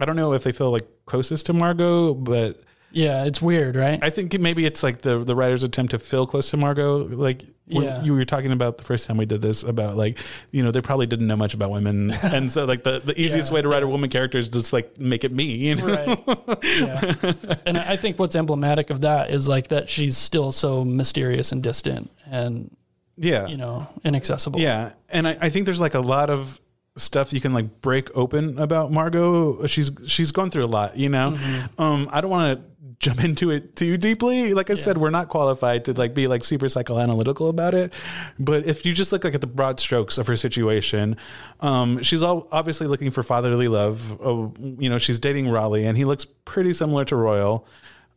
I 0.00 0.04
don't 0.04 0.16
know 0.16 0.32
if 0.32 0.44
they 0.44 0.52
feel 0.52 0.70
like 0.70 0.86
closest 1.04 1.46
to 1.46 1.52
Margot, 1.52 2.14
but 2.14 2.60
Yeah, 2.90 3.24
it's 3.24 3.42
weird, 3.42 3.76
right? 3.76 3.98
I 4.02 4.10
think 4.10 4.38
maybe 4.40 4.64
it's 4.64 4.82
like 4.82 5.02
the 5.02 5.22
the 5.24 5.36
writer's 5.36 5.62
attempt 5.62 5.90
to 5.90 5.98
feel 5.98 6.26
close 6.26 6.50
to 6.50 6.56
Margot. 6.56 7.04
Like 7.08 7.44
Yeah. 7.66 8.02
you 8.02 8.14
were 8.14 8.24
talking 8.24 8.50
about 8.50 8.78
the 8.78 8.84
first 8.84 9.06
time 9.06 9.18
we 9.18 9.26
did 9.26 9.42
this 9.42 9.62
about 9.62 9.96
like 9.96 10.18
you 10.52 10.62
know 10.62 10.70
they 10.70 10.80
probably 10.80 11.06
didn't 11.06 11.26
know 11.26 11.36
much 11.36 11.52
about 11.52 11.70
women, 11.70 12.10
and 12.22 12.50
so 12.50 12.64
like 12.64 12.84
the, 12.84 13.00
the 13.00 13.20
easiest 13.20 13.50
Yeah, 13.50 13.56
way 13.56 13.62
to 13.62 13.68
write 13.68 13.82
a 13.82 13.86
woman 13.88 14.08
character 14.08 14.38
is 14.38 14.48
just 14.48 14.72
like 14.72 14.98
make 14.98 15.22
it 15.24 15.32
me. 15.32 15.44
You 15.68 15.74
know? 15.76 15.86
Right. 15.86 16.58
yeah. 16.64 17.56
And 17.66 17.76
I 17.78 17.92
I 17.92 17.96
think 17.96 18.18
what's 18.18 18.34
emblematic 18.36 18.88
of 18.90 19.02
that 19.02 19.30
is 19.30 19.48
like 19.48 19.68
that 19.68 19.90
she's 19.90 20.16
still 20.16 20.50
so 20.52 20.82
mysterious 20.84 21.52
and 21.52 21.62
distant 21.62 22.10
and 22.30 22.74
Yeah. 23.18 23.48
you 23.48 23.56
know, 23.58 23.86
inaccessible. 24.04 24.60
Yeah, 24.60 24.92
and 25.10 25.28
I, 25.28 25.36
I 25.42 25.50
think 25.50 25.66
there's 25.66 25.80
like 25.80 25.94
a 25.94 26.00
lot 26.00 26.30
of 26.30 26.58
stuff 26.96 27.32
you 27.32 27.40
can 27.40 27.52
like 27.52 27.80
break 27.80 28.10
open 28.16 28.58
about 28.58 28.90
Margot. 28.90 29.66
She's 29.66 29.92
she's 30.06 30.32
gone 30.32 30.50
through 30.50 30.64
a 30.64 30.72
lot, 30.72 30.96
you 30.96 31.08
know. 31.10 31.32
Mm-hmm. 31.36 31.80
Um, 31.82 32.08
I 32.12 32.20
don't 32.20 32.30
want 32.30 32.58
to 32.58 32.64
jump 32.98 33.22
into 33.22 33.50
it 33.50 33.76
too 33.76 33.96
deeply. 33.96 34.54
Like 34.54 34.70
I 34.70 34.74
said, 34.74 34.98
we're 34.98 35.10
not 35.10 35.28
qualified 35.28 35.84
to 35.84 35.92
like 35.92 36.14
be 36.14 36.26
like 36.26 36.42
super 36.42 36.66
psychoanalytical 36.66 37.48
about 37.48 37.74
it. 37.74 37.92
But 38.38 38.66
if 38.66 38.84
you 38.84 38.92
just 38.92 39.12
look 39.12 39.24
like 39.24 39.34
at 39.34 39.40
the 39.40 39.46
broad 39.46 39.78
strokes 39.78 40.18
of 40.18 40.26
her 40.26 40.36
situation, 40.36 41.16
um, 41.60 42.02
she's 42.02 42.22
all 42.22 42.48
obviously 42.50 42.86
looking 42.86 43.10
for 43.10 43.22
fatherly 43.22 43.68
love. 43.68 44.20
Uh, 44.20 44.48
you 44.78 44.88
know, 44.90 44.98
she's 44.98 45.20
dating 45.20 45.48
Raleigh, 45.48 45.86
and 45.86 45.96
he 45.96 46.04
looks 46.04 46.24
pretty 46.24 46.72
similar 46.72 47.04
to 47.04 47.16
Royal. 47.16 47.66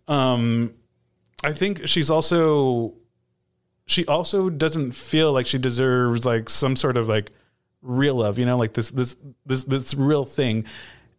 Um, 0.07 0.73
I 1.43 1.53
think 1.53 1.87
she's 1.87 2.09
also 2.09 2.95
she 3.85 4.05
also 4.05 4.49
doesn't 4.49 4.93
feel 4.93 5.33
like 5.33 5.45
she 5.45 5.57
deserves 5.57 6.25
like 6.25 6.49
some 6.49 6.75
sort 6.75 6.97
of 6.97 7.07
like 7.07 7.31
real 7.81 8.15
love, 8.15 8.39
you 8.39 8.45
know, 8.45 8.57
like 8.57 8.73
this 8.73 8.89
this 8.89 9.15
this 9.45 9.63
this 9.65 9.93
real 9.93 10.25
thing. 10.25 10.65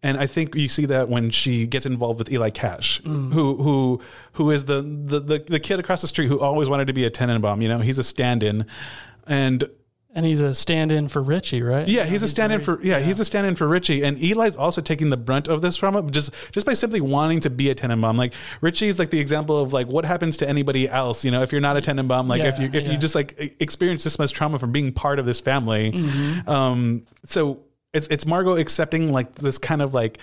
And 0.03 0.19
I 0.19 0.27
think 0.27 0.55
you 0.57 0.67
see 0.69 0.87
that 0.87 1.09
when 1.09 1.31
she 1.31 1.67
gets 1.67 1.87
involved 1.87 2.19
with 2.19 2.31
Eli 2.33 2.51
Cash, 2.51 3.01
Mm. 3.03 3.33
who 3.33 3.57
who 3.62 4.01
who 4.33 4.51
is 4.51 4.65
the, 4.65 4.83
the 4.83 5.21
the 5.21 5.38
the 5.47 5.61
kid 5.61 5.79
across 5.79 6.01
the 6.03 6.09
street 6.09 6.27
who 6.29 6.41
always 6.41 6.69
wanted 6.69 6.87
to 6.88 6.93
be 6.93 7.05
a 7.05 7.11
Tenenbaum. 7.11 7.62
You 7.62 7.69
know, 7.69 7.79
he's 7.79 7.99
a 7.99 8.03
stand-in, 8.03 8.67
and 9.27 9.65
And 10.15 10.27
he's 10.27 10.41
a 10.43 10.53
stand-in 10.55 11.09
for 11.09 11.23
Richie, 11.23 11.62
right? 11.62 11.87
yeah, 11.88 12.05
he's 12.05 12.23
a 12.23 12.29
stand-in 12.29 12.61
for 12.61 12.83
yeah, 12.83 12.99
he's 12.99 13.21
a 13.21 13.25
stand-in 13.25 13.55
for 13.55 13.67
Richie, 13.69 14.03
and 14.03 14.19
Eli's 14.23 14.57
also 14.57 14.81
taking 14.83 15.09
the 15.11 15.17
brunt 15.17 15.47
of 15.49 15.62
this 15.62 15.77
from 15.77 15.95
him 15.95 16.11
just 16.11 16.33
just 16.51 16.67
by 16.67 16.75
simply 16.75 17.01
wanting 17.01 17.41
to 17.41 17.51
be 17.51 17.71
a 17.71 17.75
Tenenbaum. 17.75 18.17
Like 18.19 18.35
Richie's 18.61 18.99
like 18.99 19.11
the 19.11 19.21
example 19.21 19.57
of 19.59 19.73
like 19.73 19.87
what 19.87 20.05
happens 20.05 20.37
to 20.38 20.49
anybody 20.49 20.88
else, 20.88 21.25
you 21.25 21.31
know, 21.31 21.43
if 21.43 21.53
you're 21.53 21.61
not 21.62 21.77
a 21.77 21.81
Tenenbaum, 21.81 22.29
like 22.29 22.43
if 22.43 22.59
you 22.59 22.67
if 22.73 22.87
yeah. 22.87 22.93
you 22.93 22.99
just 22.99 23.15
like 23.15 23.57
experience 23.61 24.03
this 24.05 24.19
much 24.19 24.33
trauma 24.33 24.59
from 24.59 24.73
being 24.73 24.93
part 24.93 25.19
of 25.21 25.27
this 25.27 25.38
family. 25.41 25.93
Mhm. 25.93 26.49
Um, 26.49 27.05
so 27.27 27.61
it's 27.92 28.07
it's 28.09 28.26
Margot 28.26 28.57
accepting 28.57 29.12
like 29.12 29.35
this 29.35 29.59
kind 29.59 29.83
of 29.83 29.94
like 29.94 30.18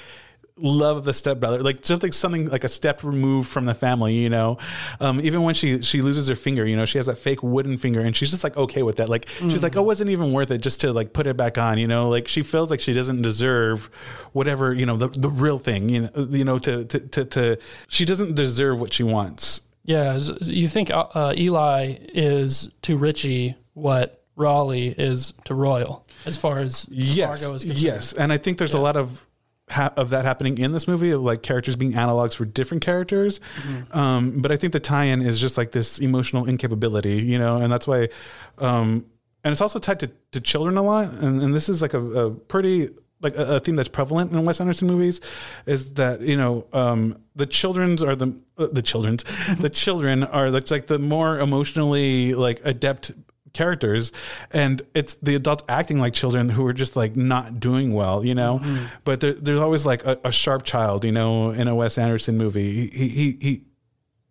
love 0.62 0.97
of 0.97 1.05
the 1.05 1.13
stepbrother, 1.13 1.63
like 1.63 1.82
just 1.82 2.03
like 2.03 2.13
something 2.13 2.47
like 2.47 2.63
a 2.63 2.67
step 2.67 3.03
removed 3.03 3.49
from 3.49 3.65
the 3.65 3.73
family, 3.73 4.13
you 4.15 4.29
know. 4.29 4.58
Um, 4.99 5.21
even 5.21 5.43
when 5.43 5.55
she 5.55 5.82
she 5.82 6.01
loses 6.01 6.27
her 6.27 6.36
finger, 6.36 6.65
you 6.65 6.75
know, 6.75 6.86
she 6.86 6.97
has 6.97 7.05
that 7.05 7.17
fake 7.17 7.41
wooden 7.41 7.77
finger, 7.77 8.01
and 8.01 8.15
she's 8.15 8.32
just 8.32 8.43
like 8.43 8.58
okay 8.58 8.84
with 8.84 8.97
that. 8.97 9.10
Like 9.10 9.27
she's 9.41 9.63
like, 9.63 9.75
oh, 9.75 9.82
it 9.82 9.86
wasn't 9.86 10.10
even 10.10 10.34
worth 10.34 10.51
it 10.51 10.60
just 10.60 10.82
to 10.82 10.93
like 10.93 11.13
put 11.13 11.27
it 11.27 11.38
back 11.38 11.58
on, 11.58 11.77
you 11.77 11.88
know. 11.88 12.10
Like 12.10 12.27
she 12.27 12.43
feels 12.43 12.71
like 12.71 12.79
she 12.79 12.93
doesn't 12.93 13.21
deserve 13.21 13.89
whatever, 14.34 14.73
you 14.73 14.86
know, 14.86 14.97
the 14.97 15.08
the 15.08 15.29
real 15.29 15.60
thing, 15.60 15.89
you 15.89 16.01
know, 16.01 16.27
you 16.29 16.43
know, 16.43 16.60
to 16.60 16.86
to 16.86 16.99
to, 16.99 17.25
to 17.25 17.58
she 17.88 18.05
doesn't 18.05 18.36
deserve 18.36 18.79
what 18.79 18.93
she 18.93 19.03
wants. 19.03 19.62
Yeah, 19.84 20.19
you 20.41 20.67
think 20.67 20.91
uh, 20.91 21.08
uh, 21.13 21.34
Eli 21.36 21.97
is 22.13 22.71
to 22.84 22.97
Richie 22.97 23.55
what 23.73 24.18
Raleigh 24.39 24.95
is 24.97 25.34
to 25.45 25.54
Royal 25.54 26.06
as 26.25 26.38
far 26.38 26.60
as 26.60 26.88
yes, 26.89 27.41
Margot 27.41 27.56
is 27.56 27.63
concerned. 27.63 27.82
yes, 27.82 28.13
and 28.13 28.34
I 28.34 28.38
think 28.38 28.58
there's 28.58 28.73
a 28.73 28.80
lot 28.80 28.95
of 28.95 29.25
ha- 29.69 29.93
of 29.95 30.10
that 30.12 30.25
happening 30.25 30.58
in 30.58 30.71
this 30.71 30.88
movie 30.88 31.12
of 31.12 31.21
like 31.21 31.43
characters 31.43 31.75
being 31.75 31.93
analogs 31.93 32.36
for 32.36 32.45
different 32.45 32.84
characters. 32.84 33.39
Mm-hmm. 33.62 33.97
Um, 33.97 34.41
but 34.41 34.52
I 34.52 34.58
think 34.58 34.73
the 34.73 34.80
tie-in 34.80 35.21
is 35.21 35.39
just 35.39 35.58
like 35.58 35.71
this 35.71 35.99
emotional 35.99 36.45
incapability, 36.45 37.17
you 37.17 37.38
know, 37.38 37.58
and 37.58 37.71
that's 37.71 37.86
why. 37.86 38.10
Um, 38.58 39.06
and 39.43 39.52
it's 39.54 39.62
also 39.62 39.80
tied 39.80 40.02
to, 40.02 40.12
to 40.32 40.41
children 40.41 40.75
a 40.78 40.84
lot, 40.84 41.13
and, 41.13 41.41
and 41.41 41.54
this 41.54 41.69
is 41.69 41.82
like 41.82 41.93
a, 41.93 41.99
a 41.99 42.32
pretty 42.32 42.89
like 43.21 43.36
a, 43.36 43.56
a 43.56 43.60
theme 43.60 43.75
that's 43.75 43.89
prevalent 43.89 44.32
in 44.32 44.45
Wes 44.45 44.62
Anderson 44.62 44.88
movies, 44.88 45.21
is 45.65 45.93
that 45.93 46.21
you 46.21 46.38
know 46.38 46.65
um, 46.73 47.21
the 47.36 47.45
children's 47.45 48.04
are 48.04 48.15
the 48.15 48.39
uh, 48.58 48.67
the 48.71 48.82
children's 48.82 49.23
the 49.60 49.69
children 49.69 50.23
are 50.23 50.49
like, 50.49 50.69
like 50.71 50.88
the 50.88 50.99
more 50.99 51.39
emotionally 51.39 52.34
like 52.34 52.62
adept 52.63 53.12
characters 53.53 54.12
and 54.51 54.81
it's 54.93 55.15
the 55.15 55.35
adults 55.35 55.63
acting 55.67 55.99
like 55.99 56.13
children 56.13 56.49
who 56.49 56.65
are 56.65 56.73
just 56.73 56.95
like 56.95 57.15
not 57.15 57.59
doing 57.59 57.93
well 57.93 58.23
you 58.23 58.35
know 58.35 58.59
Mm-hmm. 58.59 58.85
but 59.03 59.19
there, 59.21 59.33
there's 59.33 59.59
always 59.59 59.85
like 59.85 60.03
a, 60.05 60.19
a 60.23 60.31
sharp 60.31 60.63
child 60.63 61.03
you 61.05 61.12
know 61.12 61.51
in 61.51 61.67
a 61.67 61.75
wes 61.75 61.97
anderson 61.97 62.38
movie 62.38 62.88
he 62.88 63.08
he 63.08 63.37
he 63.41 63.63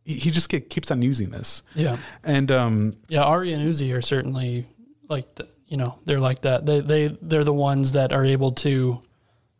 he 0.04 0.30
just 0.30 0.48
ke- 0.48 0.68
keeps 0.70 0.90
on 0.90 1.02
using 1.02 1.30
this 1.30 1.62
Yeah. 1.74 1.98
and 2.24 2.50
um 2.50 2.96
Yeah, 3.08 3.22
Ari 3.24 3.52
and 3.52 3.62
Uzi 3.68 3.94
are 3.94 4.00
certainly 4.02 4.66
like 5.08 5.34
the, 5.34 5.48
you 5.66 5.76
know 5.76 5.98
they're 6.06 6.20
like 6.20 6.42
that. 6.42 6.64
They 6.64 6.80
they 6.80 7.08
they're 7.20 7.44
the 7.44 7.52
ones 7.52 7.92
that 7.92 8.12
are 8.12 8.24
able 8.24 8.52
to, 8.52 9.02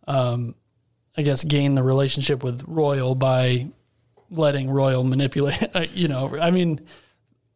um, 0.06 0.54
I 1.18 1.22
guess, 1.22 1.44
gain 1.44 1.74
the 1.74 1.82
relationship 1.82 2.42
with 2.42 2.64
Royal 2.66 3.14
by 3.14 3.68
letting 4.30 4.70
Royal 4.70 5.04
manipulate. 5.04 5.62
you 5.94 6.08
know, 6.08 6.34
I 6.40 6.50
mean, 6.50 6.80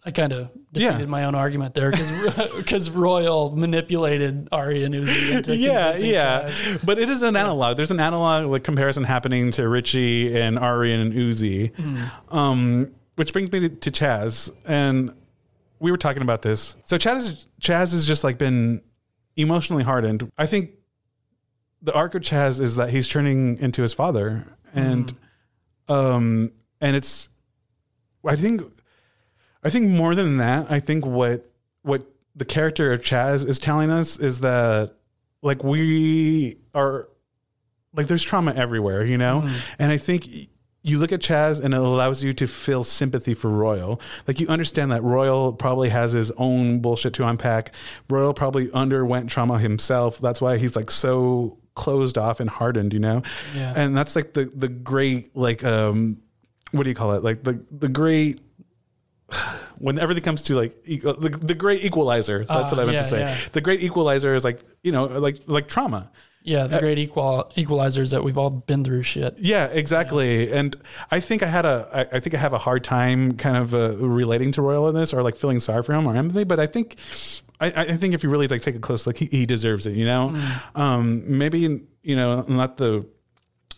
I 0.04 0.10
kind 0.10 0.32
of 0.32 0.50
defeated 0.72 1.00
Yeah. 1.00 1.06
my 1.06 1.24
own 1.24 1.34
argument 1.36 1.74
there 1.74 1.90
because 1.90 2.10
because 2.56 2.90
Royal 3.06 3.54
manipulated 3.54 4.48
Ari 4.50 4.82
and 4.84 4.94
Uzi. 4.94 5.36
Into 5.36 5.56
yeah 5.68 5.96
yeah 5.96 6.46
Chas. 6.48 6.78
but 6.84 6.98
it 6.98 7.08
is 7.08 7.22
an 7.22 7.36
analog 7.36 7.76
there's 7.76 7.90
an 7.92 8.00
analog 8.00 8.46
like 8.50 8.64
comparison 8.64 9.04
happening 9.04 9.50
to 9.52 9.68
richie 9.68 10.36
and 10.36 10.58
ari 10.58 10.92
and 10.92 11.12
uzi 11.12 11.72
Mhm. 11.76 12.10
um 12.34 12.90
which 13.16 13.32
brings 13.32 13.52
me 13.52 13.60
to, 13.60 13.68
to 13.68 13.90
chas 13.92 14.50
and 14.66 15.12
we 15.78 15.90
were 15.92 15.98
talking 15.98 16.22
about 16.22 16.42
this 16.42 16.74
so 16.84 16.98
chas 16.98 17.28
is 17.28 17.46
chas 17.60 17.92
has 17.92 18.04
just 18.04 18.24
like 18.24 18.38
been 18.38 18.80
emotionally 19.36 19.84
hardened 19.84 20.30
i 20.36 20.46
think 20.46 20.70
the 21.84 21.92
arc 21.94 22.14
of 22.14 22.22
Chas 22.22 22.60
is 22.60 22.76
that 22.76 22.90
he's 22.90 23.08
turning 23.08 23.58
into 23.58 23.82
his 23.82 23.92
father, 23.92 24.46
and 24.72 25.12
um, 25.88 26.52
and 26.80 26.94
it's 26.94 27.28
I 28.24 28.36
think 28.36 28.62
I 29.62 29.70
think 29.70 29.88
more 29.88 30.14
than 30.14 30.38
that, 30.38 30.70
I 30.70 30.80
think 30.80 31.06
what 31.06 31.46
what 31.82 32.06
the 32.34 32.44
character 32.44 32.92
of 32.92 33.02
Chas 33.02 33.44
is 33.44 33.58
telling 33.58 33.90
us 33.90 34.18
is 34.18 34.40
that 34.40 34.94
like 35.42 35.62
we 35.62 36.58
are 36.74 37.08
like 37.94 38.06
there's 38.06 38.22
trauma 38.22 38.52
everywhere, 38.54 39.04
you 39.04 39.18
know? 39.18 39.48
And 39.78 39.92
I 39.92 39.98
think 39.98 40.26
you 40.84 40.98
look 40.98 41.12
at 41.12 41.20
Chas 41.20 41.60
and 41.60 41.74
it 41.74 41.80
allows 41.80 42.24
you 42.24 42.32
to 42.32 42.46
feel 42.46 42.82
sympathy 42.82 43.34
for 43.34 43.48
Royal. 43.48 44.00
Like 44.26 44.40
you 44.40 44.48
understand 44.48 44.90
that 44.92 45.02
Royal 45.02 45.52
probably 45.52 45.90
has 45.90 46.12
his 46.12 46.32
own 46.32 46.80
bullshit 46.80 47.12
to 47.14 47.26
unpack. 47.28 47.72
Royal 48.10 48.34
probably 48.34 48.70
underwent 48.72 49.30
trauma 49.30 49.58
himself. 49.58 50.18
That's 50.18 50.40
why 50.40 50.58
he's 50.58 50.74
like 50.74 50.90
so 50.90 51.58
closed 51.74 52.18
off 52.18 52.40
and 52.40 52.50
hardened, 52.50 52.92
you 52.92 53.00
know? 53.00 53.22
Yeah. 53.54 53.72
And 53.76 53.96
that's 53.96 54.16
like 54.16 54.32
the 54.32 54.50
the 54.54 54.68
great 54.68 55.36
like 55.36 55.62
um 55.64 56.18
what 56.72 56.84
do 56.84 56.88
you 56.88 56.96
call 56.96 57.12
it? 57.12 57.22
Like 57.22 57.44
the 57.44 57.62
the 57.70 57.88
great 57.88 58.40
when 59.78 59.98
everything 59.98 60.22
comes 60.24 60.42
to 60.42 60.54
like 60.54 60.82
the, 60.84 61.38
the 61.42 61.54
great 61.54 61.84
equalizer 61.84 62.44
that's 62.44 62.72
Ah, 62.72 62.76
what 62.76 62.82
i 62.82 62.84
meant 62.84 62.96
yeah, 62.96 63.02
to 63.02 63.08
say. 63.08 63.18
yeah. 63.20 63.36
the 63.52 63.60
great 63.60 63.82
equalizer 63.82 64.34
is 64.34 64.44
like 64.44 64.60
you 64.82 64.92
know 64.92 65.04
like 65.06 65.38
like 65.46 65.68
trauma. 65.68 66.10
Yeah, 66.44 66.66
the 66.66 66.80
great 66.80 66.98
equal 66.98 67.52
equalizers 67.56 68.10
that 68.10 68.24
we've 68.24 68.36
all 68.36 68.50
been 68.50 68.82
through 68.82 69.04
shit. 69.04 69.38
yeah 69.38 69.66
exactly. 69.66 70.50
And 70.52 70.74
i 71.12 71.20
think 71.20 71.42
i 71.42 71.46
had 71.46 71.64
a 71.64 71.88
I, 71.92 72.16
I 72.16 72.20
think 72.20 72.34
i 72.34 72.38
have 72.38 72.52
a 72.52 72.58
hard 72.58 72.82
time 72.82 73.36
kind 73.36 73.56
of 73.56 73.74
uh, 73.74 73.96
relating 73.98 74.50
to 74.52 74.62
royal 74.62 74.88
in 74.88 74.94
this 74.96 75.12
or 75.14 75.22
like 75.22 75.36
feeling 75.36 75.60
sorry 75.60 75.84
for 75.84 75.92
him 75.92 76.04
or 76.08 76.16
empathy 76.16 76.42
but 76.42 76.58
i 76.58 76.66
think 76.66 76.96
i, 77.60 77.68
I 77.92 77.96
think 77.96 78.12
if 78.14 78.24
you 78.24 78.28
really 78.30 78.48
like 78.48 78.60
take 78.60 78.74
a 78.74 78.80
close 78.80 79.06
look 79.06 79.16
he, 79.18 79.26
he 79.26 79.46
deserves 79.46 79.86
it 79.86 79.94
you 79.94 80.04
know? 80.04 80.34
Um 80.74 81.22
maybe 81.38 81.60
you 82.02 82.16
know 82.16 82.42
not 82.48 82.76
the 82.76 83.06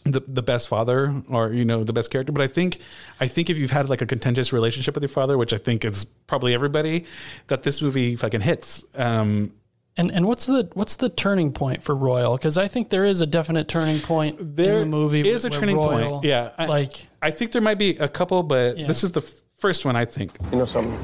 the, 0.04 0.20
the 0.28 0.42
best 0.42 0.68
father 0.68 1.22
or 1.28 1.52
you 1.52 1.64
know 1.64 1.82
the 1.82 1.92
best 1.92 2.10
character 2.10 2.30
but 2.30 2.42
i 2.42 2.46
think 2.46 2.78
i 3.20 3.26
think 3.26 3.48
if 3.48 3.56
you've 3.56 3.70
had 3.70 3.88
like 3.88 4.02
a 4.02 4.06
contentious 4.06 4.52
relationship 4.52 4.94
with 4.94 5.02
your 5.02 5.08
father 5.08 5.38
which 5.38 5.52
i 5.52 5.56
think 5.56 5.84
is 5.84 6.04
probably 6.26 6.52
everybody 6.52 7.04
that 7.46 7.62
this 7.62 7.80
movie 7.80 8.14
fucking 8.14 8.42
hits 8.42 8.84
um 8.96 9.50
And 9.96 10.10
and 10.12 10.26
what's 10.26 10.44
the 10.46 10.68
what's 10.74 10.96
the 10.96 11.08
turning 11.08 11.52
point 11.52 11.82
for 11.84 11.94
Royal? 11.94 12.36
Because 12.36 12.58
I 12.58 12.66
think 12.68 12.90
there 12.90 13.04
is 13.04 13.20
a 13.20 13.26
definite 13.26 13.68
turning 13.68 14.00
point 14.00 14.36
There 14.56 14.80
in 14.82 14.90
the 14.90 14.96
movie. 14.96 15.22
is 15.28 15.44
a 15.44 15.50
turning 15.50 15.76
Royal, 15.76 16.10
point. 16.18 16.24
Yeah, 16.24 16.50
I, 16.58 16.66
like 16.66 17.06
I 17.22 17.30
think 17.30 17.52
there 17.52 17.62
might 17.62 17.78
be 17.78 17.90
a 17.98 18.08
couple, 18.08 18.42
but 18.42 18.76
Yeah. 18.76 18.88
this 18.88 19.04
is 19.04 19.12
the 19.12 19.22
first 19.56 19.84
one. 19.84 19.94
I 19.94 20.04
think. 20.04 20.32
You 20.50 20.58
know 20.58 20.66
something? 20.66 20.98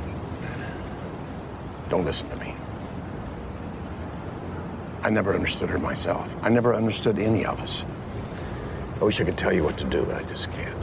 Don't 1.89 2.05
listen 2.05 2.29
to 2.31 2.37
me. 2.43 2.51
I 5.03 5.09
never 5.11 5.35
understood 5.35 5.71
her 5.71 5.79
myself. 5.79 6.27
I 6.43 6.49
never 6.51 6.75
understood 6.75 7.19
any 7.19 7.47
of 7.47 7.61
us. 7.61 7.87
I 9.01 9.05
wish 9.05 9.21
I 9.21 9.25
could 9.25 9.39
tell 9.39 9.53
you 9.53 9.65
what 9.65 9.79
to 9.79 9.85
do, 9.85 10.05
but 10.05 10.17
I 10.17 10.23
just 10.25 10.51
can't. 10.53 10.77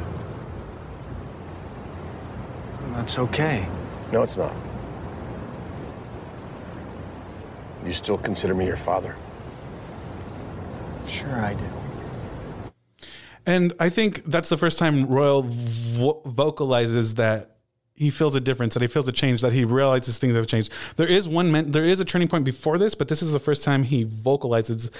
That's 2.93 3.19
okay. 3.19 3.67
No, 4.11 4.23
it's 4.23 4.37
not. 4.37 4.55
You 7.85 7.93
still 7.93 8.17
consider 8.17 8.55
me 8.55 8.65
your 8.65 8.77
father? 8.77 9.15
Sure, 11.07 11.35
I 11.35 11.53
do. 11.53 11.65
And 13.45 13.73
I 13.79 13.89
think 13.89 14.25
that's 14.25 14.49
the 14.49 14.57
first 14.57 14.77
time 14.77 15.05
Royal 15.05 15.43
vo- 15.47 16.21
vocalizes 16.25 17.15
that 17.15 17.57
he 17.95 18.09
feels 18.09 18.35
a 18.35 18.41
difference, 18.41 18.73
that 18.73 18.81
he 18.81 18.87
feels 18.87 19.07
a 19.07 19.11
change, 19.11 19.41
that 19.41 19.53
he 19.53 19.63
realizes 19.63 20.17
things 20.17 20.35
have 20.35 20.47
changed. 20.47 20.71
There 20.97 21.07
is 21.07 21.27
one, 21.27 21.51
men- 21.51 21.71
there 21.71 21.85
is 21.85 21.99
a 21.99 22.05
turning 22.05 22.27
point 22.27 22.43
before 22.45 22.77
this, 22.77 22.93
but 22.93 23.07
this 23.07 23.21
is 23.21 23.31
the 23.31 23.39
first 23.39 23.63
time 23.63 23.83
he 23.83 24.03
vocalizes, 24.03 24.91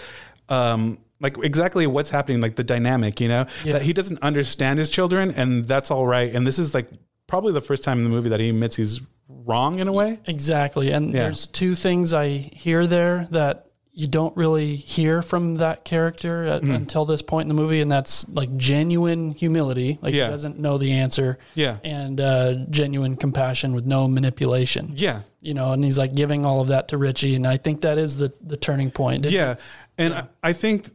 um, 0.49 0.97
like 1.19 1.37
exactly 1.43 1.87
what's 1.87 2.09
happening, 2.09 2.41
like 2.41 2.55
the 2.55 2.63
dynamic, 2.63 3.19
you 3.19 3.27
know, 3.27 3.45
Yeah. 3.63 3.73
that 3.73 3.81
he 3.83 3.93
doesn't 3.93 4.21
understand 4.21 4.79
his 4.79 4.89
children, 4.89 5.31
and 5.31 5.65
that's 5.65 5.89
all 5.91 6.05
right. 6.05 6.33
And 6.33 6.45
this 6.45 6.59
is 6.59 6.73
like 6.73 6.87
probably 7.27 7.53
the 7.53 7.61
first 7.61 7.83
time 7.83 7.97
in 7.97 8.03
the 8.03 8.09
movie 8.09 8.29
that 8.29 8.39
he 8.39 8.49
admits 8.49 8.75
he's 8.75 9.01
wrong 9.27 9.79
in 9.79 9.87
a 9.87 9.93
way. 9.93 10.19
exactly. 10.25 10.91
And 10.91 11.07
Yeah. 11.13 11.23
there's 11.23 11.45
two 11.47 11.75
things 11.75 12.13
I 12.13 12.29
hear 12.29 12.85
there 12.87 13.27
that 13.31 13.65
you 13.91 14.05
don't 14.07 14.35
really 14.37 14.75
hear 14.75 15.21
from 15.23 15.55
that 15.55 15.83
character 15.83 16.43
at, 16.45 16.61
Mhm. 16.61 16.75
until 16.75 17.03
this 17.05 17.23
point 17.23 17.49
in 17.49 17.55
the 17.55 17.59
movie, 17.61 17.81
and 17.81 17.91
that's 17.91 18.29
like 18.29 18.55
genuine 18.55 19.31
humility, 19.31 19.97
like 20.03 20.13
Yeah. 20.13 20.25
he 20.25 20.29
doesn't 20.31 20.59
know 20.59 20.77
the 20.77 20.91
answer, 20.93 21.39
Yeah. 21.55 21.77
and 21.83 22.21
uh, 22.21 22.53
genuine 22.69 23.15
compassion 23.15 23.73
with 23.73 23.85
no 23.85 24.07
manipulation. 24.07 24.93
Yeah. 24.95 25.21
you 25.39 25.53
know, 25.53 25.71
and 25.71 25.83
he's 25.85 25.97
like 25.97 26.13
giving 26.13 26.45
all 26.45 26.59
of 26.59 26.67
that 26.67 26.89
to 26.89 26.97
Richie, 26.97 27.33
and 27.35 27.47
I 27.47 27.55
think 27.57 27.81
that 27.81 27.97
is 27.97 28.17
the 28.17 28.33
the 28.45 28.57
turning 28.57 28.91
point. 28.91 29.25
Yeah 29.29 29.55
and 29.97 30.13
I, 30.13 30.23
I 30.43 30.51
think 30.53 30.89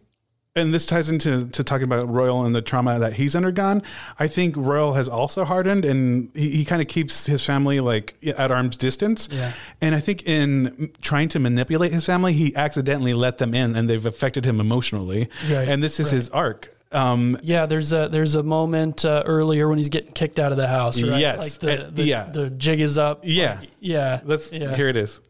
and 0.54 0.74
this 0.74 0.84
ties 0.84 1.08
into 1.08 1.46
to 1.48 1.64
talking 1.64 1.86
about 1.86 2.08
royal 2.10 2.44
and 2.44 2.54
the 2.54 2.60
trauma 2.60 2.98
that 2.98 3.14
he's 3.14 3.34
undergone 3.34 3.82
i 4.18 4.28
think 4.28 4.54
royal 4.56 4.92
has 4.94 5.08
also 5.08 5.44
hardened 5.44 5.84
and 5.84 6.30
he, 6.34 6.50
he 6.50 6.64
kind 6.64 6.82
of 6.82 6.88
keeps 6.88 7.24
his 7.26 7.44
family 7.44 7.80
like 7.80 8.14
at 8.36 8.50
arm's 8.50 8.76
distance 8.76 9.28
Yeah. 9.32 9.52
and 9.80 9.94
i 9.94 10.00
think 10.00 10.24
in 10.26 10.92
trying 11.00 11.28
to 11.30 11.38
manipulate 11.38 11.92
his 11.92 12.04
family 12.04 12.34
he 12.34 12.54
accidentally 12.54 13.14
let 13.14 13.38
them 13.38 13.54
in 13.54 13.74
and 13.74 13.88
they've 13.88 14.04
affected 14.04 14.44
him 14.44 14.60
emotionally 14.60 15.28
Right, 15.50 15.68
and 15.68 15.82
this 15.82 15.98
is 15.98 16.06
right. 16.06 16.12
his 16.16 16.30
arc 16.30 16.74
um 16.92 17.38
Yeah, 17.42 17.64
there's 17.64 17.92
a 17.94 18.08
there's 18.10 18.34
a 18.34 18.42
moment 18.42 19.06
uh, 19.06 19.22
earlier 19.24 19.66
when 19.68 19.78
he's 19.78 19.88
getting 19.88 20.12
kicked 20.12 20.38
out 20.38 20.52
of 20.52 20.58
the 20.58 20.68
house, 20.68 21.00
right? 21.02 21.18
Yes, 21.18 21.38
like 21.40 21.52
the, 21.78 21.86
uh, 21.86 21.90
the 21.90 22.02
yeah. 22.04 22.24
the 22.30 22.50
jig 22.50 22.80
is 22.80 22.98
up. 22.98 23.20
yeah 23.22 23.60
Like, 23.60 23.70
yeah. 23.80 24.20
let's 24.24 24.52
yeah. 24.52 24.76
here 24.76 24.88
it 24.88 24.96
is 24.98 25.20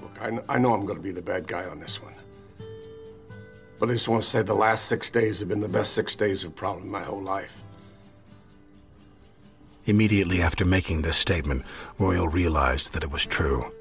Look, 0.00 0.16
I, 0.22 0.30
kn- 0.30 0.42
I 0.48 0.58
know 0.58 0.72
I'm 0.72 0.86
going 0.86 0.96
to 0.96 1.02
be 1.02 1.10
the 1.10 1.20
bad 1.20 1.46
guy 1.46 1.66
on 1.66 1.78
this 1.80 2.00
one. 2.02 2.14
But 3.82 3.90
I 3.90 3.94
just 3.94 4.06
want 4.06 4.22
to 4.22 4.28
say 4.28 4.42
the 4.42 4.54
last 4.54 4.84
six 4.84 5.10
days 5.10 5.40
have 5.40 5.48
been 5.48 5.58
the 5.60 5.66
best 5.66 5.92
six 5.92 6.14
days 6.14 6.44
of 6.44 6.54
probably 6.54 6.88
my 6.88 7.02
whole 7.02 7.20
life. 7.20 7.62
Immediately 9.86 10.40
after 10.40 10.64
making 10.64 11.02
this 11.02 11.16
statement, 11.16 11.64
Royal 11.98 12.28
realized 12.28 12.92
that 12.92 13.02
it 13.02 13.10
was 13.10 13.26
true. 13.26 13.72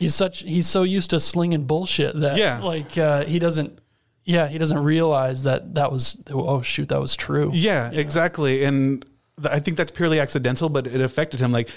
He's 0.00 0.16
such 0.16 0.40
he's 0.40 0.66
so 0.66 0.82
used 0.82 1.10
to 1.10 1.20
slinging 1.20 1.62
bullshit 1.62 2.18
that 2.22 2.36
Yeah. 2.36 2.60
like 2.60 2.98
uh, 2.98 3.24
he 3.24 3.38
doesn't 3.38 3.78
yeah 4.24 4.48
he 4.48 4.58
doesn't 4.58 4.82
realize 4.82 5.44
that 5.44 5.76
that 5.76 5.92
was 5.92 6.20
oh 6.32 6.60
shoot 6.62 6.88
that 6.88 7.00
was 7.00 7.14
true. 7.14 7.52
Yeah, 7.54 7.92
exactly. 7.92 8.64
And 8.64 9.04
th- 9.40 9.54
I 9.54 9.60
think 9.60 9.76
that's 9.76 9.92
purely 9.92 10.18
accidental, 10.18 10.68
but 10.68 10.88
it 10.88 11.00
affected 11.00 11.38
him. 11.38 11.52
Like, 11.52 11.68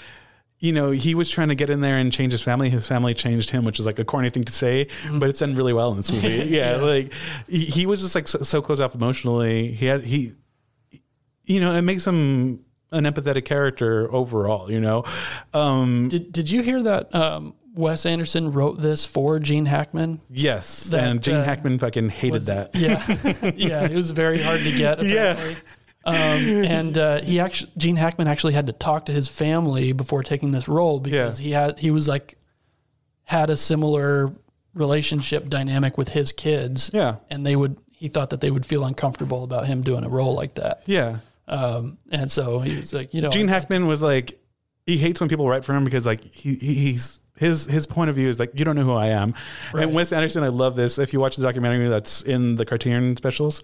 you 0.60 0.72
know, 0.72 0.90
he 0.90 1.14
was 1.14 1.30
trying 1.30 1.48
to 1.50 1.54
get 1.54 1.70
in 1.70 1.80
there 1.80 1.96
and 1.96 2.12
change 2.12 2.32
his 2.32 2.42
family. 2.42 2.68
His 2.70 2.86
family 2.86 3.14
changed 3.14 3.50
him, 3.50 3.64
which 3.64 3.78
is 3.78 3.86
like 3.86 3.98
a 3.98 4.04
corny 4.04 4.28
thing 4.30 4.44
to 4.44 4.52
say, 4.52 4.88
but 5.12 5.28
it's 5.28 5.38
done 5.38 5.54
really 5.54 5.72
well 5.72 5.90
in 5.92 5.96
this 5.98 6.10
movie. 6.10 6.28
Yeah, 6.48 6.76
Yeah. 6.76 6.82
like 6.82 7.12
he, 7.48 7.64
he 7.64 7.86
was 7.86 8.00
just 8.02 8.14
like 8.14 8.26
so, 8.26 8.40
so 8.42 8.60
closed 8.60 8.80
off 8.80 8.94
emotionally. 8.94 9.70
He 9.72 9.86
had 9.86 10.04
he, 10.04 10.32
you 11.44 11.60
know, 11.60 11.74
it 11.74 11.82
makes 11.82 12.06
him 12.06 12.64
an 12.90 13.04
empathetic 13.04 13.44
character 13.44 14.12
overall. 14.12 14.70
You 14.70 14.80
know, 14.80 15.04
um, 15.54 16.08
Did 16.08 16.32
did 16.32 16.50
you 16.50 16.62
hear 16.62 16.82
that 16.82 17.14
um, 17.14 17.54
Wes 17.74 18.04
Anderson 18.06 18.50
wrote 18.52 18.80
this 18.80 19.06
for 19.06 19.38
Gene 19.38 19.66
Hackman? 19.66 20.20
yes, 20.30 20.84
That, 20.84 21.04
and 21.04 21.22
Gene 21.22 21.36
uh, 21.36 21.44
Hackman 21.44 21.78
fucking 21.78 22.08
hated 22.08 22.32
was- 22.32 22.46
that. 22.46 22.74
Yeah, 22.74 23.52
yeah, 23.56 23.84
it 23.84 23.94
was 23.94 24.10
very 24.10 24.42
hard 24.42 24.60
to 24.60 24.72
get. 24.76 25.02
Yeah. 25.04 25.54
Um, 26.04 26.14
and 26.14 26.96
uh, 26.96 27.22
he 27.22 27.38
actually, 27.40 27.70
Gene 27.76 27.96
Hackman 27.96 28.28
actually 28.28 28.54
had 28.54 28.66
to 28.66 28.72
talk 28.72 29.06
to 29.06 29.12
his 29.12 29.28
family 29.28 29.92
before 29.92 30.22
taking 30.22 30.52
this 30.52 30.68
role 30.68 31.00
because 31.00 31.38
he 31.38 31.50
had 31.50 31.78
he 31.78 31.90
was 31.90 32.08
like 32.08 32.38
had 33.24 33.50
a 33.50 33.56
similar 33.56 34.32
relationship 34.74 35.48
dynamic 35.48 35.98
with 35.98 36.10
his 36.10 36.32
kids. 36.32 36.90
Yeah. 36.94 37.16
and 37.28 37.44
they 37.44 37.56
would 37.56 37.76
he 37.90 38.08
thought 38.08 38.30
that 38.30 38.40
they 38.40 38.50
would 38.50 38.64
feel 38.64 38.84
uncomfortable 38.84 39.42
about 39.44 39.66
him 39.66 39.82
doing 39.82 40.04
a 40.04 40.08
role 40.08 40.34
like 40.34 40.54
that. 40.54 40.82
yeah. 40.86 41.18
Um, 41.48 41.96
and 42.10 42.30
so 42.30 42.60
he 42.60 42.76
was 42.76 42.92
like, 42.92 43.14
you 43.14 43.22
know, 43.22 43.30
Gene 43.30 43.48
Hackman 43.48 43.86
was 43.86 44.02
like, 44.02 44.38
he 44.84 44.98
hates 44.98 45.18
when 45.18 45.28
people 45.28 45.48
write 45.48 45.64
for 45.64 45.74
him 45.74 45.82
because 45.84 46.06
like 46.06 46.22
he, 46.22 46.54
he 46.54 46.74
he's 46.74 47.20
his 47.36 47.66
his 47.66 47.86
point 47.86 48.10
of 48.10 48.16
view 48.16 48.28
is 48.28 48.38
like 48.38 48.50
you 48.54 48.64
don't 48.64 48.76
know 48.76 48.84
who 48.84 48.94
I 48.94 49.08
am. 49.08 49.34
Right. 49.72 49.84
And 49.84 49.94
Wes 49.94 50.12
Anderson, 50.12 50.42
I 50.42 50.48
love 50.48 50.76
this. 50.76 50.98
If 50.98 51.12
you 51.12 51.20
watch 51.20 51.36
the 51.36 51.42
documentary 51.42 51.88
that's 51.88 52.22
in 52.22 52.56
the 52.56 52.66
Criterion 52.66 53.16
specials, 53.16 53.62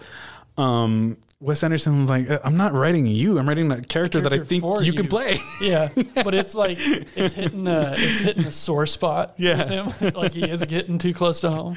um, 0.56 1.16
Wes 1.40 1.62
Anderson 1.62 2.00
was 2.00 2.08
like, 2.08 2.28
I'm 2.44 2.56
not 2.56 2.72
writing 2.72 3.06
you. 3.06 3.38
I'm 3.38 3.46
writing 3.48 3.68
that 3.68 3.88
character, 3.88 4.20
that 4.20 4.32
I 4.32 4.38
think 4.38 4.62
you, 4.64 4.80
you. 4.82 4.92
can 4.92 5.08
play. 5.08 5.38
yeah, 5.60 5.88
but 6.22 6.32
it's 6.34 6.54
like 6.54 6.78
it's 6.80 7.34
hitting 7.34 7.66
a 7.66 7.92
it's 7.96 8.20
hitting 8.20 8.44
a 8.44 8.52
sore 8.52 8.86
spot. 8.86 9.34
Yeah. 9.36 9.86
with 9.86 9.98
him. 9.98 10.12
like 10.16 10.32
he 10.32 10.48
is 10.48 10.64
getting 10.64 10.98
too 10.98 11.12
close 11.12 11.40
to 11.40 11.50
home. 11.50 11.76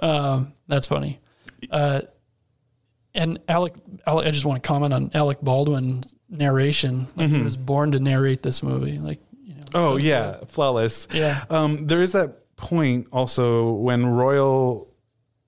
Um, 0.00 0.52
that's 0.68 0.86
funny. 0.86 1.20
Uh, 1.70 2.02
and 3.14 3.38
Alec, 3.46 3.74
Alec, 4.06 4.26
I 4.26 4.30
just 4.30 4.44
want 4.44 4.62
to 4.62 4.66
comment 4.66 4.92
on 4.94 5.10
Alec 5.14 5.38
Baldwin's 5.42 6.14
narration. 6.28 7.06
Like 7.16 7.28
he 7.30 7.36
Mhm. 7.36 7.44
was 7.44 7.56
born 7.56 7.92
to 7.92 8.00
narrate 8.00 8.42
this 8.42 8.62
movie. 8.62 8.98
Like 8.98 9.20
you 9.44 9.54
know. 9.54 9.62
Oh 9.74 9.88
so 9.90 9.96
yeah, 9.96 10.38
flawless. 10.48 11.08
Yeah. 11.12 11.44
Um, 11.50 11.86
there 11.86 12.02
is 12.02 12.12
that 12.12 12.38
point 12.56 13.06
also 13.12 13.72
when 13.72 14.06
Royal 14.06 14.88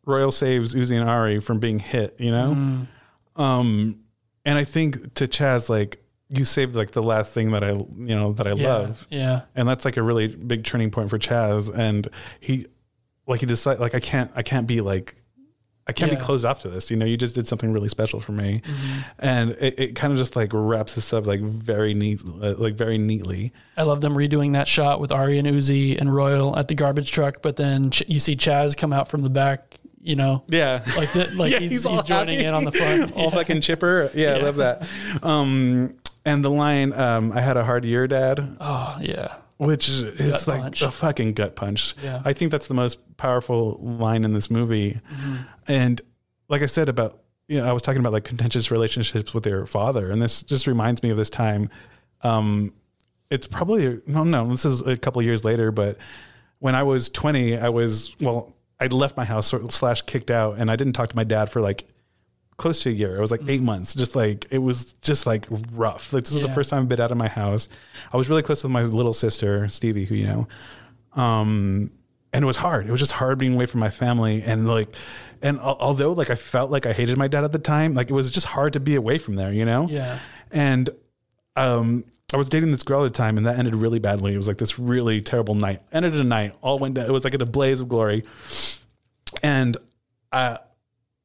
Royal 0.07 0.31
saves 0.31 0.75
Uzi 0.75 0.99
and 1.01 1.09
Ari 1.09 1.41
from 1.41 1.59
being 1.59 1.79
hit. 1.79 2.15
You 2.19 2.31
know, 2.31 2.55
Mm. 2.55 2.87
um, 3.41 3.99
and 4.45 4.59
I 4.59 4.65
think 4.65 5.15
to 5.15 5.27
Chas 5.27 5.69
like 5.69 6.01
you 6.31 6.45
saved 6.45 6.75
like 6.75 6.93
the 6.93 7.03
last 7.03 7.33
thing 7.33 7.53
that 7.53 7.63
I 7.63 7.71
you 7.73 7.87
know 8.15 8.33
that 8.35 8.47
I 8.47 8.53
Yeah, 8.53 8.75
love. 8.77 9.07
yeah. 9.11 9.43
and 9.55 9.69
that's 9.69 9.85
like 9.85 9.97
a 9.97 10.03
really 10.03 10.29
big 10.29 10.65
turning 10.65 10.91
point 10.91 11.11
for 11.11 11.19
Chas. 11.19 11.69
And 11.69 12.09
he 12.41 12.67
like 13.27 13.41
he 13.41 13.47
decided 13.47 13.81
like 13.81 13.95
I 13.95 14.01
can't 14.01 14.31
I 14.35 14.43
can't 14.43 14.67
be 14.67 14.81
like 14.81 15.17
I 15.87 15.93
can't 15.93 16.11
Yeah. 16.11 16.17
be 16.19 16.25
closed 16.25 16.47
off 16.47 16.61
to 16.61 16.71
this. 16.71 16.91
You 16.91 16.97
know, 16.97 17.05
you 17.05 17.19
just 17.19 17.35
did 17.35 17.47
something 17.47 17.71
really 17.71 17.89
special 17.89 18.19
for 18.19 18.33
me, 18.33 18.63
Mhm. 18.65 19.05
and 19.19 19.51
it, 19.61 19.75
it 19.79 19.95
kind 19.95 20.15
of 20.15 20.19
just 20.19 20.35
like 20.35 20.49
wraps 20.55 20.95
this 20.95 21.13
up 21.13 21.27
like 21.27 21.41
very 21.43 21.93
neat, 21.93 22.23
uh, 22.43 22.55
like 22.57 22.75
very 22.75 22.97
neatly. 22.97 23.53
I 23.77 23.83
love 23.83 24.01
them 24.01 24.15
redoing 24.15 24.55
that 24.55 24.67
shot 24.67 24.99
with 24.99 25.13
Ari 25.13 25.39
and 25.39 25.47
Uzi 25.47 26.01
and 26.01 26.15
Royal 26.15 26.57
at 26.59 26.69
the 26.69 26.75
garbage 26.75 27.13
truck, 27.13 27.43
but 27.43 27.57
then 27.57 27.91
Ch- 27.91 28.03
you 28.09 28.19
see 28.19 28.35
Chas 28.35 28.75
come 28.75 28.95
out 28.95 29.09
from 29.09 29.21
the 29.23 29.29
back. 29.29 29.79
You 30.07 30.17
know, 30.17 30.45
Yeah, 30.49 30.83
like 30.99 31.13
that, 31.15 31.35
like 31.35 31.51
Yeah, 31.53 31.61
he's, 31.61 31.71
he's 31.83 31.89
he's, 31.89 32.03
joining 32.03 32.37
happy. 32.37 32.47
in 32.47 32.53
on 32.55 32.65
the 32.65 32.73
front, 32.73 33.13
all 33.17 33.31
fucking 33.31 33.63
chipper. 33.63 34.11
Yeah, 34.15 34.35
I 34.35 34.37
love 34.39 34.57
that. 34.57 34.87
Um, 35.23 35.95
and 36.27 36.45
the 36.45 36.51
line, 36.51 36.93
um, 36.93 37.33
"I 37.33 37.41
had 37.41 37.57
a 37.57 37.65
hard 37.65 37.85
year, 37.87 38.07
Dad." 38.07 38.57
Oh 38.61 38.99
yeah, 39.01 39.37
which 39.57 39.89
is 39.89 40.03
Gut 40.03 40.47
like 40.47 40.61
punch. 40.63 40.83
a 40.83 40.91
fucking 40.91 41.33
gut 41.33 41.57
punch. 41.57 41.95
Yeah. 42.03 42.21
I 42.25 42.35
think 42.35 42.51
that's 42.51 42.67
the 42.67 42.75
most 42.75 42.99
powerful 43.17 43.79
line 43.83 44.25
in 44.25 44.35
this 44.35 44.51
movie. 44.51 45.01
Mhm. 45.11 45.47
And 45.69 46.01
like 46.49 46.61
I 46.61 46.67
said 46.67 46.89
about 46.91 47.21
you 47.49 47.61
know, 47.61 47.67
I 47.67 47.73
was 47.73 47.81
talking 47.83 48.01
about 48.01 48.13
like 48.13 48.25
contentious 48.25 48.71
relationships 48.71 49.33
with 49.33 49.45
their 49.45 49.65
father, 49.67 50.11
and 50.11 50.21
this 50.21 50.43
just 50.43 50.67
reminds 50.67 51.03
me 51.03 51.11
of 51.11 51.17
this 51.17 51.31
time. 51.31 51.71
Um, 52.23 52.73
it's 53.31 53.47
probably 53.47 54.01
no, 54.07 54.23
no, 54.25 54.49
this 54.49 54.67
is 54.67 54.83
a 54.83 54.97
couple 54.99 55.23
years 55.23 55.45
later, 55.47 55.71
but 55.73 55.97
when 56.59 56.75
I 56.75 56.83
was 56.83 57.09
twenty, 57.09 57.57
I 57.57 57.69
was 57.71 58.15
well, 58.21 58.53
I'd 58.81 58.93
left 58.93 59.17
my 59.17 59.25
house 59.25 59.47
sort- 59.47 59.73
slash 59.73 60.03
kicked 60.03 60.31
out, 60.31 60.59
and 60.59 60.71
I 60.71 60.77
didn't 60.77 60.93
talk 60.95 61.11
to 61.11 61.17
my 61.17 61.25
dad 61.25 61.51
for 61.51 61.61
like 61.61 61.87
close 62.57 62.83
to 62.83 62.91
a 62.91 62.93
year. 62.93 63.17
It 63.17 63.21
was 63.21 63.31
like 63.31 63.41
eight 63.49 63.63
months. 63.63 63.95
Just 63.95 64.15
like 64.17 64.47
it 64.51 64.59
was 64.59 64.93
just 65.03 65.27
like 65.27 65.47
rough. 65.73 66.13
Like 66.13 66.25
this 66.25 66.33
is 66.33 66.41
the 66.41 66.49
first 66.55 66.71
time 66.71 66.83
I've 66.83 66.89
been 66.89 67.01
out 67.01 67.11
of 67.13 67.17
my 67.19 67.29
house. 67.29 67.69
I 68.13 68.17
was 68.17 68.29
really 68.29 68.43
close 68.43 68.63
with 68.63 68.73
my 68.73 68.83
little 68.83 69.15
sister 69.15 69.69
Stevie, 69.69 70.05
who 70.05 70.15
you 70.15 70.27
know, 70.27 70.49
um, 71.23 71.91
and 72.33 72.43
it 72.43 72.47
was 72.47 72.57
hard. 72.57 72.87
It 72.87 72.91
was 72.91 73.01
just 73.01 73.13
hard 73.13 73.39
being 73.39 73.55
away 73.55 73.67
from 73.67 73.81
my 73.81 73.91
family 73.91 74.43
and 74.43 74.67
like. 74.67 74.95
And 75.43 75.59
al- 75.59 75.77
although 75.79 76.13
like 76.13 76.31
I 76.31 76.37
felt 76.37 76.71
like 76.71 76.87
I 76.87 76.93
hated 76.95 77.19
my 77.19 77.29
dad 77.29 77.45
at 77.45 77.53
the 77.53 77.59
time, 77.59 77.93
like 77.95 78.09
it 78.09 78.15
was 78.15 78.31
just 78.31 78.47
hard 78.47 78.73
to 78.73 78.81
be 78.81 78.95
away 78.95 79.19
from 79.19 79.37
there, 79.37 79.53
you 79.53 79.67
know? 79.67 79.87
Yeah. 79.89 80.19
And 80.51 80.89
um 81.55 82.05
I 82.33 82.37
was 82.37 82.49
dating 82.49 82.71
this 82.71 82.83
girl 82.83 83.05
at 83.05 83.13
the 83.13 83.17
time 83.17 83.37
and 83.37 83.47
that 83.47 83.59
ended 83.59 83.75
really 83.75 83.99
badly. 83.99 84.35
It 84.35 84.37
was 84.37 84.49
like 84.49 84.59
this 84.59 84.79
really 84.79 85.21
terrible 85.21 85.55
night. 85.55 85.83
Ended 85.93 86.17
a 86.17 86.25
night, 86.25 86.55
all 86.63 86.79
went 86.79 86.95
down. 86.95 87.07
It 87.07 87.13
was 87.13 87.25
like 87.25 87.35
in 87.35 87.41
a 87.41 87.47
blaze 87.47 87.81
of 87.81 87.89
glory. 87.89 88.23
And 89.43 89.77
I 90.33 90.59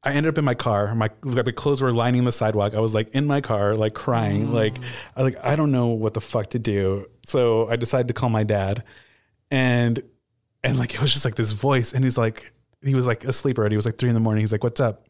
I 0.01 0.13
ended 0.13 0.33
up 0.33 0.37
in 0.37 0.45
my 0.45 0.53
car. 0.53 0.95
My 0.95 1.09
my 1.23 1.43
clothes 1.43 1.81
were 1.81 1.91
lining 1.91 2.23
the 2.23 2.31
sidewalk. 2.31 2.73
I 2.73 2.79
was 2.79 2.93
like 2.93 3.09
in 3.09 3.27
my 3.27 3.41
car, 3.41 3.75
like 3.75 3.93
crying, 3.93 4.47
mm. 4.47 4.53
like 4.53 4.77
I 5.15 5.23
like 5.23 5.37
I 5.43 5.55
don't 5.55 5.71
know 5.71 5.87
what 5.87 6.13
the 6.13 6.21
fuck 6.21 6.51
to 6.51 6.59
do. 6.59 7.09
So 7.25 7.67
I 7.69 7.75
decided 7.75 8.07
to 8.07 8.13
call 8.13 8.29
my 8.29 8.43
dad, 8.43 8.83
and 9.51 10.01
and 10.63 10.79
like 10.79 10.93
it 10.93 11.01
was 11.01 11.11
just 11.11 11.25
like 11.25 11.35
this 11.35 11.51
voice, 11.51 11.93
and 11.93 12.03
he's 12.03 12.17
like 12.17 12.53
he 12.81 12.95
was 12.95 13.07
like 13.07 13.25
asleep 13.25 13.57
already. 13.57 13.75
It 13.75 13.77
was 13.77 13.85
like 13.85 13.97
three 13.97 14.09
in 14.09 14.15
the 14.15 14.21
morning. 14.21 14.41
He's 14.41 14.53
like, 14.53 14.63
"What's 14.63 14.79
up?" 14.79 15.05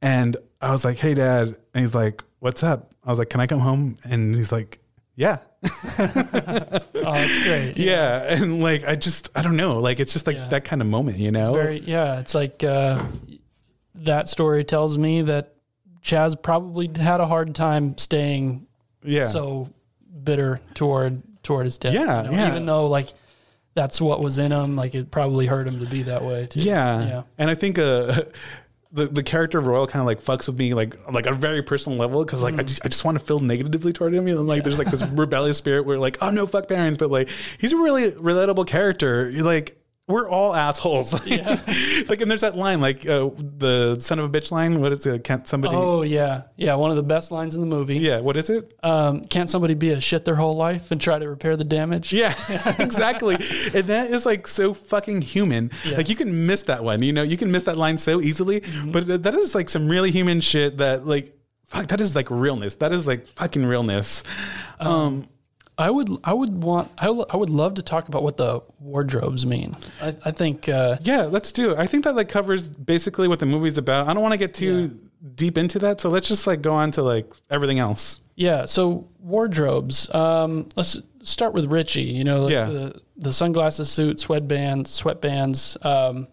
And 0.00 0.38
I 0.60 0.70
was 0.70 0.84
like, 0.84 0.96
"Hey, 0.96 1.12
dad," 1.12 1.56
and 1.74 1.82
he's 1.84 1.94
like, 1.94 2.24
"What's 2.38 2.62
up?" 2.62 2.94
I 3.04 3.10
was 3.10 3.18
like, 3.18 3.28
"Can 3.28 3.40
I 3.40 3.46
come 3.46 3.60
home?" 3.60 3.96
And 4.04 4.34
he's 4.34 4.52
like, 4.52 4.80
"Yeah." 5.18 5.38
oh, 5.64 6.78
that's 6.94 7.48
great. 7.48 7.74
yeah, 7.76 8.22
and 8.32 8.62
like 8.62 8.84
I 8.86 8.94
just 8.94 9.28
I 9.34 9.42
don't 9.42 9.56
know, 9.56 9.78
like 9.80 9.98
it's 10.00 10.12
just 10.12 10.26
like 10.26 10.50
that 10.50 10.64
kind 10.64 10.80
of 10.80 10.86
moment, 10.88 11.18
you 11.18 11.32
know? 11.32 11.40
It's 11.40 11.48
very 11.50 11.80
yeah. 11.80 12.20
It's 12.20 12.34
like 12.34 12.62
uh, 12.62 13.04
that 13.96 14.28
story 14.28 14.62
tells 14.64 14.96
me 14.96 15.22
that 15.22 15.54
Chas 16.02 16.36
probably 16.36 16.88
had 16.96 17.18
a 17.20 17.26
hard 17.26 17.54
time 17.56 17.98
staying 17.98 18.66
Yeah. 19.02 19.24
so 19.24 19.68
bitter 20.24 20.60
toward 20.74 21.22
toward 21.42 21.64
his 21.66 21.78
death. 21.78 21.94
Yeah, 21.94 22.22
you 22.22 22.30
know, 22.30 22.36
yeah. 22.36 22.48
Even 22.50 22.66
though 22.66 22.86
like 22.86 23.08
that's 23.74 24.00
what 24.00 24.20
was 24.20 24.38
in 24.38 24.52
him, 24.52 24.76
like 24.76 24.94
it 24.94 25.10
probably 25.10 25.46
hurt 25.46 25.66
him 25.66 25.80
to 25.80 25.86
be 25.86 26.04
that 26.04 26.22
way 26.24 26.46
too. 26.46 26.60
Yeah. 26.60 27.04
yeah. 27.08 27.22
And 27.36 27.50
I 27.50 27.54
think 27.56 27.78
uh 27.80 28.22
the, 28.90 29.06
the 29.06 29.22
character 29.22 29.58
of 29.58 29.66
Royal 29.66 29.86
kind 29.86 30.00
of 30.00 30.06
like 30.06 30.22
fucks 30.22 30.46
with 30.46 30.58
me 30.58 30.72
like 30.74 30.96
like 31.12 31.26
on 31.26 31.34
a 31.34 31.36
very 31.36 31.62
personal 31.62 31.98
level 31.98 32.24
because 32.24 32.42
like 32.42 32.54
I, 32.54 32.62
Mm. 32.62 32.66
just, 32.66 32.80
I 32.84 32.88
just 32.88 33.04
want 33.04 33.18
to 33.18 33.24
feel 33.24 33.38
negatively 33.40 33.92
toward 33.92 34.14
him 34.14 34.26
and 34.26 34.46
like 34.46 34.64
there's 34.64 34.78
like 34.78 34.90
this 34.90 35.02
rebellious 35.12 35.58
spirit 35.58 35.84
where 35.84 35.98
like 35.98 36.16
oh 36.22 36.30
no 36.30 36.46
fuck 36.46 36.68
parents 36.68 36.96
but 36.98 37.10
like 37.10 37.28
he's 37.58 37.72
a 37.72 37.76
really 37.76 38.10
relatable 38.12 38.66
character 38.66 39.28
you're 39.30 39.44
like 39.44 39.77
we're 40.08 40.28
all 40.28 40.54
assholes 40.54 41.12
like 42.08 42.20
and 42.20 42.30
there's 42.30 42.40
that 42.40 42.56
line 42.56 42.80
like 42.80 43.06
uh, 43.06 43.30
the 43.38 43.98
son 44.00 44.18
of 44.18 44.24
a 44.24 44.28
bitch 44.28 44.50
line 44.50 44.80
what 44.80 44.92
is 44.92 45.06
it 45.06 45.22
can't 45.22 45.46
somebody 45.46 45.76
Oh 45.78 46.02
yeah, 46.02 46.42
yeah. 46.56 46.74
One 46.74 46.90
of 46.90 46.96
the 46.96 47.02
best 47.02 47.30
lines 47.30 47.54
in 47.54 47.60
the 47.60 47.66
movie. 47.66 47.98
Yeah. 47.98 48.20
What 48.20 48.36
is 48.36 48.50
it? 48.50 48.74
Um, 48.82 49.24
can't 49.24 49.48
somebody 49.48 49.74
be 49.74 49.90
a 49.90 50.00
shit 50.00 50.24
their 50.24 50.34
whole 50.36 50.54
life 50.54 50.90
and 50.90 51.00
try 51.00 51.18
to 51.18 51.28
repair 51.28 51.56
the 51.56 51.64
damage? 51.64 52.12
Yeah, 52.12 52.34
exactly. 52.78 53.34
and 53.34 53.84
that 53.84 54.10
is 54.10 54.26
like 54.26 54.46
so 54.46 54.74
fucking 54.74 55.22
human. 55.22 55.70
Yeah. 55.84 55.98
Like 55.98 56.08
you 56.08 56.16
can 56.16 56.46
miss 56.46 56.62
that 56.62 56.84
one, 56.84 57.02
you 57.02 57.12
know, 57.12 57.22
you 57.22 57.36
can 57.36 57.50
miss 57.50 57.64
that 57.64 57.76
line 57.76 57.98
so 57.98 58.20
easily. 58.20 58.60
Mm-hmm. 58.60 58.90
But 58.90 59.22
that 59.22 59.34
is 59.34 59.54
like 59.54 59.68
some 59.68 59.88
really 59.88 60.10
human 60.10 60.40
shit 60.40 60.78
that 60.78 61.06
like, 61.06 61.34
fuck, 61.66 61.86
that 61.88 62.00
is 62.00 62.14
like 62.14 62.30
realness. 62.30 62.76
That 62.76 62.92
is 62.92 63.06
like 63.06 63.26
fucking 63.26 63.64
realness. 63.64 64.24
Um, 64.80 65.28
I 65.78 65.90
would, 65.90 66.10
I 66.24 66.32
would 66.32 66.62
want, 66.62 66.90
I 66.98 67.08
would, 67.08 67.26
I 67.30 67.36
would 67.36 67.50
love 67.50 67.74
to 67.74 67.82
talk 67.82 68.08
about 68.08 68.22
what 68.24 68.36
the 68.36 68.60
wardrobes 68.80 69.46
mean. 69.46 69.76
I, 70.02 70.14
I 70.24 70.30
think, 70.32 70.68
uh, 70.68 70.98
yeah, 71.02 71.22
let's 71.22 71.52
do 71.52 71.70
it. 71.70 71.78
I 71.78 71.86
think 71.86 72.02
that 72.04 72.16
like 72.16 72.28
covers 72.28 72.66
basically 72.68 73.28
what 73.28 73.38
the 73.38 73.46
movie's 73.46 73.78
about. 73.78 74.08
I 74.08 74.12
don't 74.14 74.22
want 74.22 74.32
to 74.32 74.38
get 74.38 74.54
too 74.54 74.98
deep 75.36 75.56
into 75.56 75.78
that. 75.80 76.00
So 76.00 76.10
let's 76.10 76.26
just 76.28 76.46
like 76.48 76.62
go 76.62 76.74
on 76.74 76.90
to 76.92 77.02
like 77.02 77.32
everything 77.50 77.78
else. 77.78 78.20
yeah. 78.34 78.64
So 78.66 79.06
wardrobes. 79.20 80.12
Um, 80.14 80.68
let's 80.76 81.00
start 81.22 81.52
with 81.54 81.66
Richie. 81.66 82.02
You 82.02 82.24
know, 82.24 82.42
like 82.44 82.52
Yeah. 82.52 82.64
the 82.66 83.00
the 83.16 83.32
sunglasses, 83.32 83.90
suit, 83.90 84.18
sweatbands, 84.18 84.86
sweatbands. 84.88 85.76
Um, 85.84 86.28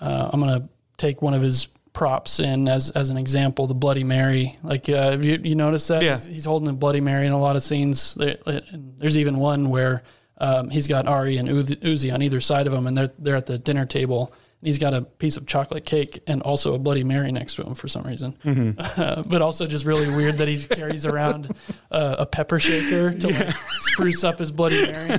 uh, 0.00 0.30
I'm 0.32 0.40
gonna 0.40 0.68
take 0.96 1.22
one 1.22 1.34
of 1.34 1.42
his 1.42 1.68
props 2.00 2.40
in 2.40 2.66
as 2.66 2.88
as 2.88 3.10
an 3.10 3.18
example, 3.18 3.66
the 3.66 3.74
Bloody 3.74 4.04
Mary. 4.04 4.56
Like, 4.62 4.88
uh, 4.88 5.18
you 5.20 5.38
you 5.44 5.54
notice 5.54 5.86
that? 5.88 6.00
Yeah. 6.00 6.16
He's, 6.16 6.24
he's 6.24 6.44
holding 6.46 6.66
a 6.70 6.72
Bloody 6.72 7.02
Mary 7.02 7.26
in 7.26 7.32
a 7.34 7.38
lot 7.38 7.56
of 7.56 7.62
scenes. 7.62 8.14
There, 8.14 8.38
there's 8.72 9.18
even 9.18 9.36
one 9.36 9.68
where 9.68 10.02
um, 10.38 10.70
he's 10.70 10.86
got 10.86 11.06
Ari 11.06 11.36
and 11.36 11.46
Uzi 11.50 12.14
on 12.14 12.22
either 12.22 12.40
side 12.40 12.66
of 12.66 12.72
him, 12.72 12.86
and 12.86 12.96
they're 12.96 13.12
they're 13.18 13.36
at 13.36 13.44
the 13.44 13.58
dinner 13.58 13.84
table. 13.84 14.32
And 14.62 14.66
he's 14.66 14.78
got 14.78 14.94
a 14.94 15.02
piece 15.02 15.36
of 15.36 15.46
chocolate 15.46 15.84
cake 15.84 16.22
and 16.26 16.40
also 16.40 16.72
a 16.72 16.78
Bloody 16.78 17.04
Mary 17.04 17.30
next 17.32 17.56
to 17.56 17.64
him 17.64 17.74
for 17.74 17.86
some 17.86 18.04
reason. 18.04 18.34
Mhm. 18.46 19.28
but 19.28 19.42
also 19.42 19.66
just 19.66 19.84
really 19.84 20.08
weird 20.16 20.38
that 20.38 20.48
he 20.48 20.56
carries 20.74 21.04
around 21.04 21.54
uh, 21.90 22.16
a 22.20 22.24
pepper 22.24 22.58
shaker 22.58 23.10
to 23.10 23.28
like 23.28 23.54
spruce 23.80 24.24
up 24.24 24.38
his 24.38 24.50
Bloody 24.50 24.90
Mary. 24.90 25.18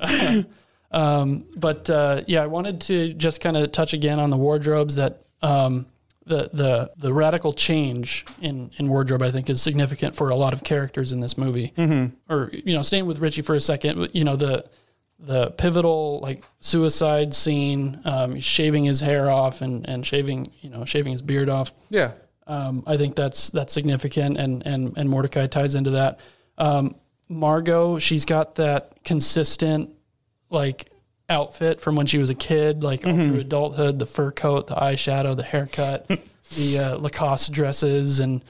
um, 0.90 1.46
but 1.56 1.88
uh, 1.88 2.24
yeah, 2.26 2.42
I 2.42 2.46
wanted 2.46 2.82
to 2.82 3.14
just 3.14 3.40
kind 3.40 3.56
of 3.56 3.72
touch 3.72 3.94
again 3.94 4.18
on 4.20 4.28
the 4.28 4.36
wardrobes 4.36 4.96
that 4.96 5.22
um, 5.42 5.86
the 6.30 6.48
the 6.52 6.90
the 6.96 7.12
radical 7.12 7.52
change 7.52 8.24
in 8.40 8.70
in 8.78 8.88
wardrobe 8.88 9.20
I 9.22 9.30
think 9.30 9.50
is 9.50 9.60
significant 9.60 10.16
for 10.16 10.30
a 10.30 10.36
lot 10.36 10.52
of 10.54 10.64
characters 10.64 11.12
in 11.12 11.20
this 11.20 11.36
movie. 11.36 11.72
Mhm. 11.76 12.12
Or 12.30 12.50
you 12.52 12.74
know, 12.74 12.82
staying 12.82 13.04
with 13.06 13.18
Richie 13.18 13.42
for 13.42 13.54
a 13.54 13.60
second, 13.60 14.08
you 14.14 14.24
know 14.24 14.36
the 14.36 14.64
the 15.18 15.50
pivotal 15.50 16.20
like 16.22 16.44
suicide 16.60 17.34
scene, 17.34 18.00
um, 18.06 18.40
shaving 18.40 18.84
his 18.84 19.00
hair 19.00 19.30
off 19.30 19.60
and 19.60 19.86
and 19.88 20.06
shaving 20.06 20.50
you 20.62 20.70
know 20.70 20.84
shaving 20.86 21.12
his 21.12 21.20
beard 21.22 21.48
off. 21.50 21.72
Yeah. 21.90 22.12
Um, 22.46 22.82
I 22.86 22.96
think 22.96 23.14
that's 23.16 23.50
that's 23.50 23.72
significant, 23.72 24.36
and 24.38 24.66
and 24.66 24.96
and 24.96 25.08
Mordecai 25.10 25.46
ties 25.46 25.74
into 25.74 25.90
that. 25.90 26.18
Um, 26.58 26.94
Margot, 27.28 27.98
she's 27.98 28.24
got 28.24 28.54
that 28.56 28.92
consistent 29.04 29.90
like 30.50 30.89
outfit 31.30 31.80
from 31.80 31.96
when 31.96 32.06
she 32.06 32.18
was 32.18 32.28
a 32.28 32.34
kid, 32.34 32.82
like 32.82 33.06
all 33.06 33.14
through 33.14 33.38
adulthood. 33.40 33.98
The 33.98 34.06
fur 34.06 34.30
coat, 34.32 34.66
the 34.66 34.74
eyeshadow, 34.74 35.36
the 35.36 35.42
haircut, 35.44 36.06
the 36.56 36.78
uh, 36.78 36.96
Lacoste 36.98 37.52
dresses, 37.52 38.20
and 38.20 38.44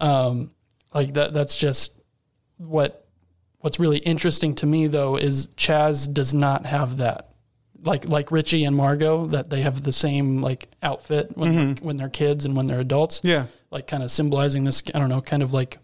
um, 0.00 0.50
like 0.94 1.12
that. 1.14 1.34
That's 1.34 1.56
just 1.56 2.00
what 2.56 3.06
what's 3.58 3.78
really 3.78 3.98
interesting 3.98 4.54
to 4.54 4.66
me 4.66 4.86
though 4.86 5.16
is 5.16 5.48
Chas 5.56 6.06
does 6.06 6.32
not 6.32 6.64
have 6.66 6.96
that. 6.98 7.26
Like 7.82 8.04
like 8.06 8.30
Richie 8.30 8.64
and 8.64 8.76
Margot, 8.76 9.26
that 9.26 9.50
they 9.50 9.62
have 9.62 9.82
the 9.82 9.92
same 9.92 10.40
like 10.42 10.68
outfit 10.82 11.32
when 11.36 11.52
Mhm. 11.52 11.54
they're, 11.76 11.84
when 11.86 11.96
they're 11.96 12.08
kids 12.08 12.44
and 12.44 12.56
when 12.56 12.66
they're 12.66 12.80
adults. 12.80 13.20
Yeah. 13.24 13.46
like 13.70 13.86
kind 13.86 14.02
of 14.02 14.10
symbolizing 14.10 14.64
this. 14.64 14.82
I 14.94 14.98
don't 14.98 15.08
know, 15.08 15.20
kind 15.20 15.42
of 15.42 15.52
like 15.52 15.78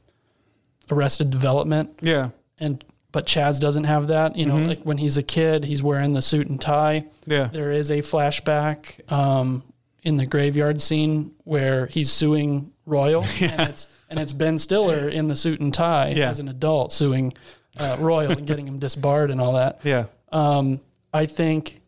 arrested 0.90 1.30
development. 1.30 1.98
Yeah. 2.02 2.30
And 2.58 2.84
but 3.12 3.26
Chas 3.26 3.58
doesn't 3.58 3.84
have 3.84 4.08
that. 4.08 4.36
You 4.36 4.46
know, 4.46 4.56
Mhm. 4.56 4.68
like 4.68 4.82
when 4.82 4.98
he's 4.98 5.16
a 5.16 5.22
kid, 5.22 5.64
he's 5.64 5.82
wearing 5.82 6.12
the 6.12 6.22
suit 6.22 6.48
and 6.48 6.60
tie. 6.60 7.04
Yeah. 7.26 7.48
There 7.52 7.72
is 7.72 7.90
a 7.90 7.98
flashback 8.02 9.10
um, 9.10 9.62
in 10.02 10.16
the 10.16 10.26
graveyard 10.26 10.80
scene 10.80 11.32
where 11.44 11.86
he's 11.86 12.10
suing 12.12 12.72
Royal, 12.84 13.24
and 13.40 13.68
it's 13.70 13.88
and 14.08 14.20
it's 14.20 14.32
Ben 14.32 14.56
Stiller 14.58 15.08
in 15.08 15.26
the 15.28 15.34
suit 15.36 15.58
and 15.60 15.74
tie 15.74 16.10
Yeah. 16.16 16.28
as 16.28 16.38
an 16.38 16.48
adult 16.48 16.92
suing 16.92 17.32
uh, 17.78 17.96
Royal 17.98 18.30
and 18.32 18.46
getting 18.46 18.66
him 18.68 18.78
disbarred 18.78 19.30
and 19.30 19.40
all 19.40 19.52
that. 19.54 19.80
Yeah. 19.84 20.04
Um, 20.32 20.80
I 21.12 21.26
think, 21.26 21.80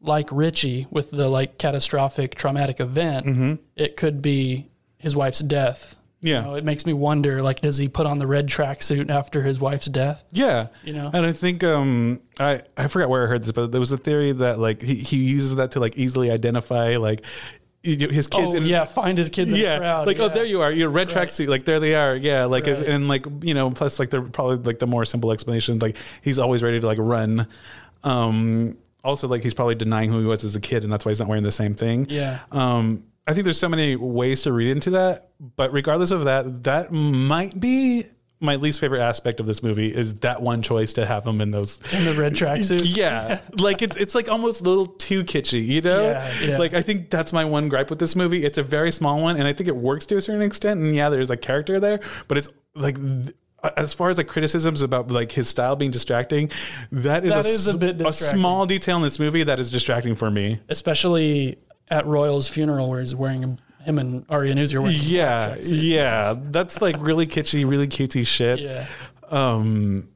like 0.00 0.28
Richie 0.32 0.86
with 0.90 1.10
the 1.10 1.28
like 1.28 1.58
catastrophic 1.58 2.34
traumatic 2.34 2.80
event, 2.80 3.26
Mhm. 3.26 3.58
it 3.76 3.96
could 3.96 4.22
be 4.22 4.68
his 4.98 5.14
wife's 5.14 5.40
death. 5.40 5.98
Yeah. 6.22 6.38
You 6.42 6.46
know, 6.46 6.54
it 6.54 6.64
makes 6.64 6.86
me 6.86 6.92
wonder, 6.92 7.42
like, 7.42 7.60
does 7.60 7.76
he 7.78 7.88
put 7.88 8.06
on 8.06 8.18
the 8.18 8.26
red 8.26 8.46
tracksuit 8.48 9.10
after 9.10 9.42
his 9.42 9.58
wife's 9.60 9.86
death? 9.86 10.24
Yeah. 10.30 10.68
You 10.84 10.92
know? 10.92 11.10
And 11.12 11.26
I 11.26 11.32
think 11.32 11.62
um 11.64 12.20
I 12.38 12.62
I 12.76 12.86
forgot 12.88 13.08
where 13.10 13.24
I 13.24 13.26
heard 13.26 13.42
this, 13.42 13.52
but 13.52 13.72
there 13.72 13.80
was 13.80 13.92
a 13.92 13.98
theory 13.98 14.32
that 14.32 14.58
like 14.58 14.80
he, 14.82 14.94
he 14.94 15.16
uses 15.18 15.56
that 15.56 15.72
to 15.72 15.80
like 15.80 15.96
easily 15.98 16.30
identify 16.30 16.96
like 16.96 17.22
his 17.82 18.28
kids 18.28 18.54
oh 18.54 18.58
in 18.58 18.62
yeah, 18.66 18.84
find 18.84 19.18
his 19.18 19.28
kids 19.28 19.52
in 19.52 19.58
yeah, 19.58 19.74
the 19.74 19.80
crowd. 19.80 20.06
like 20.06 20.18
oh, 20.20 20.28
there 20.28 20.44
you 20.44 20.60
are, 20.60 20.70
your 20.70 20.88
red 20.88 21.08
tracksuit, 21.08 21.48
like 21.48 21.64
there 21.64 21.80
they 21.80 21.96
are, 21.96 22.14
yeah, 22.14 22.44
like 22.44 22.68
as- 22.68 22.78
Right. 22.80 22.88
and 22.90 23.08
like 23.08 23.26
you 23.42 23.54
know, 23.54 23.72
plus 23.72 23.98
like 23.98 24.08
they're 24.10 24.22
probably 24.22 24.58
like 24.58 24.78
the 24.78 24.86
more 24.86 25.04
simple 25.04 25.32
explanation, 25.32 25.80
like 25.80 25.96
he's 26.22 26.38
always 26.38 26.62
ready 26.62 26.78
to 26.78 26.86
like 26.86 26.98
run. 27.00 27.48
Um, 28.04 28.76
also, 29.02 29.26
like 29.26 29.42
he's 29.42 29.54
probably 29.54 29.74
denying 29.74 30.10
who 30.12 30.20
he 30.20 30.26
was 30.26 30.44
as 30.44 30.54
a 30.54 30.60
kid, 30.60 30.84
and 30.84 30.92
that's 30.92 31.04
why 31.04 31.10
he's 31.10 31.18
not 31.18 31.28
wearing 31.28 31.42
the 31.42 31.50
same 31.50 31.74
thing. 31.74 32.06
Yeah. 32.08 32.38
Um, 32.52 33.02
I 33.26 33.34
think 33.34 33.44
there's 33.44 33.58
so 33.58 33.68
many 33.68 33.94
ways 33.96 34.42
to 34.42 34.52
read 34.52 34.68
into 34.70 34.90
that, 34.90 35.30
but 35.56 35.72
regardless 35.72 36.10
of 36.10 36.24
that, 36.24 36.64
that 36.64 36.92
might 36.92 37.58
be 37.60 38.06
my 38.40 38.56
least 38.56 38.80
favorite 38.80 39.00
aspect 39.00 39.38
of 39.38 39.46
this 39.46 39.62
movie 39.62 39.94
is 39.94 40.14
that 40.20 40.42
one 40.42 40.62
choice 40.62 40.92
to 40.94 41.06
have 41.06 41.24
him 41.24 41.40
in 41.40 41.52
those 41.52 41.80
in 41.92 42.04
the 42.04 42.12
red 42.14 42.34
tracksuit. 42.34 42.80
yeah, 42.96 43.40
like 43.52 43.82
it's 43.82 43.96
it's 43.96 44.16
like 44.16 44.28
almost 44.28 44.60
a 44.62 44.64
little 44.64 44.86
too 44.86 45.22
kitschy, 45.22 45.64
you 45.64 45.80
know? 45.80 46.02
Yeah, 46.02 46.40
yeah. 46.40 46.58
Like 46.58 46.74
I 46.74 46.82
think 46.82 47.08
that's 47.10 47.32
my 47.32 47.44
one 47.44 47.68
gripe 47.68 47.88
with 47.90 48.00
this 48.00 48.16
movie. 48.16 48.44
It's 48.44 48.58
a 48.58 48.64
very 48.64 48.90
small 48.90 49.20
one, 49.20 49.36
and 49.36 49.46
I 49.46 49.52
think 49.52 49.68
it 49.68 49.76
works 49.76 50.06
to 50.06 50.16
a 50.16 50.20
certain 50.20 50.42
extent. 50.42 50.80
And 50.80 50.92
yeah, 50.94 51.08
there's 51.08 51.30
a 51.30 51.36
character 51.36 51.78
there, 51.78 52.00
but 52.28 52.38
it's 52.38 52.48
like. 52.74 52.96
th- 52.96 53.34
as 53.76 53.94
far 53.94 54.10
as 54.10 54.18
like 54.18 54.26
criticisms 54.26 54.82
about 54.82 55.08
like 55.12 55.30
his 55.30 55.48
style 55.48 55.76
being 55.76 55.92
distracting, 55.92 56.50
that 56.90 57.24
is, 57.24 57.32
That 57.32 57.44
a, 57.44 57.48
is 57.48 57.68
a 57.68 57.78
distracting. 57.92 58.40
small 58.40 58.66
detail 58.66 58.96
in 58.96 59.04
this 59.04 59.20
movie 59.20 59.44
that 59.44 59.60
is 59.60 59.70
distracting 59.70 60.16
for 60.16 60.32
me. 60.32 60.58
especially 60.68 61.58
at 61.92 62.06
Royal's 62.06 62.48
funeral 62.48 62.88
where 62.88 63.00
he's 63.00 63.14
wearing 63.14 63.58
him 63.84 63.98
and 63.98 64.24
Ari 64.30 64.50
and 64.50 64.58
Uzi 64.58 64.74
are 64.74 64.80
wearing 64.82 64.96
Yeah, 64.98 65.56
yeah, 65.60 66.34
that's 66.38 66.80
like 66.80 66.96
really 66.98 67.26
kitschy, 67.26 67.68
really 67.68 67.86
cutesy 67.86 68.26
shit. 68.26 68.60
Yeah. 68.60 68.86
Um, 69.28 70.08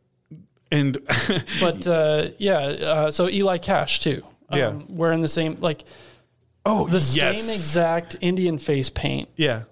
and 0.70 0.98
but 1.60 1.86
uh, 1.86 2.28
yeah, 2.38 2.58
uh, 2.58 3.10
so 3.10 3.28
Eli 3.28 3.58
Cash 3.58 4.00
too. 4.00 4.22
Um, 4.48 4.58
Yeah. 4.58 4.72
wearing 4.88 5.20
the 5.20 5.28
same 5.28 5.56
like 5.56 5.84
oh 6.64 6.86
the 6.86 6.94
yes. 6.94 7.42
same 7.42 7.54
exact 7.54 8.16
Indian 8.20 8.58
face 8.58 8.88
paint 8.88 9.28
yeah, 9.36 9.64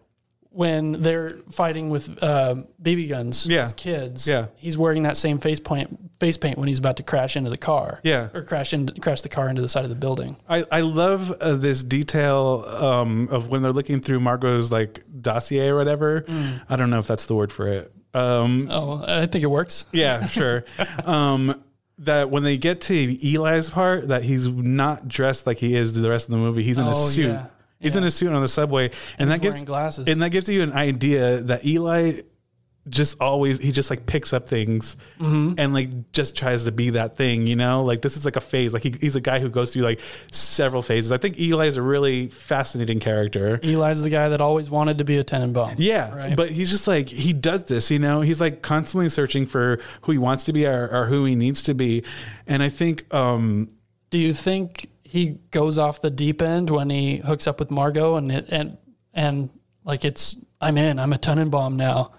when 0.54 0.92
they're 1.02 1.30
fighting 1.50 1.90
with 1.90 2.22
uh, 2.22 2.54
BB 2.80 3.08
guns 3.08 3.46
Yeah. 3.46 3.62
as 3.62 3.72
kids. 3.72 4.26
Yeah. 4.28 4.46
he's 4.56 4.78
wearing 4.78 5.02
that 5.02 5.16
same 5.16 5.38
face 5.38 5.58
paint 5.60 5.98
face 6.20 6.36
paint 6.36 6.56
when 6.56 6.68
he's 6.68 6.78
about 6.78 6.96
to 6.98 7.02
crash 7.02 7.36
into 7.36 7.50
the 7.50 7.56
car. 7.56 8.00
Yeah. 8.04 8.28
or 8.32 8.42
crash 8.42 8.72
crash 9.00 9.22
the 9.22 9.28
car 9.28 9.48
into 9.48 9.60
the 9.62 9.68
side 9.68 9.82
of 9.84 9.90
the 9.90 9.96
building. 9.96 10.36
I, 10.48 10.64
I 10.70 10.80
love 10.82 11.30
uh, 11.32 11.56
this 11.56 11.82
detail 11.82 12.64
um, 12.68 13.28
of 13.32 13.48
when 13.48 13.62
they're 13.62 13.72
looking 13.72 14.00
through 14.00 14.20
Margot's 14.20 14.70
like 14.70 15.02
dossier 15.20 15.68
or 15.70 15.76
whatever. 15.76 16.22
Mm. 16.22 16.62
I 16.68 16.76
don't 16.76 16.88
know 16.90 16.98
if 17.00 17.06
that's 17.08 17.26
the 17.26 17.34
word 17.34 17.52
for 17.52 17.66
it. 17.68 17.92
Um, 18.14 18.68
Oh, 18.70 19.04
I 19.06 19.26
think 19.26 19.42
it 19.42 19.48
works. 19.50 19.86
yeah, 19.90 20.24
sure. 20.28 20.64
um, 21.04 21.62
that 21.98 22.30
when 22.30 22.42
they 22.44 22.56
get 22.58 22.80
to 22.82 22.94
Eli's 23.26 23.70
part, 23.70 24.08
that 24.08 24.22
he's 24.24 24.46
not 24.46 25.08
dressed 25.08 25.46
like 25.48 25.58
he 25.58 25.74
is 25.76 26.00
the 26.00 26.08
rest 26.10 26.26
of 26.28 26.30
the 26.32 26.36
movie. 26.38 26.62
He's 26.62 26.78
in 26.78 26.86
Oh, 26.86 26.90
a 26.90 26.94
suit. 26.94 27.26
yeah. 27.26 27.46
He's 27.84 27.96
in 27.96 28.02
a 28.04 28.10
suit 28.10 28.32
on 28.32 28.40
the 28.42 28.48
subway, 28.48 28.90
and, 29.18 29.30
that 29.30 29.42
he's 29.42 29.52
gives 29.54 29.64
glasses. 29.64 30.08
and 30.08 30.20
that 30.22 30.30
gives 30.30 30.48
you 30.48 30.62
an 30.62 30.72
idea 30.72 31.38
that 31.42 31.64
Eli 31.64 32.22
just 32.86 33.18
always 33.18 33.58
he 33.60 33.72
just 33.72 33.88
like 33.88 34.04
picks 34.04 34.34
up 34.34 34.46
things 34.46 34.98
Mhm. 35.18 35.54
and 35.56 35.72
like 35.72 36.12
just 36.12 36.36
tries 36.36 36.64
to 36.64 36.70
be 36.72 36.90
that 36.90 37.16
thing, 37.16 37.46
you 37.46 37.56
know. 37.56 37.82
Like 37.82 38.02
this 38.02 38.14
is 38.18 38.26
like 38.26 38.36
a 38.36 38.42
phase. 38.42 38.74
Like 38.74 38.82
he, 38.82 38.94
he's 39.00 39.16
a 39.16 39.22
guy 39.22 39.38
who 39.40 39.48
goes 39.48 39.72
through 39.72 39.84
like 39.84 40.00
several 40.32 40.82
phases. 40.82 41.10
I 41.10 41.16
think 41.16 41.40
Eli 41.40 41.64
is 41.64 41.76
a 41.78 41.82
really 41.82 42.28
fascinating 42.28 43.00
character. 43.00 43.58
Eli's 43.62 44.02
the 44.02 44.10
guy 44.10 44.28
that 44.28 44.42
always 44.42 44.68
wanted 44.68 44.98
to 44.98 45.04
be 45.04 45.16
a 45.16 45.24
Tenenbaum. 45.24 45.76
Yeah, 45.78 46.14
Right. 46.14 46.36
but 46.36 46.50
he's 46.50 46.68
just 46.68 46.86
like 46.86 47.08
he 47.08 47.32
does 47.32 47.64
this, 47.64 47.90
you 47.90 47.98
know. 47.98 48.20
He's 48.20 48.38
like 48.42 48.60
constantly 48.60 49.08
searching 49.08 49.46
for 49.46 49.78
who 50.02 50.12
he 50.12 50.18
wants 50.18 50.44
to 50.44 50.52
be 50.52 50.66
or, 50.66 50.86
or 50.92 51.06
who 51.06 51.24
he 51.24 51.34
needs 51.36 51.62
to 51.62 51.74
be, 51.74 52.02
and 52.46 52.62
I 52.62 52.68
think 52.68 53.06
um 53.14 53.70
Do 54.10 54.18
you 54.18 54.34
think 54.34 54.90
he 55.14 55.38
goes 55.52 55.78
off 55.78 56.00
the 56.02 56.10
deep 56.10 56.42
end 56.42 56.70
when 56.70 56.90
he 56.90 57.18
hooks 57.18 57.46
up 57.46 57.60
with 57.60 57.70
Margot 57.70 58.16
and 58.16 58.32
it 58.32 58.46
and 58.48 58.76
and 59.14 59.48
like 59.84 60.04
it's 60.04 60.36
I'm 60.60 60.76
in, 60.76 60.98
I'm 60.98 61.12
a 61.12 61.18
Tenenbaum 61.18 61.76
now. 61.76 62.12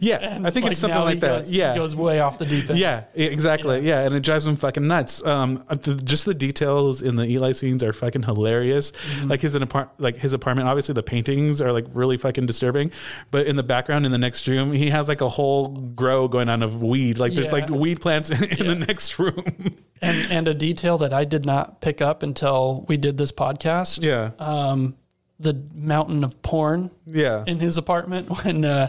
yeah, 0.00 0.16
And, 0.18 0.46
I 0.46 0.50
think 0.50 0.62
like, 0.64 0.70
it's 0.72 0.80
something 0.80 1.00
like 1.00 1.20
that. 1.20 1.40
goes- 1.42 1.50
yeah, 1.52 1.74
goes 1.74 1.94
way 1.96 2.20
off 2.20 2.38
the 2.38 2.46
deep 2.46 2.70
end. 2.70 2.78
Yeah, 2.78 3.04
exactly. 3.14 3.80
Yeah. 3.80 4.00
and 4.02 4.14
it 4.14 4.20
drives 4.20 4.46
him 4.46 4.56
fucking 4.56 4.86
nuts. 4.86 5.24
Um, 5.26 5.64
uh, 5.68 5.74
the, 5.74 5.94
just 5.94 6.24
the 6.26 6.34
details 6.34 7.02
in 7.02 7.16
the 7.16 7.24
Eli 7.26 7.52
scenes 7.52 7.82
are 7.84 7.92
fucking 7.92 8.22
hilarious. 8.22 8.92
Mm-hmm. 8.92 9.28
Like 9.28 9.40
his 9.40 9.54
apart, 9.56 9.90
like 9.98 10.16
his 10.16 10.32
apartment. 10.32 10.68
Obviously, 10.68 10.94
the 10.94 11.02
paintings 11.02 11.60
are 11.60 11.72
like 11.72 11.86
really 11.92 12.16
fucking 12.18 12.46
disturbing. 12.46 12.90
But 13.32 13.46
in 13.48 13.56
the 13.56 13.62
background, 13.64 14.06
in 14.06 14.12
the 14.12 14.18
next 14.18 14.46
room, 14.48 14.72
he 14.72 14.90
has 14.90 15.08
like 15.08 15.20
a 15.22 15.28
whole 15.28 15.68
grow 15.68 16.28
going 16.28 16.48
on 16.48 16.62
of 16.62 16.82
weed. 16.82 17.18
Like 17.18 17.34
there's 17.34 17.46
Yeah. 17.48 17.52
like 17.52 17.68
weed 17.70 18.00
plants 18.00 18.30
in, 18.30 18.44
in 18.60 18.66
the 18.68 18.86
next 18.86 19.18
room. 19.18 19.44
And 20.02 20.30
and 20.32 20.48
a 20.48 20.54
detail 20.54 20.98
that 20.98 21.12
I 21.12 21.24
did 21.24 21.44
not 21.44 21.80
pick 21.80 22.00
up 22.00 22.22
until 22.22 22.84
we 22.88 22.96
did 22.96 23.18
this 23.18 23.32
podcast. 23.32 24.02
Yeah. 24.02 24.30
Um, 24.38 24.96
the 25.38 25.60
mountain 25.74 26.24
of 26.24 26.40
porn. 26.42 26.90
Yeah. 27.06 27.44
In 27.46 27.60
his 27.60 27.76
apartment 27.76 28.28
when 28.44 28.64
uh, 28.64 28.88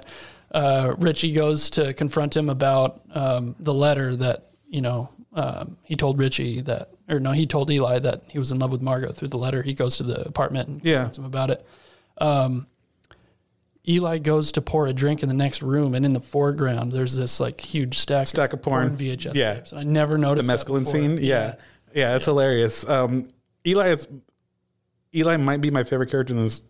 uh, 0.54 0.96
Richie 0.98 1.34
goes 1.34 1.70
to 1.72 1.94
confront 1.94 2.36
him 2.36 2.50
about 2.50 3.02
um, 3.12 3.56
the 3.60 3.74
letter 3.74 4.16
that 4.16 4.52
you 4.70 4.82
know 4.82 5.10
um, 5.34 5.78
he 5.84 5.96
told 5.96 6.18
Richie 6.20 6.60
that, 6.62 6.90
or 7.10 7.20
no, 7.20 7.32
he 7.32 7.46
told 7.46 7.70
Eli 7.72 8.00
that 8.00 8.24
he 8.28 8.38
was 8.40 8.52
in 8.52 8.60
love 8.60 8.72
with 8.72 8.82
Margot 8.82 9.12
through 9.14 9.30
the 9.30 9.38
letter. 9.38 9.62
He 9.64 9.74
goes 9.74 9.98
to 9.98 10.04
the 10.04 10.26
apartment 10.28 10.68
and 10.70 10.84
Yeah. 10.86 10.94
confronts 10.96 11.18
him 11.20 11.26
about 11.26 11.50
it. 11.52 11.66
Um, 12.18 12.68
Eli 13.88 14.20
goes 14.20 14.52
to 14.54 14.62
pour 14.62 14.86
a 14.88 14.94
drink 14.94 15.24
in 15.24 15.28
the 15.30 15.34
next 15.36 15.62
room, 15.64 15.96
and 15.96 16.06
in 16.06 16.14
the 16.14 16.20
foreground, 16.20 16.92
there's 16.92 17.16
this 17.16 17.40
like 17.40 17.60
huge 17.62 17.98
stack 17.98 18.28
Stack 18.28 18.54
of 18.54 18.62
porn. 18.62 18.96
VHS 18.96 19.34
Yeah. 19.36 19.56
tapes. 19.56 19.72
And 19.72 19.80
I 19.82 19.84
never 19.84 20.18
noticed 20.18 20.48
the 20.48 20.54
mescaline 20.54 20.86
scene. 20.86 21.18
Yeah. 21.20 21.56
Yeah, 21.94 22.16
it's 22.16 22.26
hilarious. 22.26 22.88
Um, 22.88 23.30
Eli 23.66 23.90
is 23.90 24.08
Eli 25.16 25.38
might 25.38 25.62
be 25.62 25.72
my 25.72 25.84
favorite 25.84 26.10
character 26.10 26.34
in 26.34 26.44
this 26.44 26.64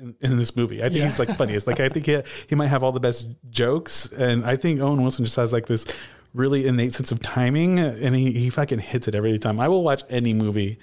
in, 0.00 0.14
in 0.20 0.36
this 0.36 0.54
movie. 0.54 0.80
I 0.80 0.88
think 0.88 0.98
Yeah. 0.98 1.04
he's 1.06 1.18
like 1.18 1.30
funniest. 1.36 1.66
Like 1.66 1.80
I 1.80 1.88
think 1.88 2.06
he 2.06 2.20
he 2.48 2.54
might 2.54 2.68
have 2.68 2.84
all 2.84 2.92
the 2.92 3.00
best 3.00 3.26
jokes, 3.50 4.12
and 4.12 4.44
I 4.44 4.56
think 4.56 4.80
Owen 4.80 5.02
Wilson 5.02 5.24
just 5.24 5.36
has 5.36 5.52
like 5.52 5.66
this 5.66 5.86
really 6.34 6.66
innate 6.66 6.94
sense 6.94 7.10
of 7.10 7.18
timing, 7.20 7.78
and 7.80 8.14
he 8.14 8.30
he 8.32 8.50
fucking 8.50 8.78
hits 8.78 9.08
it 9.08 9.14
every 9.14 9.38
time. 9.38 9.58
I 9.58 9.68
will 9.68 9.82
watch 9.82 10.02
any 10.10 10.32
movie 10.34 10.78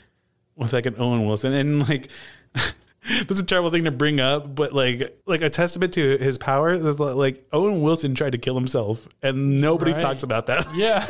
with 0.56 0.74
like 0.74 0.86
an 0.88 0.96
Owen 0.98 1.26
Wilson, 1.26 1.54
and 1.54 1.88
like. 1.88 2.10
This 3.28 3.38
is 3.38 3.42
a 3.44 3.46
terrible 3.46 3.70
thing 3.70 3.84
to 3.86 3.92
bring 3.92 4.20
up, 4.20 4.56
but 4.56 4.74
like 4.74 5.16
like 5.26 5.42
a 5.42 5.50
testament 5.50 5.94
to 5.94 6.18
his 6.18 6.38
power 6.38 6.74
is 6.74 6.84
like 7.00 7.46
Owen 7.54 7.82
Wilson 7.82 8.16
tried 8.16 8.32
to 8.32 8.38
kill 8.40 8.56
himself, 8.56 9.08
and 9.22 9.62
nobody 9.62 9.92
Right. 9.92 10.00
talks 10.02 10.24
about 10.24 10.48
that. 10.48 10.66
Yeah. 10.76 11.06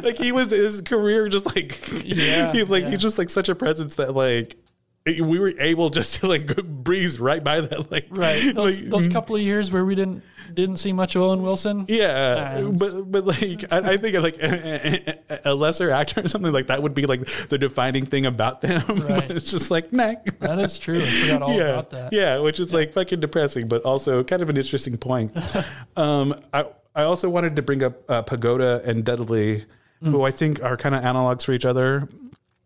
like 0.02 0.18
he 0.18 0.30
was 0.32 0.50
his 0.50 0.80
career 0.82 1.28
just 1.28 1.46
like 1.46 1.80
Yeah, 2.04 2.52
he, 2.52 2.62
like 2.64 2.84
yeah. 2.84 2.90
he's 2.90 3.00
just 3.00 3.18
like 3.18 3.28
such 3.30 3.48
a 3.48 3.54
presence 3.56 3.96
that 3.96 4.14
like 4.14 4.56
we 5.04 5.38
were 5.38 5.52
able 5.58 5.90
just 5.90 6.16
to 6.20 6.28
like 6.28 6.46
breeze 6.64 7.18
right 7.18 7.42
by 7.42 7.60
that 7.60 7.90
like 7.90 8.06
Right. 8.10 8.40
Those, 8.54 8.80
like, 8.80 8.90
those 8.90 9.08
couple 9.08 9.34
of 9.36 9.42
years 9.42 9.72
where 9.72 9.84
we 9.84 9.94
didn't 9.94 10.22
didn't 10.54 10.76
see 10.76 10.92
much 10.92 11.16
of 11.16 11.22
Owen 11.22 11.42
Wilson. 11.42 11.86
yeah 11.88 12.70
but 12.78 13.10
but 13.10 13.24
like 13.26 13.72
I, 13.72 13.92
I 13.92 13.96
think 13.96 14.16
like 14.18 14.36
a, 14.42 15.18
a- 15.50 15.54
lesser 15.54 15.90
actor 15.90 16.24
or 16.24 16.28
something 16.28 16.52
like 16.52 16.66
that 16.68 16.82
would 16.82 16.94
be 16.94 17.06
like 17.06 17.24
the 17.48 17.58
defining 17.58 18.06
thing 18.06 18.26
about 18.26 18.60
them 18.60 18.82
Right. 19.08 19.30
it's 19.30 19.50
just 19.50 19.70
like 19.70 19.92
nah. 19.92 20.14
That 20.40 20.58
is 20.58 20.78
true. 20.78 21.00
I 21.00 21.06
forgot 21.06 21.42
all 21.42 21.54
yeah, 21.54 21.62
about 21.70 21.90
that. 21.90 22.12
Yeah, 22.12 22.38
which 22.38 22.60
is 22.60 22.72
like 22.72 22.92
fucking 22.92 23.20
depressing, 23.20 23.68
but 23.68 23.82
also 23.82 24.22
kind 24.24 24.42
of 24.42 24.50
an 24.50 24.56
interesting 24.56 24.98
point. 24.98 25.36
um, 25.96 26.34
I 26.52 26.66
I 26.94 27.02
also 27.04 27.28
wanted 27.30 27.56
to 27.56 27.62
bring 27.62 27.82
up 27.82 28.08
uh, 28.10 28.22
Pagoda 28.22 28.82
and 28.84 29.04
Dudley, 29.04 29.64
Mm. 30.02 30.10
who 30.10 30.22
I 30.24 30.32
think 30.32 30.60
are 30.64 30.76
kind 30.76 30.94
of 30.96 31.02
analogs 31.02 31.44
for 31.44 31.52
each 31.52 31.64
other 31.64 32.08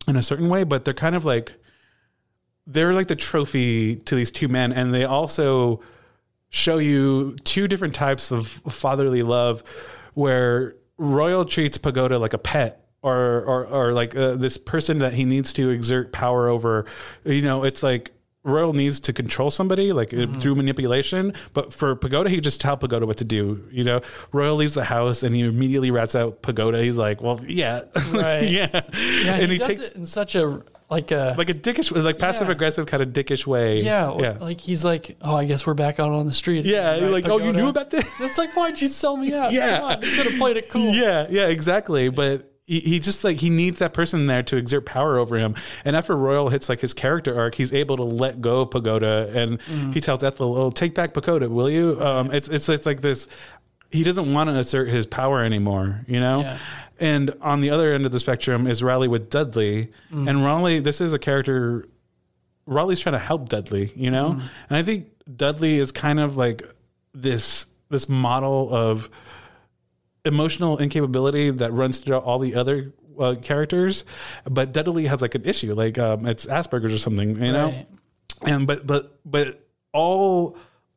in 0.09 0.17
a 0.17 0.23
certain 0.23 0.49
way, 0.49 0.65
but 0.65 0.85
they're 0.87 0.95
kind 0.95 1.15
of 1.15 1.27
like 1.27 1.53
they're 2.67 2.95
like 2.95 3.07
the 3.07 3.17
trophy 3.17 3.97
to 3.97 4.15
these 4.15 4.31
two 4.31 4.49
men, 4.49 4.73
and 4.73 4.93
they 4.93 5.05
also 5.05 5.81
show 6.51 6.79
you 6.79 7.37
two 7.45 7.69
different 7.69 7.95
types 7.95 8.31
of 8.31 8.47
fatherly 8.47 9.23
love, 9.23 9.63
where 10.15 10.75
Royal 10.99 11.45
treats 11.45 11.79
Pagoda 11.79 12.19
like 12.19 12.33
a 12.33 12.39
pet. 12.39 12.83
Or, 13.03 13.45
or, 13.45 13.67
or 13.67 13.93
like 13.93 14.17
uh, 14.17 14.35
this 14.35 14.57
person 14.57 14.99
that 14.99 15.13
he 15.13 15.25
needs 15.25 15.53
to 15.53 15.71
exert 15.71 16.13
power 16.13 16.49
over. 16.49 16.87
You 17.25 17.43
know, 17.43 17.63
it's 17.63 17.81
like 17.81 18.11
Royal 18.47 18.73
needs 18.73 19.01
to 19.01 19.13
control 19.13 19.51
somebody 19.51 19.93
like 19.93 20.15
uh, 20.15 20.27
through 20.39 20.55
manipulation, 20.55 21.35
but 21.53 21.73
for 21.73 21.97
Pagoda, 21.97 22.31
he 22.31 22.41
just 22.41 22.61
tell 22.61 22.77
Pagoda 22.77 23.05
what 23.05 23.17
to 23.19 23.25
do. 23.25 23.67
You 23.71 23.85
know, 23.85 24.01
Royal 24.33 24.57
leaves 24.57 24.75
the 24.75 24.85
house 24.85 25.23
and 25.23 25.35
he 25.35 25.43
immediately 25.43 25.91
rats 25.91 26.15
out 26.15 26.43
Pagoda. 26.43 26.83
He's 26.83 26.97
like, 26.97 27.21
"Well, 27.21 27.41
yeah, 27.47 27.83
Right. 28.13 28.43
yeah," 28.49 28.69
Yeah, 28.73 29.35
and 29.35 29.43
he, 29.43 29.55
he, 29.55 29.59
does 29.59 29.67
takes 29.67 29.85
it 29.89 29.97
in 29.97 30.07
such 30.07 30.37
a 30.37 30.63
like 30.89 31.11
a 31.11 31.35
like 31.37 31.51
a 31.51 31.55
dickish, 31.55 31.91
like 31.91 32.19
passive 32.19 32.49
aggressive 32.49 32.87
kind 32.87 33.03
of 33.03 33.09
dickish 33.11 33.47
way. 33.47 33.83
yeah, 33.83 34.17
yeah. 34.19 34.37
like 34.41 34.61
he's 34.61 34.85
like, 34.85 35.17
oh, 35.21 35.35
I 35.35 35.45
guess 35.45 35.67
we're 35.67 35.75
back 35.75 35.99
out 35.99 36.13
on 36.13 36.27
the 36.27 36.33
street. 36.33 36.65
Yeah, 36.65 37.01
right, 37.01 37.11
like, 37.11 37.29
oh, 37.29 37.39
you 37.39 37.53
knew 37.53 37.69
about 37.69 37.91
this? 37.91 38.09
It's 38.21 38.39
like, 38.39 38.55
why'd 38.55 38.81
you 38.81 38.89
sell 38.89 39.17
me 39.17 39.35
out? 39.35 39.53
Yeah. 39.57 39.79
Come 39.79 39.91
on, 39.91 40.03
you 40.03 40.11
could 40.11 40.27
have 40.27 40.39
played 40.39 40.57
it 40.59 40.69
cool. 40.69 40.93
Yeah, 40.95 41.27
yeah, 41.31 41.47
exactly. 41.49 42.11
But 42.11 42.56
he, 42.67 42.81
he 42.81 43.01
just 43.01 43.23
like 43.25 43.37
he 43.39 43.49
needs 43.51 43.79
that 43.79 43.95
person 43.95 44.27
there 44.27 44.43
to 44.45 44.57
exert 44.57 44.85
power 44.87 45.19
over 45.19 45.37
him. 45.39 45.55
And 45.85 45.95
after 45.97 46.17
Royal 46.17 46.49
hits 46.49 46.69
like 46.69 46.81
his 46.81 46.93
character 46.95 47.39
arc, 47.39 47.55
he's 47.55 47.73
able 47.73 47.97
to 47.97 48.03
let 48.03 48.41
go 48.41 48.63
of 48.63 48.71
Pagoda, 48.71 49.31
and 49.35 49.59
Mm. 49.61 49.95
he 49.95 50.01
tells 50.01 50.23
Ethel, 50.25 50.57
"Oh, 50.57 50.71
take 50.71 50.95
back 50.95 51.15
Pagoda, 51.15 51.49
will 51.49 51.71
you?" 51.71 52.01
Um, 52.03 52.33
it's 52.33 52.49
it's 52.49 52.67
just 52.67 52.87
like 52.87 53.01
this. 53.01 53.29
He 53.93 54.03
doesn't 54.03 54.33
want 54.33 54.51
to 54.51 54.57
assert 54.59 54.89
his 54.89 55.07
power 55.07 55.43
anymore, 55.45 56.05
you 56.09 56.19
know. 56.19 56.41
Yeah. 56.41 56.59
And 56.99 57.35
on 57.41 57.61
the 57.61 57.71
other 57.71 57.93
end 57.93 58.05
of 58.05 58.11
the 58.13 58.19
spectrum 58.19 58.67
is 58.67 58.83
Raleigh 58.83 59.07
with 59.09 59.31
Dudley, 59.31 59.93
Mm. 60.13 60.29
and 60.29 60.45
Raleigh. 60.45 60.81
This 60.81 61.01
is 61.01 61.13
a 61.13 61.19
character 61.19 61.87
Raleigh's 62.67 62.99
trying 62.99 63.13
to 63.13 63.19
help 63.21 63.49
Dudley, 63.49 63.93
you 63.95 64.11
know? 64.11 64.31
Mm-hmm. 64.31 64.41
And 64.71 64.77
I 64.77 64.83
think 64.83 65.07
Dudley 65.37 65.77
is 65.79 65.93
kind 65.93 66.19
of 66.19 66.37
like 66.37 66.63
this 67.15 67.67
this 67.91 68.09
model 68.09 68.69
of 68.75 69.09
emotional 70.27 70.79
incapability 70.79 71.51
that 71.51 71.73
runs 71.73 72.01
throughout 72.01 72.25
all 72.25 72.39
the 72.39 72.55
other 72.55 72.93
uh, 73.19 73.35
characters, 73.41 74.05
but 74.45 74.73
Dudley 74.73 75.07
has 75.07 75.23
like 75.23 75.35
an 75.35 75.45
issue, 75.45 75.75
like 75.75 75.99
um, 75.99 76.27
it's 76.27 76.47
Asperger's 76.47 76.95
or 76.95 76.99
something, 76.99 77.43
you 77.43 77.53
know. 77.53 77.67
Right. 77.67 77.87
And 78.43 78.67
but 78.67 78.87
but 78.87 79.19
but 79.25 79.67
all 79.93 80.57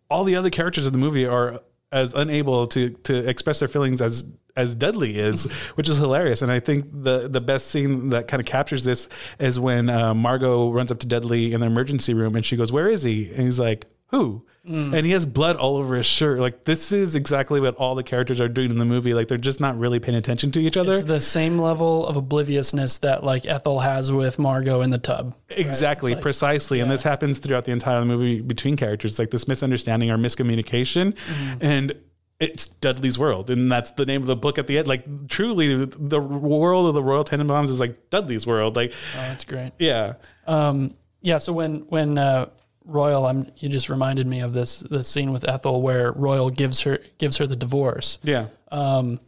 all 0.09 0.23
the 0.23 0.35
other 0.35 0.49
characters 0.49 0.85
in 0.85 0.93
the 0.93 0.99
movie 0.99 1.25
are 1.25 1.61
as 1.91 2.13
unable 2.13 2.67
to 2.67 2.89
to 2.89 3.29
express 3.29 3.59
their 3.59 3.67
feelings 3.67 4.01
as 4.01 4.29
as 4.55 4.75
Dudley 4.75 5.17
is, 5.17 5.45
which 5.75 5.87
is 5.87 5.97
hilarious. 5.97 6.41
And 6.41 6.51
I 6.51 6.59
think 6.59 6.87
the 6.91 7.27
the 7.27 7.41
best 7.41 7.67
scene 7.67 8.09
that 8.09 8.27
kind 8.27 8.41
of 8.41 8.45
captures 8.47 8.83
this 8.83 9.07
is 9.39 9.59
when 9.59 9.89
uh, 9.89 10.13
Margot 10.13 10.71
runs 10.71 10.91
up 10.91 10.99
to 10.99 11.07
Dudley 11.07 11.53
in 11.53 11.61
the 11.61 11.67
emergency 11.67 12.13
room 12.13 12.35
and 12.35 12.45
she 12.45 12.57
goes, 12.57 12.71
"Where 12.71 12.87
is 12.87 13.03
he?" 13.03 13.29
And 13.29 13.43
he's 13.43 13.59
like, 13.59 13.85
"Who?" 14.07 14.45
Mm. 14.67 14.93
And 14.95 15.05
he 15.05 15.13
has 15.13 15.25
blood 15.25 15.55
all 15.55 15.77
over 15.77 15.95
his 15.95 16.05
shirt. 16.05 16.39
Like 16.39 16.65
this 16.65 16.91
is 16.91 17.15
exactly 17.15 17.59
what 17.59 17.75
all 17.75 17.95
the 17.95 18.03
characters 18.03 18.39
are 18.41 18.49
doing 18.49 18.71
in 18.71 18.77
the 18.77 18.85
movie. 18.85 19.13
Like 19.13 19.27
they're 19.29 19.37
just 19.37 19.61
not 19.61 19.79
really 19.79 19.99
paying 19.99 20.17
attention 20.17 20.51
to 20.51 20.59
each 20.59 20.75
other. 20.77 20.93
It's 20.93 21.03
the 21.03 21.21
same 21.21 21.57
level 21.59 22.05
of 22.05 22.17
obliviousness 22.17 22.97
that 22.99 23.23
like 23.23 23.45
Ethel 23.45 23.79
has 23.79 24.11
with 24.11 24.37
Margot 24.37 24.81
in 24.81 24.89
the 24.89 24.97
tub. 24.97 25.35
Exactly, 25.49 26.11
It's 26.11 26.17
like- 26.17 26.21
precisely. 26.21 26.81
And 26.81 26.91
this 26.91 27.03
happens 27.03 27.39
throughout 27.39 27.65
the 27.65 27.71
entire 27.71 28.03
movie 28.03 28.41
between 28.41 28.75
characters, 28.75 29.17
like 29.17 29.31
this 29.31 29.47
misunderstanding 29.47 30.11
or 30.11 30.17
miscommunication. 30.17 31.13
Mm-hmm. 31.13 31.57
And 31.61 31.93
it's 32.39 32.67
Dudley's 32.67 33.17
world. 33.19 33.49
And 33.49 33.71
that's 33.71 33.91
the 33.91 34.05
name 34.05 34.21
of 34.21 34.27
the 34.27 34.35
book 34.35 34.57
at 34.57 34.67
the 34.67 34.77
end. 34.77 34.87
Like, 34.87 35.27
truly, 35.29 35.85
the 35.85 36.19
world 36.21 36.87
of 36.87 36.93
the 36.93 37.03
Royal 37.03 37.23
Tenenbaums 37.25 37.65
is 37.69 37.79
like 37.79 38.09
Dudley's 38.09 38.47
world. 38.47 38.75
Like, 38.77 38.91
Oh, 39.15 39.17
that's 39.17 39.43
great. 39.43 39.71
yeah. 39.79 40.13
Um, 40.47 40.95
yeah. 41.21 41.37
So 41.37 41.51
when 41.53 41.79
when 41.89 42.17
uh, 42.17 42.47
Royal, 42.89 43.25
I'm 43.25 43.51
you 43.57 43.69
just 43.69 43.89
reminded 43.89 44.27
me 44.27 44.39
of 44.41 44.53
this 44.53 44.79
the 44.79 45.03
scene 45.03 45.31
with 45.31 45.47
Ethel 45.47 45.81
where 45.81 46.11
Royal 46.11 46.49
gives 46.49 46.81
her 46.81 46.99
gives 47.17 47.37
her 47.37 47.47
the 47.47 47.55
divorce. 47.55 48.17
Yeah. 48.23 48.47
Um, 48.71 49.19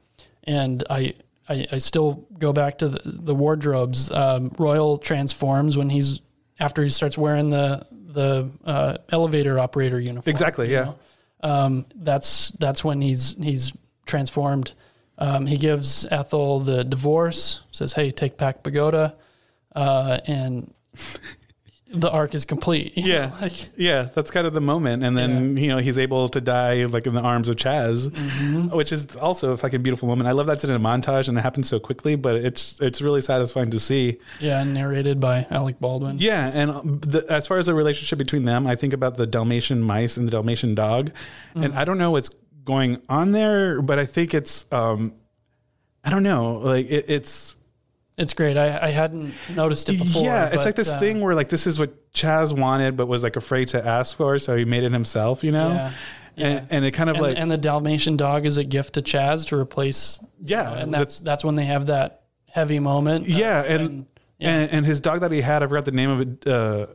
and 0.43 0.83
I, 0.89 1.13
I 1.47 1.67
I 1.71 1.77
still 1.77 2.27
go 2.37 2.53
back 2.53 2.79
to 2.79 2.89
the, 2.89 3.01
the 3.03 3.35
wardrobes. 3.35 4.11
Um, 4.11 4.51
Royal 4.57 4.97
transforms 4.97 5.77
when 5.77 5.89
he's 5.89 6.21
after 6.59 6.83
he 6.83 6.89
starts 6.89 7.17
wearing 7.17 7.49
the 7.49 7.85
the 7.91 8.49
uh, 8.65 8.97
elevator 9.09 9.59
operator 9.59 9.99
uniform. 9.99 10.29
Exactly, 10.29 10.71
yeah. 10.71 10.93
Um, 11.41 11.85
that's 11.95 12.49
that's 12.51 12.83
when 12.83 13.01
he's 13.01 13.35
he's 13.41 13.75
transformed. 14.05 14.73
Um, 15.17 15.45
he 15.45 15.57
gives 15.57 16.05
Ethel 16.09 16.59
the 16.59 16.83
divorce. 16.83 17.61
Says, 17.71 17.93
"Hey, 17.93 18.11
take 18.11 18.37
back 18.37 18.63
Pagoda," 18.63 19.15
uh, 19.75 20.19
and 20.25 20.73
the 21.93 22.09
arc 22.09 22.33
is 22.35 22.45
complete. 22.45 22.95
you 22.97 23.11
Yeah. 23.11 23.27
know, 23.27 23.33
like- 23.41 23.69
yeah. 23.75 24.09
That's 24.15 24.31
kind 24.31 24.47
of 24.47 24.53
the 24.53 24.61
moment. 24.61 25.03
And 25.03 25.17
then, 25.17 25.57
you 25.57 25.67
know, 25.67 25.77
he's 25.79 25.97
able 25.97 26.29
to 26.29 26.39
die 26.41 26.85
like 26.85 27.05
in 27.07 27.13
the 27.13 27.21
arms 27.21 27.49
of 27.49 27.57
Chas, 27.57 28.07
Mm-hmm. 28.07 28.69
which 28.75 28.91
is 28.91 29.15
also 29.17 29.51
a 29.51 29.57
fucking 29.57 29.81
beautiful 29.81 30.07
moment. 30.07 30.27
I 30.27 30.31
love 30.31 30.47
that's 30.47 30.63
in 30.63 30.71
a 30.71 30.79
montage 30.79 31.27
and 31.27 31.37
it 31.37 31.41
happens 31.41 31.67
so 31.69 31.79
quickly, 31.79 32.15
but 32.15 32.35
it's, 32.35 32.79
it's 32.81 33.01
really 33.01 33.21
satisfying 33.21 33.71
to 33.71 33.79
see. 33.79 34.19
yeah, 34.39 34.63
narrated 34.63 35.19
by 35.19 35.45
Alec 35.49 35.79
Baldwin. 35.79 36.17
Yeah, 36.19 36.49
and 36.53 36.71
um, 36.71 36.99
the, 37.01 37.25
as 37.29 37.47
far 37.47 37.57
as 37.57 37.65
the 37.65 37.73
relationship 37.73 38.17
between 38.19 38.45
them, 38.45 38.65
I 38.67 38.75
think 38.75 38.93
about 38.93 39.17
the 39.17 39.27
Dalmatian 39.27 39.81
mice 39.81 40.17
and 40.17 40.27
the 40.27 40.31
Dalmatian 40.31 40.75
dog, 40.75 41.11
and 41.55 41.73
Mhm. 41.73 41.77
I 41.77 41.83
don't 41.85 41.97
know 41.97 42.11
what's 42.11 42.29
going 42.63 43.01
on 43.09 43.31
there, 43.31 43.81
but 43.81 43.99
I 43.99 44.05
think 44.05 44.33
it's, 44.33 44.71
um, 44.71 45.13
I 46.03 46.09
don't 46.09 46.23
know, 46.23 46.53
like 46.59 46.89
it, 46.89 47.05
it's. 47.09 47.57
It's 48.21 48.33
great. 48.33 48.55
I, 48.55 48.87
I 48.87 48.89
hadn't 48.91 49.33
noticed 49.49 49.89
it 49.89 49.97
before. 49.97 50.23
yeah, 50.23 50.45
it's 50.45 50.57
but, 50.57 50.65
like 50.65 50.75
this 50.75 50.91
uh, 50.91 50.99
thing 50.99 51.21
where 51.21 51.33
like 51.33 51.49
this 51.49 51.65
is 51.65 51.79
what 51.79 52.13
Chas 52.13 52.53
wanted, 52.53 52.95
but 52.95 53.07
was 53.07 53.23
like 53.23 53.35
afraid 53.35 53.69
to 53.69 53.85
ask 53.85 54.15
for, 54.15 54.37
so 54.37 54.55
he 54.55 54.63
made 54.63 54.83
it 54.83 54.91
himself, 54.91 55.43
you 55.43 55.51
know. 55.51 55.69
Yeah. 55.69 55.91
And, 56.37 56.67
and 56.69 56.85
it 56.85 56.91
kind 56.91 57.09
of 57.09 57.15
and, 57.17 57.23
like 57.23 57.37
and 57.37 57.49
the 57.51 57.57
Dalmatian 57.57 58.17
dog 58.17 58.45
is 58.45 58.57
a 58.57 58.63
gift 58.63 58.93
to 58.93 59.01
Chas 59.01 59.45
to 59.45 59.57
replace. 59.57 60.23
Yeah, 60.45 60.69
you 60.69 60.75
know, 60.75 60.81
and 60.83 60.93
that's 60.93 61.19
that's 61.19 61.43
when 61.43 61.55
they 61.55 61.65
have 61.65 61.87
that 61.87 62.23
heavy 62.47 62.79
moment. 62.79 63.25
uh, 63.25 63.33
yeah, 63.33 63.63
and 63.63 64.05
and, 64.39 64.71
and 64.71 64.85
his 64.85 65.01
dog 65.01 65.21
that 65.21 65.31
he 65.31 65.41
had, 65.41 65.63
I 65.63 65.67
forgot 65.67 65.85
the 65.85 65.91
name 65.91 66.09
of 66.09 66.21
it. 66.21 66.47
Uh, 66.47 66.87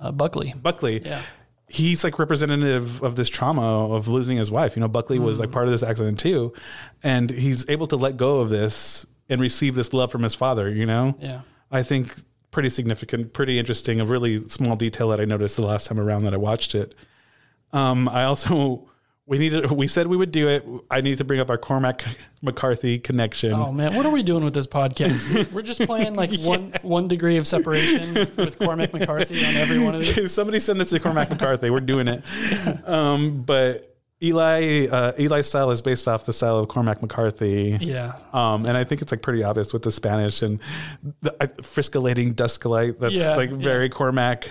uh, 0.00 0.12
Buckley. 0.12 0.54
Buckley. 0.60 1.02
Yeah. 1.04 1.22
He's 1.68 2.04
like 2.04 2.18
representative 2.18 3.02
of 3.02 3.16
this 3.16 3.28
trauma 3.28 3.94
of 3.94 4.06
losing 4.08 4.36
his 4.36 4.50
wife. 4.50 4.76
You 4.76 4.80
know, 4.80 4.88
Buckley 4.88 5.18
was 5.18 5.40
like 5.40 5.48
Mm. 5.48 5.52
part 5.52 5.66
of 5.66 5.70
this 5.72 5.82
accident 5.82 6.18
too, 6.18 6.52
and 7.02 7.30
he's 7.30 7.68
able 7.68 7.86
to 7.88 7.96
let 7.96 8.16
go 8.16 8.40
of 8.40 8.48
this 8.50 9.06
and 9.28 9.40
receive 9.40 9.74
this 9.74 9.92
love 9.92 10.10
from 10.12 10.22
his 10.22 10.34
father. 10.34 10.70
You 10.70 10.86
know. 10.86 11.16
Yeah. 11.20 11.42
I 11.70 11.82
think 11.82 12.14
pretty 12.50 12.68
significant, 12.68 13.32
pretty 13.32 13.58
interesting. 13.58 14.00
A 14.00 14.04
really 14.04 14.48
small 14.48 14.76
detail 14.76 15.08
that 15.08 15.20
I 15.20 15.24
noticed 15.24 15.56
the 15.56 15.66
last 15.66 15.88
time 15.88 15.98
around 15.98 16.24
that 16.24 16.34
I 16.34 16.36
watched 16.36 16.74
it. 16.74 16.94
Um, 17.72 18.08
I 18.08 18.24
also 18.24 18.88
we 19.26 19.38
needed 19.38 19.70
we 19.70 19.86
said 19.86 20.06
we 20.06 20.16
would 20.16 20.30
do 20.30 20.48
it. 20.48 20.64
I 20.90 21.00
need 21.00 21.18
to 21.18 21.24
bring 21.24 21.40
up 21.40 21.50
our 21.50 21.58
Cormac 21.58 22.04
McCarthy 22.42 22.98
connection. 22.98 23.52
Oh 23.52 23.72
man, 23.72 23.96
what 23.96 24.06
are 24.06 24.10
we 24.10 24.22
doing 24.22 24.44
with 24.44 24.54
this 24.54 24.66
podcast? 24.66 25.52
We're 25.52 25.62
just 25.62 25.80
playing 25.80 26.14
like 26.14 26.30
one 26.40 26.72
one 26.82 27.08
degree 27.08 27.36
of 27.36 27.46
separation 27.46 28.14
with 28.14 28.58
Cormac 28.58 28.92
McCarthy 28.94 29.44
on 29.44 29.54
every 29.56 29.78
one 29.78 29.94
of 29.94 30.00
these. 30.02 30.32
Somebody 30.32 30.60
send 30.60 30.80
this 30.80 30.90
to 30.90 31.00
Cormac 31.00 31.30
McCarthy. 31.30 31.70
We're 31.70 31.80
doing 31.80 32.06
it. 32.08 32.22
Um, 32.88 33.42
but 33.42 33.93
Eli 34.24 34.86
uh, 34.86 35.12
Eli's 35.18 35.46
style 35.46 35.70
is 35.70 35.80
based 35.82 36.08
off 36.08 36.24
the 36.26 36.32
style 36.32 36.58
of 36.58 36.68
Cormac 36.68 37.02
McCarthy. 37.02 37.78
Yeah. 37.80 38.14
Um, 38.32 38.66
and 38.66 38.76
I 38.76 38.84
think 38.84 39.02
it's 39.02 39.12
like 39.12 39.22
pretty 39.22 39.42
obvious 39.44 39.72
with 39.72 39.82
the 39.82 39.90
Spanish 39.90 40.42
and 40.42 40.58
the 41.22 41.34
uh, 41.42 41.46
friscalating 41.62 42.34
duskalite. 42.34 42.98
That's 42.98 43.14
Yeah, 43.14 43.34
like 43.36 43.50
yeah. 43.50 43.56
very 43.56 43.88
Cormac. 43.88 44.48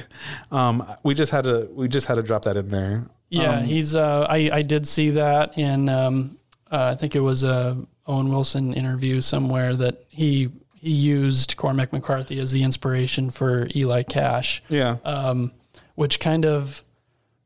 Um, 0.51 0.85
we 1.03 1.13
just 1.13 1.31
had 1.31 1.43
to 1.45 1.67
we 1.73 1.87
just 1.87 2.07
had 2.07 2.15
to 2.15 2.23
drop 2.23 2.43
that 2.43 2.57
in 2.57 2.69
there. 2.69 3.07
Yeah, 3.29 3.57
Um, 3.57 3.63
he's. 3.65 3.95
Uh, 3.95 4.27
I 4.29 4.49
I 4.53 4.61
did 4.61 4.87
see 4.87 5.09
that 5.11 5.57
in. 5.57 5.89
Um, 5.89 6.37
uh, 6.71 6.91
I 6.93 6.95
think 6.95 7.15
it 7.15 7.21
was 7.21 7.43
a 7.43 7.77
Owen 8.05 8.29
Wilson 8.29 8.73
interview 8.73 9.21
somewhere 9.21 9.75
that 9.75 10.03
he 10.09 10.49
he 10.79 10.91
used 10.91 11.55
Cormac 11.57 11.93
McCarthy 11.93 12.39
as 12.39 12.51
the 12.51 12.61
inspiration 12.61 13.31
for 13.31 13.67
Eli 13.75 14.03
Cash. 14.03 14.61
Yeah. 14.69 14.97
Um, 15.05 15.51
which 15.95 16.19
kind 16.19 16.45
of, 16.45 16.83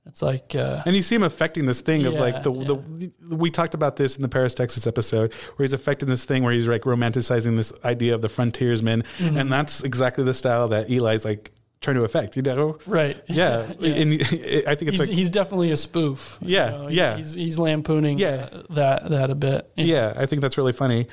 it's 0.07 0.21
like. 0.21 0.55
Uh, 0.55 0.81
And 0.85 0.95
you 0.95 1.03
see 1.03 1.15
him 1.15 1.23
affecting 1.23 1.65
this 1.65 1.81
thing 1.81 2.05
of 2.05 2.13
like 2.15 2.35
Yeah, 2.35 2.41
the, 2.41 3.11
the 3.29 3.35
we 3.35 3.51
talked 3.51 3.73
about 3.73 3.95
this 3.97 4.15
in 4.15 4.21
the 4.21 4.29
Paris, 4.29 4.53
Texas 4.53 4.87
episode 4.87 5.33
where 5.55 5.63
he's 5.65 5.73
affecting 5.73 6.09
this 6.09 6.23
thing 6.23 6.43
where 6.43 6.53
he's 6.53 6.65
like 6.67 6.83
romanticizing 6.83 7.55
this 7.57 7.73
idea 7.83 8.15
of 8.15 8.21
the 8.21 8.29
frontiersman, 8.29 9.03
Mhm. 9.17 9.39
and 9.39 9.51
that's 9.51 9.83
exactly 9.83 10.23
the 10.23 10.33
style 10.33 10.67
that 10.69 10.89
Eli's 10.89 11.25
like 11.25 11.51
trying 11.81 11.95
to 11.95 12.03
affect. 12.03 12.35
You 12.35 12.41
know, 12.41 12.79
Right. 12.87 13.21
Yeah, 13.27 13.71
Yeah. 13.79 13.93
and 13.95 14.13
I 14.67 14.73
think 14.75 14.89
it's 14.89 14.97
he's, 14.97 14.99
like 14.99 15.09
he's 15.09 15.29
definitely 15.29 15.71
a 15.71 15.77
spoof. 15.77 16.37
you 16.41 16.55
Yeah, 16.55 16.69
know, 16.71 16.87
yeah. 16.89 17.17
He's, 17.17 17.33
he's 17.33 17.57
lampooning 17.59 18.17
Yeah. 18.17 18.49
uh, 18.51 18.63
that 18.71 19.09
that 19.09 19.29
a 19.29 19.35
bit. 19.35 19.69
yeah, 19.75 20.13
I 20.17 20.25
think 20.25 20.41
that's 20.41 20.57
really 20.57 20.73
funny. 20.73 21.07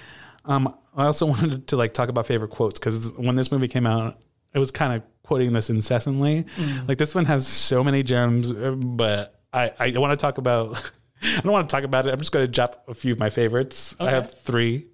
Um, 0.47 0.75
I 0.97 1.07
also 1.07 1.27
wanted 1.35 1.67
to 1.69 1.77
like 1.77 1.93
talk 1.95 2.09
about 2.09 2.27
favorite 2.27 2.51
quotes 2.51 2.79
because 2.79 3.13
when 3.17 3.35
this 3.35 3.51
movie 3.53 3.69
came 3.69 3.87
out, 3.87 4.19
it 4.55 4.59
was 4.59 4.71
kind 4.71 4.93
of 4.95 5.03
quoting 5.25 5.53
this 5.53 5.71
incessantly. 5.71 6.45
Mm. 6.57 6.87
Like 6.89 6.99
this 6.99 7.15
one 7.15 7.25
has 7.25 7.47
so 7.47 7.83
many 7.83 8.03
gems, 8.05 8.51
uh, 8.53 8.73
but 8.77 9.41
I 9.53 9.73
I 9.79 9.99
want 9.99 10.13
to 10.13 10.23
talk 10.23 10.39
about. 10.39 10.93
I 11.23 11.41
don't 11.41 11.53
want 11.53 11.69
to 11.69 11.75
talk 11.75 11.85
about 11.85 12.07
it. 12.07 12.13
I'm 12.13 12.19
just 12.19 12.33
going 12.33 12.45
to 12.45 12.53
drop 12.53 12.85
a 12.87 12.93
few 12.93 13.13
of 13.15 13.19
my 13.19 13.31
favorites. 13.31 13.97
I 13.99 14.11
have 14.11 14.31
three. 14.43 14.89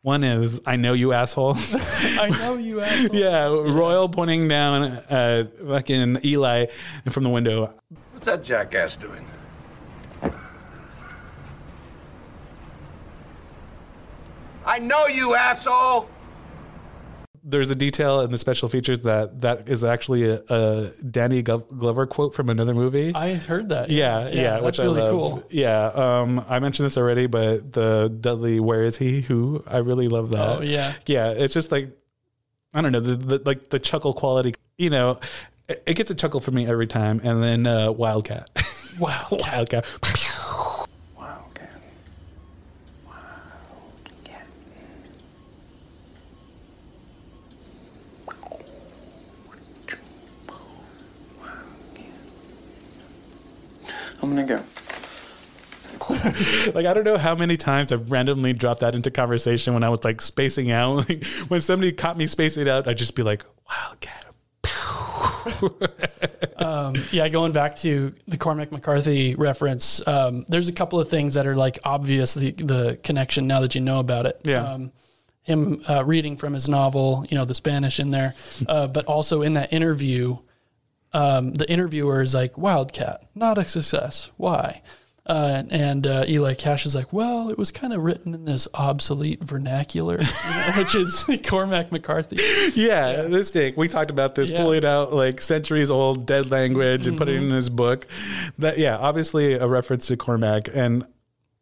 One 0.00 0.24
is 0.24 0.60
"I 0.64 0.76
know 0.76 0.94
you, 0.94 1.12
asshole." 1.12 1.56
I 2.18 2.30
know 2.30 2.56
you 2.56 2.80
asshole. 2.80 3.14
yeah, 3.14 3.46
Royal 3.48 4.08
pointing 4.08 4.48
down 4.48 4.84
at 5.10 5.58
fucking 5.58 6.20
Eli 6.24 6.66
from 7.10 7.22
the 7.22 7.28
window. 7.28 7.74
What's 8.12 8.24
that 8.26 8.42
jackass 8.42 8.96
doing? 8.96 9.26
I 14.66 14.78
know 14.78 15.06
you, 15.06 15.34
asshole! 15.34 16.08
There's 17.46 17.70
a 17.70 17.74
detail 17.74 18.22
in 18.22 18.30
the 18.30 18.38
special 18.38 18.68
features 18.70 19.00
that 19.00 19.42
that 19.42 19.68
is 19.68 19.84
actually 19.84 20.24
a, 20.30 20.42
a 20.48 20.90
Danny 21.10 21.42
Glover 21.42 22.06
quote 22.06 22.34
from 22.34 22.48
another 22.48 22.72
movie. 22.74 23.12
I 23.14 23.34
heard 23.34 23.68
that. 23.68 23.90
yeah, 23.90 24.28
yeah, 24.30 24.50
that's 24.60 24.64
which 24.64 24.78
really 24.78 25.02
I 25.02 25.04
love. 25.04 25.12
cool. 25.12 25.44
Yeah, 25.50 25.86
um, 25.94 26.44
I 26.48 26.58
mentioned 26.58 26.86
this 26.86 26.96
already, 26.96 27.26
but 27.26 27.72
the 27.72 28.08
Dudley, 28.20 28.60
where 28.60 28.82
is 28.82 28.96
he? 28.96 29.20
Who? 29.20 29.62
I 29.66 29.78
really 29.78 30.08
love 30.08 30.30
that. 30.32 30.58
Oh, 30.58 30.62
yeah. 30.62 30.94
yeah. 31.06 31.30
It's 31.32 31.52
just 31.54 31.70
like 31.70 31.90
I 32.72 32.80
don't 32.80 32.92
know, 32.92 33.00
the, 33.00 33.16
the 33.16 33.42
like 33.44 33.68
the 33.70 33.78
chuckle 33.78 34.14
quality. 34.14 34.54
You 34.78 34.90
know, 34.90 35.20
it, 35.68 35.82
it 35.86 35.94
gets 35.94 36.10
a 36.10 36.14
chuckle 36.14 36.40
for 36.40 36.50
me 36.50 36.66
every 36.66 36.86
time. 36.86 37.20
And 37.22 37.42
then 37.42 37.66
uh, 37.66 37.92
Wildcat, 37.92 38.50
Wow. 38.98 39.26
Wildcat. 39.32 39.84
I'm 54.22 54.30
gonna 54.30 54.44
go. 54.44 54.62
like 56.74 56.86
I 56.86 56.92
don't 56.92 57.04
know 57.04 57.16
how 57.16 57.34
many 57.34 57.56
times 57.56 57.92
I've 57.92 58.10
randomly 58.10 58.52
dropped 58.52 58.80
that 58.80 58.94
into 58.94 59.10
conversation 59.10 59.74
when 59.74 59.84
I 59.84 59.88
was 59.88 60.04
like 60.04 60.20
spacing 60.20 60.70
out. 60.70 61.08
Like 61.08 61.24
when 61.48 61.60
somebody 61.60 61.92
caught 61.92 62.16
me 62.16 62.26
spacing 62.26 62.68
out, 62.68 62.86
I'd 62.88 62.98
just 62.98 63.14
be 63.14 63.22
like, 63.22 63.44
Wildcat. 63.68 64.24
um, 66.56 66.94
yeah, 67.10 67.28
going 67.28 67.52
back 67.52 67.76
to 67.76 68.14
the 68.26 68.36
Cormac 68.36 68.72
McCarthy 68.72 69.34
reference, 69.34 70.06
um, 70.06 70.44
there's 70.48 70.68
a 70.68 70.72
couple 70.72 70.98
of 71.00 71.08
things 71.08 71.34
that 71.34 71.46
are 71.46 71.56
like 71.56 71.78
obvious 71.84 72.34
the 72.34 72.52
the 72.52 72.98
connection 73.02 73.46
now 73.46 73.60
that 73.60 73.74
you 73.74 73.80
know 73.80 73.98
about 73.98 74.26
it. 74.26 74.40
Yeah. 74.44 74.66
Um, 74.66 74.92
him 75.42 75.82
uh, 75.88 76.02
reading 76.04 76.38
from 76.38 76.54
his 76.54 76.70
novel, 76.70 77.26
you 77.28 77.36
know, 77.36 77.44
the 77.44 77.54
Spanish 77.54 78.00
in 78.00 78.10
there, 78.10 78.34
uh, 78.66 78.86
but 78.86 79.04
also 79.04 79.42
in 79.42 79.52
that 79.52 79.74
interview, 79.74 80.38
um, 81.14 81.54
the 81.54 81.70
interviewer 81.70 82.20
is 82.20 82.34
like, 82.34 82.58
"Wildcat, 82.58 83.22
not 83.34 83.56
a 83.56 83.64
success. 83.64 84.30
Why?" 84.36 84.82
Uh, 85.26 85.62
and 85.70 86.06
uh, 86.06 86.22
Eli 86.28 86.52
Cash 86.52 86.84
is 86.84 86.94
like, 86.94 87.10
well, 87.10 87.48
it 87.48 87.56
was 87.56 87.70
kind 87.70 87.94
of 87.94 88.02
written 88.02 88.34
in 88.34 88.44
this 88.44 88.68
obsolete 88.74 89.42
vernacular, 89.42 90.16
you 90.20 90.50
know, 90.54 90.72
which 90.76 90.94
is 90.94 91.24
Cormac 91.46 91.90
McCarthy. 91.90 92.36
Yeah, 92.74 93.22
this 93.22 93.50
dick. 93.50 93.74
We 93.74 93.88
talked 93.88 94.10
about 94.10 94.34
this, 94.34 94.50
Yeah. 94.50 94.58
pulling 94.58 94.84
out 94.84 95.14
like 95.14 95.40
centuries 95.40 95.90
old 95.90 96.26
dead 96.26 96.50
language 96.50 97.06
and 97.06 97.16
putting 97.16 97.36
it 97.36 97.42
in 97.44 97.50
his 97.52 97.70
book. 97.70 98.06
That 98.58 98.76
yeah, 98.76 98.98
obviously 98.98 99.54
a 99.54 99.66
reference 99.66 100.08
to 100.08 100.18
Cormac. 100.18 100.68
And 100.74 101.06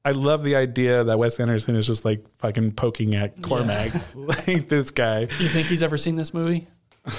I 0.05 0.11
love 0.11 0.43
the 0.43 0.57
idea 0.57 1.05
that 1.05 1.17
Wes 1.17 1.39
Anderson 1.39 1.77
is 1.77 1.87
just 1.87 2.05
like 2.05 2.29
fucking 2.39 2.73
poking 2.73 3.15
at 3.15 3.41
Cormac, 3.43 3.93
like 4.17 4.69
this 4.69 4.91
guy. 4.91 5.21
You 5.21 5.47
think 5.49 5.69
he's 5.69 5.85
ever 5.85 5.97
seen 5.99 6.17
this 6.17 6.35
movie? 6.35 6.67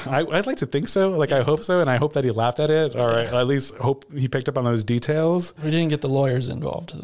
I, 0.08 0.20
I'd 0.20 0.46
like 0.46 0.58
to 0.58 0.66
think 0.66 0.88
so. 0.88 1.12
Like 1.12 1.34
I 1.34 1.42
hope 1.42 1.64
so, 1.64 1.82
and 1.82 1.90
I 1.90 1.98
hope 1.98 2.14
that 2.14 2.24
he 2.24 2.32
laughed 2.32 2.60
at 2.62 2.70
it, 2.70 2.96
or 2.96 3.12
at 3.12 3.48
least 3.48 3.76
hope 3.76 4.06
he 4.14 4.30
picked 4.30 4.48
up 4.48 4.58
on 4.58 4.64
those 4.64 4.84
details. 4.84 5.54
We 5.62 5.72
didn't 5.72 5.90
get 5.90 6.00
the 6.02 6.10
lawyers 6.10 6.50
involved. 6.50 6.94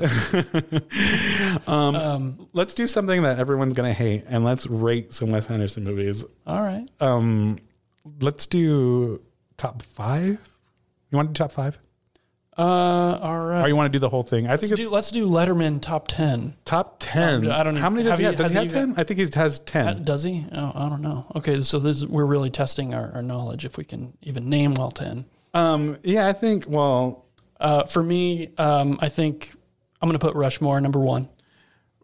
Um, 1.68 2.48
let's 2.54 2.74
do 2.74 2.88
something 2.88 3.24
that 3.24 3.40
everyone's 3.40 3.74
gonna 3.74 3.94
hate, 3.94 4.24
and 4.28 4.44
let's 4.46 4.66
rate 4.68 5.14
some 5.14 5.32
Wes 5.32 5.50
Anderson 5.50 5.84
movies. 5.84 6.24
All 6.48 6.62
right. 6.62 6.88
Um, 7.00 7.60
let's 8.22 8.46
do 8.48 9.22
top 9.58 9.82
five. 9.82 10.40
You 11.12 11.16
want 11.16 11.30
to 11.30 11.34
do 11.34 11.38
top 11.38 11.52
five, 11.52 11.80
Uh, 12.60 13.18
all 13.22 13.40
right. 13.40 13.64
or 13.64 13.68
you 13.70 13.76
want 13.76 13.92
to 13.92 13.96
do 13.96 14.00
the 14.00 14.10
whole 14.10 14.22
thing? 14.24 14.46
I 14.48 14.52
let's 14.52 14.68
think 14.68 14.76
do, 14.80 14.90
let's 14.90 15.12
do 15.12 15.28
Letterman 15.30 15.82
top 15.82 16.08
ten. 16.10 16.56
top 16.66 16.98
ten. 17.00 17.50
I 17.50 17.64
don't 17.64 17.76
know. 17.76 17.80
How 17.82 17.90
many 17.90 18.04
does 18.04 18.12
Have 18.12 18.20
he 18.20 18.26
have? 18.26 18.36
Does 18.36 18.52
he 18.52 18.58
have 18.58 18.68
ten? 18.68 18.94
I 18.98 19.04
think 19.06 19.18
he 19.20 19.26
has 19.40 19.60
Uh, 19.60 19.64
ten. 19.66 20.04
Does 20.04 20.24
he? 20.24 20.46
Oh, 20.52 20.72
I 20.76 20.90
don't 20.90 21.02
know. 21.02 21.26
Okay, 21.36 21.62
so 21.62 21.80
this 21.80 22.04
we're 22.06 22.26
really 22.26 22.50
testing 22.50 22.94
our, 22.94 23.12
our 23.14 23.22
knowledge 23.22 23.64
if 23.64 23.78
we 23.78 23.86
can 23.86 24.12
even 24.24 24.50
name 24.50 24.74
well 24.74 24.92
ten. 24.92 25.24
Um, 25.54 25.98
yeah, 26.04 26.28
I 26.28 26.34
think. 26.34 26.66
Well, 26.68 27.26
Uh, 27.62 27.84
for 27.86 28.02
me, 28.04 28.50
um, 28.58 28.98
I 29.02 29.10
think 29.10 29.54
I'm 30.02 30.08
going 30.10 30.20
to 30.20 30.26
put 30.26 30.36
Rushmore 30.36 30.80
number 30.82 31.00
one. 31.00 31.28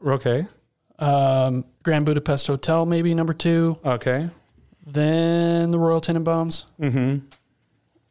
okay, 0.05 0.47
Um, 0.99 1.65
Grand 1.83 2.05
Budapest 2.05 2.47
Hotel 2.47 2.85
maybe 2.85 3.13
number 3.13 3.33
two. 3.33 3.77
okay. 3.85 4.29
Then 4.85 5.71
the 5.71 5.79
Royal 5.79 5.99
Tenenbaums. 6.01 6.63
Mm-hmm. 6.79 7.25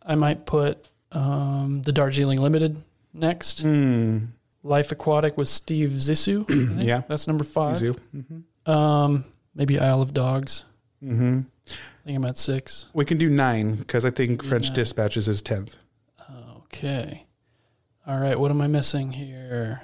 I 0.03 0.14
might 0.14 0.45
put 0.47 0.88
um, 1.14 1.82
the 1.82 1.92
Darjeeling 1.92 2.40
Limited 2.40 2.76
next. 3.12 3.64
Mm. 3.64 4.28
Life 4.62 4.92
Aquatic 4.92 5.36
with 5.36 5.48
Steve 5.48 5.90
Zissou. 5.90 6.44
Yeah. 6.82 7.02
that's 7.08 7.26
number 7.26 7.44
five. 7.44 7.76
Zissou. 7.76 7.98
Mhm. 8.14 8.70
Um, 8.70 9.24
maybe 9.54 9.78
Isle 9.78 10.02
of 10.02 10.12
Dogs. 10.14 10.64
Mm-hmm. 11.02 11.40
I 11.68 12.06
think 12.06 12.16
I'm 12.16 12.24
at 12.24 12.36
six. 12.38 12.88
We 12.94 13.04
can 13.04 13.18
do 13.18 13.28
nine 13.28 13.76
because 13.76 14.04
I 14.04 14.10
think 14.10 14.42
French 14.42 14.66
nine. 14.68 14.74
Dispatch 14.74 15.16
is 15.16 15.26
his 15.26 15.42
tenth. 15.42 15.76
Okay. 16.66 17.24
All 18.06 18.18
right. 18.18 18.38
What 18.38 18.50
am 18.50 18.60
I 18.60 18.66
missing 18.66 19.12
here? 19.12 19.82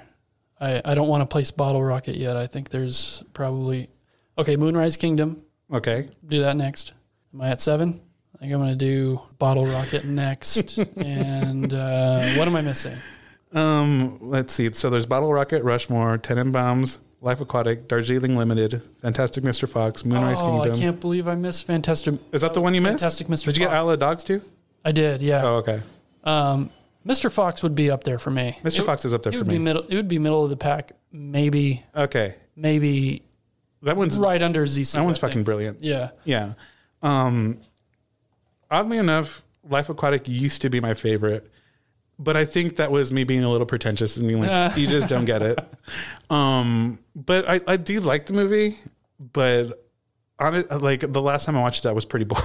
I, 0.59 0.81
I 0.83 0.93
don't 0.95 1.07
want 1.07 1.21
to 1.21 1.25
place 1.25 1.49
Bottle 1.51 1.83
Rocket 1.83 2.15
yet. 2.17 2.35
I 2.37 2.45
think 2.47 2.69
there's 2.69 3.23
probably. 3.33 3.89
Okay, 4.37 4.55
Moonrise 4.55 4.97
Kingdom. 4.97 5.43
Okay. 5.73 6.09
Do 6.27 6.41
that 6.41 6.57
next. 6.57 6.93
Am 7.33 7.41
I 7.41 7.49
at 7.49 7.61
seven? 7.61 8.01
I 8.41 8.45
think 8.45 8.55
I'm 8.55 8.59
going 8.61 8.71
to 8.71 8.85
do 8.85 9.21
Bottle 9.37 9.67
Rocket 9.67 10.03
next. 10.03 10.77
and 10.97 11.71
uh, 11.71 12.23
what 12.31 12.47
am 12.47 12.55
I 12.55 12.61
missing? 12.61 12.97
Um, 13.53 14.17
let's 14.19 14.51
see. 14.51 14.73
So 14.73 14.89
there's 14.89 15.05
Bottle 15.05 15.31
Rocket, 15.31 15.63
Rushmore, 15.63 16.17
Tenenbaums, 16.17 16.97
Life 17.21 17.39
Aquatic, 17.39 17.87
Darjeeling 17.87 18.35
Limited, 18.35 18.81
Fantastic 19.03 19.43
Mr. 19.43 19.69
Fox, 19.69 20.03
Moonrise 20.03 20.41
oh, 20.41 20.45
Kingdom. 20.47 20.73
I 20.73 20.79
can't 20.79 20.99
believe 20.99 21.27
I 21.27 21.35
missed 21.35 21.65
Fantastic. 21.65 22.15
Is 22.31 22.41
that 22.41 22.55
the 22.55 22.61
one 22.61 22.73
you 22.73 22.81
missed? 22.81 23.01
Fantastic 23.01 23.27
Mr. 23.27 23.29
Fox. 23.29 23.43
Did 23.43 23.57
you 23.57 23.59
get 23.59 23.69
Fox. 23.69 23.77
Isle 23.77 23.89
of 23.91 23.99
Dogs 23.99 24.23
too? 24.23 24.41
I 24.83 24.91
did, 24.91 25.21
yeah. 25.21 25.43
Oh, 25.43 25.55
okay. 25.57 25.81
Um, 26.23 26.71
Mr. 27.05 27.31
Fox 27.31 27.61
would 27.61 27.75
be 27.75 27.91
up 27.91 28.03
there 28.05 28.17
for 28.17 28.31
me. 28.31 28.57
Mr. 28.63 28.79
It- 28.79 28.85
Fox 28.85 29.05
is 29.05 29.13
up 29.13 29.21
there 29.21 29.31
it 29.31 29.35
for 29.35 29.39
would 29.41 29.47
me. 29.49 29.59
Be 29.59 29.63
middle, 29.63 29.83
it 29.87 29.95
would 29.95 30.07
be 30.07 30.17
middle 30.17 30.43
of 30.43 30.49
the 30.49 30.57
pack. 30.57 30.93
Maybe, 31.11 31.83
Okay. 31.95 32.33
maybe 32.55 33.21
That 33.83 33.97
one's 33.97 34.17
right 34.17 34.41
under 34.41 34.65
Zissou. 34.65 34.93
that 34.93 35.03
one's 35.03 35.19
fucking 35.19 35.43
brilliant. 35.43 35.83
Yeah. 35.83 36.09
Yeah. 36.23 36.53
Um, 37.03 37.59
oddly 38.71 38.97
enough, 38.97 39.43
Life 39.69 39.89
Aquatic 39.89 40.27
used 40.27 40.61
to 40.63 40.69
be 40.69 40.79
my 40.79 40.93
favorite, 40.93 41.51
but 42.17 42.35
I 42.35 42.45
think 42.45 42.77
that 42.77 42.91
was 42.91 43.11
me 43.11 43.23
being 43.23 43.43
a 43.43 43.49
little 43.49 43.67
pretentious 43.67 44.17
and 44.17 44.27
being 44.27 44.41
like, 44.41 44.77
you 44.77 44.87
just 44.87 45.09
don't 45.09 45.25
get 45.25 45.41
it. 45.41 45.59
Um, 46.29 46.99
but 47.13 47.49
I, 47.49 47.59
I 47.67 47.75
do 47.75 47.99
like 47.99 48.25
the 48.25 48.31
movie, 48.31 48.77
but 49.19 49.85
on 50.39 50.55
it, 50.55 50.71
like 50.71 51.01
the 51.01 51.21
last 51.21 51.43
time 51.43 51.57
I 51.57 51.61
watched 51.61 51.83
it, 51.85 51.89
I 51.89 51.91
was 51.91 52.05
pretty 52.05 52.23
bored. 52.33 52.41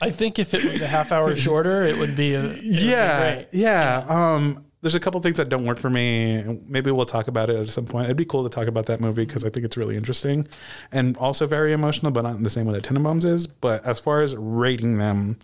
I 0.00 0.10
think 0.10 0.40
if 0.40 0.54
it 0.54 0.64
was 0.64 0.82
a 0.82 0.88
half 0.88 1.12
hour 1.12 1.36
shorter, 1.36 1.82
it 1.82 1.96
would 1.98 2.16
be 2.16 2.34
a 2.34 2.40
it 2.40 2.48
would 2.48 2.60
be 2.62 2.68
yeah, 2.68 3.44
yeah. 3.52 4.04
Um, 4.08 4.64
there's 4.82 4.94
a 4.96 5.00
couple 5.00 5.20
things 5.20 5.36
that 5.36 5.48
don't 5.48 5.64
work 5.64 5.78
for 5.78 5.88
me. 5.88 6.60
Maybe 6.66 6.90
we'll 6.90 7.06
talk 7.06 7.28
about 7.28 7.48
it 7.48 7.56
at 7.56 7.70
some 7.70 7.86
point. 7.86 8.06
It'd 8.06 8.16
be 8.16 8.24
cool 8.24 8.42
to 8.42 8.48
talk 8.48 8.66
about 8.66 8.86
that 8.86 9.00
movie 9.00 9.24
because 9.24 9.44
I 9.44 9.48
think 9.50 9.64
it's 9.64 9.76
really 9.76 9.96
interesting 9.96 10.46
and 10.90 11.16
also 11.16 11.46
very 11.46 11.72
emotional, 11.72 12.10
but 12.12 12.22
not 12.22 12.34
in 12.34 12.42
the 12.42 12.50
same 12.50 12.66
way 12.66 12.74
that 12.74 12.82
Tenenbaums 12.84 13.24
is. 13.24 13.46
But 13.46 13.84
as 13.86 13.98
far 14.00 14.22
as 14.22 14.34
rating 14.36 14.98
them, 14.98 15.38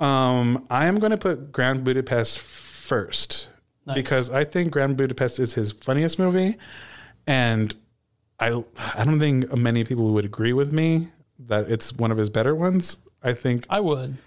um, 0.00 0.64
I 0.70 0.86
am 0.86 0.98
going 0.98 1.10
to 1.10 1.16
put 1.18 1.50
Grand 1.52 1.82
Budapest 1.84 2.38
first 2.38 3.48
Nice. 3.86 3.96
because 3.96 4.30
I 4.30 4.44
think 4.44 4.70
Grand 4.72 4.96
Budapest 4.96 5.38
is 5.40 5.54
his 5.54 5.72
funniest 5.72 6.18
movie, 6.18 6.56
and 7.26 7.74
I 8.38 8.62
I 8.94 9.04
don't 9.04 9.18
think 9.18 9.52
many 9.56 9.84
people 9.84 10.12
would 10.14 10.24
agree 10.24 10.52
with 10.52 10.72
me 10.72 11.08
that 11.38 11.70
it's 11.70 11.92
one 11.92 12.12
of 12.12 12.18
his 12.18 12.30
better 12.30 12.54
ones. 12.54 12.98
I 13.22 13.32
think 13.32 13.66
I 13.70 13.80
would. 13.80 14.18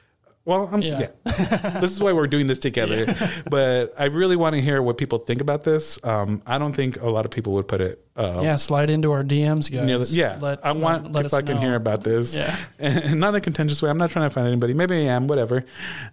Well, 0.49 0.69
I'm, 0.71 0.81
Yeah. 0.81 0.99
yeah. 0.99 1.79
this 1.79 1.91
is 1.91 1.99
why 2.01 2.11
we're 2.11 2.27
doing 2.27 2.47
this 2.47 2.59
together. 2.59 3.05
But 3.49 3.93
I 3.97 4.05
really 4.05 4.35
want 4.35 4.55
to 4.55 4.61
hear 4.61 4.81
what 4.81 4.97
people 4.97 5.17
think 5.19 5.41
about 5.41 5.63
this. 5.63 6.03
Um, 6.03 6.41
I 6.45 6.57
don't 6.57 6.73
think 6.73 7.01
a 7.01 7.09
lot 7.09 7.25
of 7.25 7.31
people 7.31 7.53
would 7.53 7.67
put 7.67 7.81
it. 7.81 8.03
Uh, 8.15 8.41
yeah, 8.43 8.55
slide 8.57 8.89
into 8.89 9.11
our 9.11 9.23
DMs, 9.23 9.71
guys. 9.71 10.09
the- 10.11 10.15
yeah, 10.17 10.37
Let- 10.41 10.65
I 10.65 10.71
want 10.73 11.11
let 11.13 11.21
to 11.21 11.25
us 11.27 11.31
fucking 11.31 11.55
know. 11.55 11.61
hear 11.61 11.75
about 11.75 12.03
this. 12.03 12.35
Yeah. 12.35 12.55
and 12.79 13.19
not 13.19 13.29
in 13.29 13.35
a 13.35 13.41
contentious 13.41 13.81
way. 13.81 13.89
I'm 13.89 13.97
not 13.97 14.11
trying 14.11 14.27
to 14.29 14.33
find 14.33 14.45
anybody. 14.47 14.73
Maybe 14.73 14.95
I 14.95 15.13
am. 15.15 15.27
Whatever. 15.27 15.63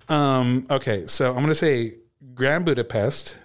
Um, 0.09 0.67
okay, 0.71 1.07
so 1.07 1.31
I'm 1.35 1.41
gonna 1.41 1.55
say 1.55 1.95
Grand 2.35 2.65
Budapest. 2.65 3.37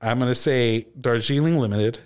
I'm 0.00 0.18
gonna 0.18 0.34
say 0.34 0.86
Darjeeling 1.00 1.56
Limited. 1.58 1.98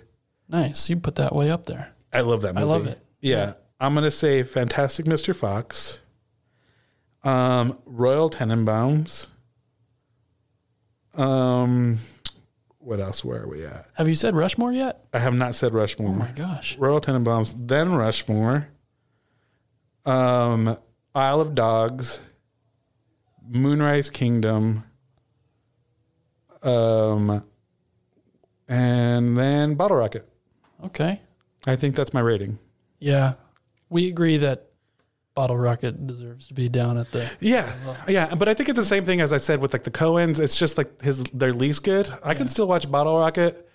Nice. 0.47 0.89
You 0.89 0.97
put 0.97 1.15
that 1.15 1.35
way 1.35 1.51
up 1.51 1.65
there. 1.65 1.91
I 2.11 2.21
love 2.21 2.41
that 2.43 2.57
I 2.57 2.63
love 2.63 2.87
it. 2.87 2.99
Yeah. 3.21 3.35
Yeah. 3.37 3.53
I'm 3.79 3.93
gonna 3.93 4.09
say 4.11 4.43
Fantastic 4.43 5.05
Mr. 5.05 5.35
Fox. 5.35 6.01
Um, 7.23 7.77
Royal 7.85 8.29
Tenenbaums. 8.29 9.27
Um, 11.15 11.97
what 12.77 12.99
else? 12.99 13.23
Where 13.23 13.43
are 13.43 13.47
we 13.47 13.65
at? 13.65 13.87
Have 13.93 14.07
you 14.07 14.15
said 14.15 14.35
Rushmore 14.35 14.71
yet? 14.71 15.05
I 15.13 15.19
have 15.19 15.33
not 15.33 15.55
said 15.55 15.73
Rushmore. 15.73 16.09
Oh 16.09 16.13
my 16.13 16.31
gosh. 16.31 16.77
Royal 16.77 17.01
Tenenbaums, 17.01 17.53
then 17.67 17.93
Rushmore. 17.93 18.69
Um, 20.05 20.77
Isle 21.13 21.41
of 21.41 21.55
Dogs. 21.55 22.21
Moonrise 23.47 24.09
Kingdom. 24.09 24.83
Um, 26.61 27.43
and 28.67 29.35
then 29.35 29.75
Bottle 29.75 29.97
Rocket. 29.97 30.27
Okay. 30.85 31.21
I 31.65 31.75
think 31.75 31.95
that's 31.95 32.13
my 32.13 32.21
rating. 32.21 32.59
Yeah. 32.99 33.33
We 33.89 34.07
agree 34.07 34.37
that 34.37 34.68
Bottle 35.35 35.57
Rocket 35.57 36.05
deserves 36.07 36.47
to 36.47 36.53
be 36.53 36.67
down 36.69 36.97
at 36.97 37.11
the 37.11 37.29
Yeah, 37.39 37.71
yeah, 38.07 38.35
but 38.35 38.49
I 38.49 38.53
think 38.53 38.67
it's 38.69 38.79
the 38.79 38.85
same 38.85 39.05
thing 39.05 39.21
as 39.21 39.31
I 39.31 39.37
said 39.37 39.61
with 39.61 39.73
like 39.73 39.83
the 39.83 39.91
Coens. 39.91 40.39
It's 40.39 40.57
just 40.57 40.77
like 40.77 41.01
his 41.01 41.23
their 41.25 41.53
least 41.53 41.83
good. 41.83 42.11
I 42.23 42.33
can 42.33 42.47
still 42.47 42.67
watch 42.67 42.89
Bottle 42.91 43.17
Rocket, 43.17 43.69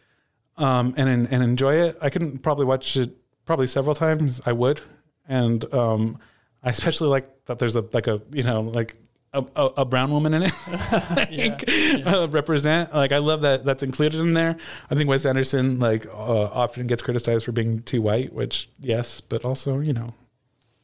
um, 0.56 0.94
and 0.96 1.08
and 1.08 1.42
enjoy 1.42 1.76
it. 1.76 1.96
I 2.00 2.10
can 2.10 2.38
probably 2.38 2.66
watch 2.66 2.96
it 2.96 3.16
probably 3.46 3.66
several 3.66 3.94
times. 3.94 4.40
I 4.44 4.52
would, 4.52 4.80
and 5.28 5.64
um, 5.72 6.18
I 6.62 6.70
especially 6.70 7.08
like 7.08 7.28
that 7.46 7.58
there's 7.58 7.76
a 7.76 7.84
like 7.92 8.06
a 8.06 8.20
you 8.32 8.42
know 8.42 8.60
like. 8.60 8.96
A, 9.36 9.44
a, 9.56 9.66
a 9.78 9.84
brown 9.84 10.12
woman 10.12 10.32
in 10.32 10.44
it 10.44 10.52
like, 11.16 12.06
Uh, 12.06 12.28
represent 12.30 12.94
like 12.94 13.10
I 13.10 13.18
love 13.18 13.40
that 13.40 13.64
that's 13.64 13.82
included 13.82 14.20
in 14.20 14.32
there. 14.32 14.56
I 14.88 14.94
think 14.94 15.08
Wes 15.08 15.26
Anderson 15.26 15.80
like 15.80 16.06
uh, 16.06 16.10
often 16.12 16.86
gets 16.86 17.02
criticized 17.02 17.44
for 17.44 17.50
being 17.50 17.82
too 17.82 18.00
white, 18.00 18.32
which 18.32 18.68
yes, 18.78 19.20
but 19.20 19.44
also 19.44 19.80
you 19.80 19.92
know 19.92 20.14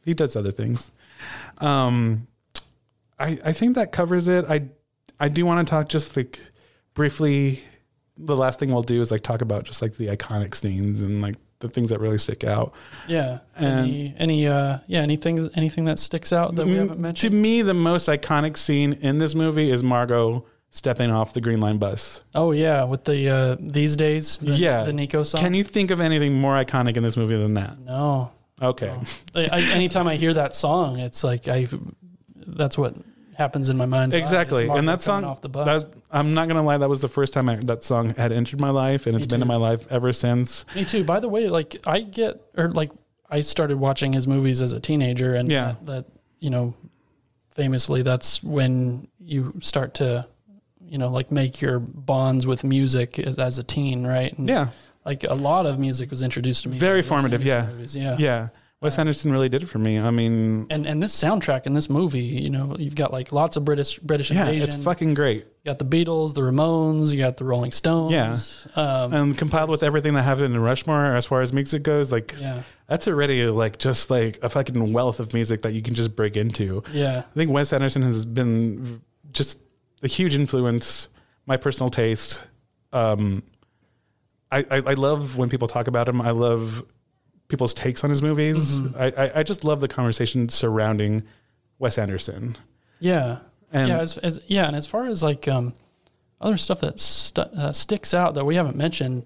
he 0.04 0.14
does 0.14 0.36
other 0.36 0.52
things. 0.52 0.90
Um, 1.58 2.26
I 3.18 3.38
I 3.44 3.52
think 3.52 3.74
that 3.74 3.92
covers 3.92 4.28
it. 4.28 4.44
I 4.48 4.68
I 5.18 5.28
do 5.28 5.44
want 5.46 5.66
to 5.66 5.70
talk 5.70 5.88
just 5.88 6.16
like 6.16 6.40
briefly. 6.94 7.62
The 8.22 8.36
last 8.36 8.58
thing 8.60 8.70
we'll 8.70 8.82
do 8.82 9.00
is 9.00 9.10
like 9.10 9.22
talk 9.22 9.40
about 9.40 9.64
just 9.64 9.80
like 9.80 9.96
the 9.96 10.08
iconic 10.08 10.54
scenes 10.54 11.00
and 11.00 11.22
like 11.22 11.36
the 11.60 11.68
things 11.68 11.88
that 11.90 12.00
really 12.00 12.18
stick 12.18 12.44
out. 12.44 12.72
Yeah. 13.08 13.38
And- 13.56 13.78
any 13.80 14.14
any 14.18 14.46
uh 14.46 14.78
yeah 14.86 15.00
anything 15.00 15.50
anything 15.54 15.84
that 15.86 15.98
sticks 15.98 16.32
out 16.32 16.54
that 16.56 16.66
we 16.66 16.74
haven't 16.76 16.98
Mm, 16.98 17.02
mentioned? 17.02 17.32
To 17.32 17.36
me, 17.38 17.62
the 17.62 17.74
most 17.74 18.08
iconic 18.08 18.56
scene 18.56 18.92
in 18.94 19.18
this 19.18 19.34
movie 19.34 19.70
is 19.70 19.82
Margot 19.82 20.44
stepping 20.70 21.10
off 21.10 21.32
the 21.32 21.40
Green 21.40 21.60
Line 21.60 21.78
bus. 21.78 22.22
Oh 22.34 22.52
yeah, 22.52 22.84
with 22.84 23.04
the 23.04 23.28
uh 23.28 23.56
these 23.58 23.96
days. 23.96 24.38
The, 24.38 24.52
yeah, 24.52 24.82
the 24.84 24.92
Nico 24.92 25.22
song. 25.22 25.40
Can 25.40 25.54
you 25.54 25.64
think 25.64 25.90
of 25.90 26.00
anything 26.00 26.34
more 26.34 26.54
iconic 26.62 26.96
in 26.96 27.02
this 27.02 27.16
movie 27.16 27.36
than 27.36 27.54
that? 27.54 27.78
No. 27.78 28.30
Okay. 28.60 28.94
I, 29.34 29.48
I, 29.52 29.60
anytime 29.72 30.06
I 30.06 30.16
hear 30.16 30.34
that 30.34 30.54
song, 30.54 30.98
it's 30.98 31.24
like 31.24 31.48
I. 31.48 31.66
That's 32.46 32.76
what 32.76 32.94
happens 33.36 33.68
in 33.70 33.76
my 33.76 33.86
mind. 33.86 34.14
Exactly, 34.14 34.68
and 34.68 34.88
that 34.88 35.00
song. 35.02 35.24
off 35.24 35.40
the 35.40 35.48
bus. 35.48 35.82
That, 35.82 35.92
I'm 36.10 36.34
not 36.34 36.48
gonna 36.48 36.62
lie, 36.62 36.76
that 36.78 36.88
was 36.88 37.00
the 37.00 37.08
first 37.08 37.32
time 37.32 37.48
I, 37.48 37.56
that 37.56 37.84
song 37.84 38.14
had 38.16 38.32
entered 38.32 38.60
my 38.60 38.70
life, 38.70 39.06
and 39.06 39.16
it's 39.16 39.26
been 39.26 39.40
in 39.40 39.48
my 39.48 39.56
life 39.56 39.86
ever 39.90 40.12
since. 40.12 40.66
Me 40.74 40.84
too. 40.84 41.04
By 41.04 41.20
the 41.20 41.28
way, 41.28 41.48
like 41.48 41.76
I 41.86 42.00
get 42.00 42.40
or 42.56 42.70
like 42.70 42.90
I 43.30 43.40
started 43.42 43.78
watching 43.78 44.12
his 44.12 44.26
movies 44.26 44.60
as 44.60 44.72
a 44.72 44.80
teenager, 44.80 45.34
and 45.34 45.50
Yeah. 45.50 45.76
that, 45.84 45.86
that 45.86 46.04
you 46.40 46.50
know, 46.50 46.74
famously, 47.50 48.02
that's 48.02 48.42
when 48.42 49.08
you 49.18 49.54
start 49.60 49.94
to, 49.94 50.26
you 50.84 50.98
know, 50.98 51.08
like 51.08 51.30
make 51.30 51.60
your 51.60 51.78
bonds 51.78 52.46
with 52.46 52.64
music 52.64 53.18
as, 53.18 53.38
as 53.38 53.58
a 53.58 53.62
teen, 53.64 54.06
right? 54.06 54.36
And 54.36 54.48
Yeah. 54.48 54.68
Like 55.04 55.24
a 55.24 55.34
lot 55.34 55.66
of 55.66 55.78
music 55.78 56.10
was 56.10 56.22
introduced 56.22 56.64
to 56.64 56.68
me. 56.68 56.78
Very 56.78 57.02
formative, 57.02 57.42
yeah. 57.44 57.66
Movies, 57.66 57.96
Yeah. 57.96 58.16
yeah. 58.18 58.48
Wes 58.82 58.98
Anderson 58.98 59.30
really 59.30 59.50
did 59.50 59.62
it 59.62 59.66
for 59.66 59.78
me. 59.78 59.98
I 59.98 60.10
mean, 60.10 60.66
And 60.70 60.86
and 60.86 61.02
this 61.02 61.14
soundtrack 61.14 61.66
in 61.66 61.74
this 61.74 61.90
movie, 61.90 62.20
you 62.24 62.48
know, 62.48 62.74
you've 62.78 62.94
got 62.94 63.12
like 63.12 63.30
lots 63.30 63.58
of 63.58 63.64
British 63.64 63.98
British 63.98 64.30
yeah, 64.30 64.40
invasion. 64.46 64.62
it's 64.68 64.74
fucking 64.74 65.12
great. 65.12 65.40
You 65.44 65.66
got 65.66 65.78
the 65.78 65.84
Beatles, 65.84 66.32
the 66.34 66.40
Ramones, 66.40 67.12
you 67.12 67.18
got 67.18 67.36
the 67.36 67.44
Rolling 67.44 67.72
Stones. 67.72 68.12
Yeah. 68.74 68.82
Um, 68.82 69.12
and 69.12 69.36
compiled 69.36 69.68
with 69.68 69.82
everything 69.82 70.14
that 70.14 70.22
happened 70.22 70.54
in 70.54 70.58
Rushmore 70.60 71.14
as 71.14 71.26
far 71.26 71.42
as 71.42 71.52
music 71.52 71.82
goes, 71.82 72.10
like 72.10 72.34
Yeah. 72.40 72.62
that's 72.88 73.06
already 73.06 73.44
like 73.44 73.76
just 73.78 74.10
like 74.10 74.38
a 74.42 74.48
fucking 74.48 74.94
wealth 74.94 75.20
of 75.20 75.34
music 75.34 75.60
that 75.62 75.74
you 75.74 75.82
can 75.82 75.94
just 75.94 76.16
break 76.16 76.38
into. 76.38 76.82
Yeah. 76.90 77.18
I 77.30 77.34
think 77.34 77.50
Wes 77.50 77.74
Anderson 77.74 78.00
has 78.00 78.24
been 78.24 79.02
just 79.32 79.58
a 80.02 80.08
huge 80.08 80.34
influence, 80.34 81.08
my 81.44 81.58
personal 81.58 81.90
taste. 81.90 82.44
Um, 82.94 83.42
I, 84.52 84.58
I, 84.70 84.76
I 84.86 84.94
love 84.94 85.36
when 85.36 85.48
people 85.48 85.68
talk 85.68 85.86
about 85.86 86.08
him. 86.08 86.20
I 86.20 86.30
love 86.30 86.84
people's 87.48 87.74
takes 87.74 88.04
on 88.04 88.10
his 88.10 88.22
movies. 88.22 88.80
Mhm. 88.80 88.96
I, 88.96 89.24
I, 89.26 89.32
I 89.40 89.42
just 89.42 89.64
love 89.64 89.80
the 89.80 89.88
conversation 89.88 90.48
surrounding 90.48 91.22
Wes 91.78 91.98
Anderson. 91.98 92.56
Yeah. 92.98 93.38
And- 93.72 93.88
yeah, 93.88 93.98
as, 93.98 94.18
as 94.18 94.44
yeah, 94.48 94.66
and 94.66 94.74
as 94.76 94.86
far 94.86 95.06
as 95.06 95.22
like 95.22 95.46
um, 95.48 95.74
other 96.40 96.56
stuff 96.56 96.80
that 96.80 96.98
stu- 97.00 97.42
uh, 97.42 97.72
sticks 97.72 98.12
out 98.14 98.34
that 98.34 98.44
we 98.44 98.56
haven't 98.56 98.76
mentioned, 98.76 99.22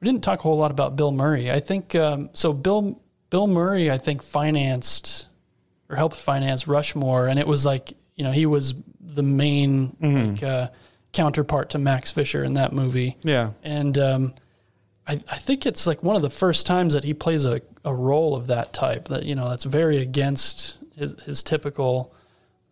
we 0.00 0.06
didn't 0.06 0.22
talk 0.22 0.40
a 0.40 0.42
whole 0.42 0.56
lot 0.58 0.70
about 0.70 0.94
Bill 0.96 1.10
Murray. 1.10 1.50
I 1.50 1.60
think 1.60 1.94
um, 1.94 2.30
so. 2.34 2.52
Bill 2.52 3.00
Bill 3.30 3.46
Murray, 3.48 3.90
I 3.90 3.98
think, 3.98 4.22
financed 4.22 5.26
or 5.88 5.96
helped 5.96 6.16
finance 6.16 6.68
Rushmore, 6.68 7.26
and 7.26 7.38
it 7.38 7.46
was 7.48 7.66
like 7.66 7.94
you 8.14 8.22
know 8.24 8.30
he 8.30 8.46
was 8.46 8.74
the 9.00 9.22
main 9.24 9.96
Mhm. 10.00 10.32
like, 10.34 10.42
uh, 10.42 10.68
counterpart 11.12 11.70
to 11.70 11.78
Max 11.78 12.10
Fisher 12.12 12.44
in 12.44 12.54
that 12.54 12.72
movie. 12.72 13.16
Yeah. 13.22 13.50
and 13.62 13.96
um, 13.98 14.34
I, 15.06 15.20
I 15.30 15.36
think 15.36 15.66
it's 15.66 15.86
like 15.86 16.02
one 16.02 16.16
of 16.16 16.22
the 16.22 16.30
first 16.30 16.66
times 16.66 16.94
that 16.94 17.04
he 17.04 17.12
plays 17.14 17.44
a, 17.44 17.60
a 17.84 17.94
role 17.94 18.34
of 18.34 18.46
that 18.46 18.72
type 18.72 19.08
that 19.08 19.24
you 19.24 19.34
know 19.34 19.48
that's 19.48 19.64
very 19.64 19.98
against 19.98 20.78
his 20.96 21.14
his 21.24 21.42
typical 21.42 22.14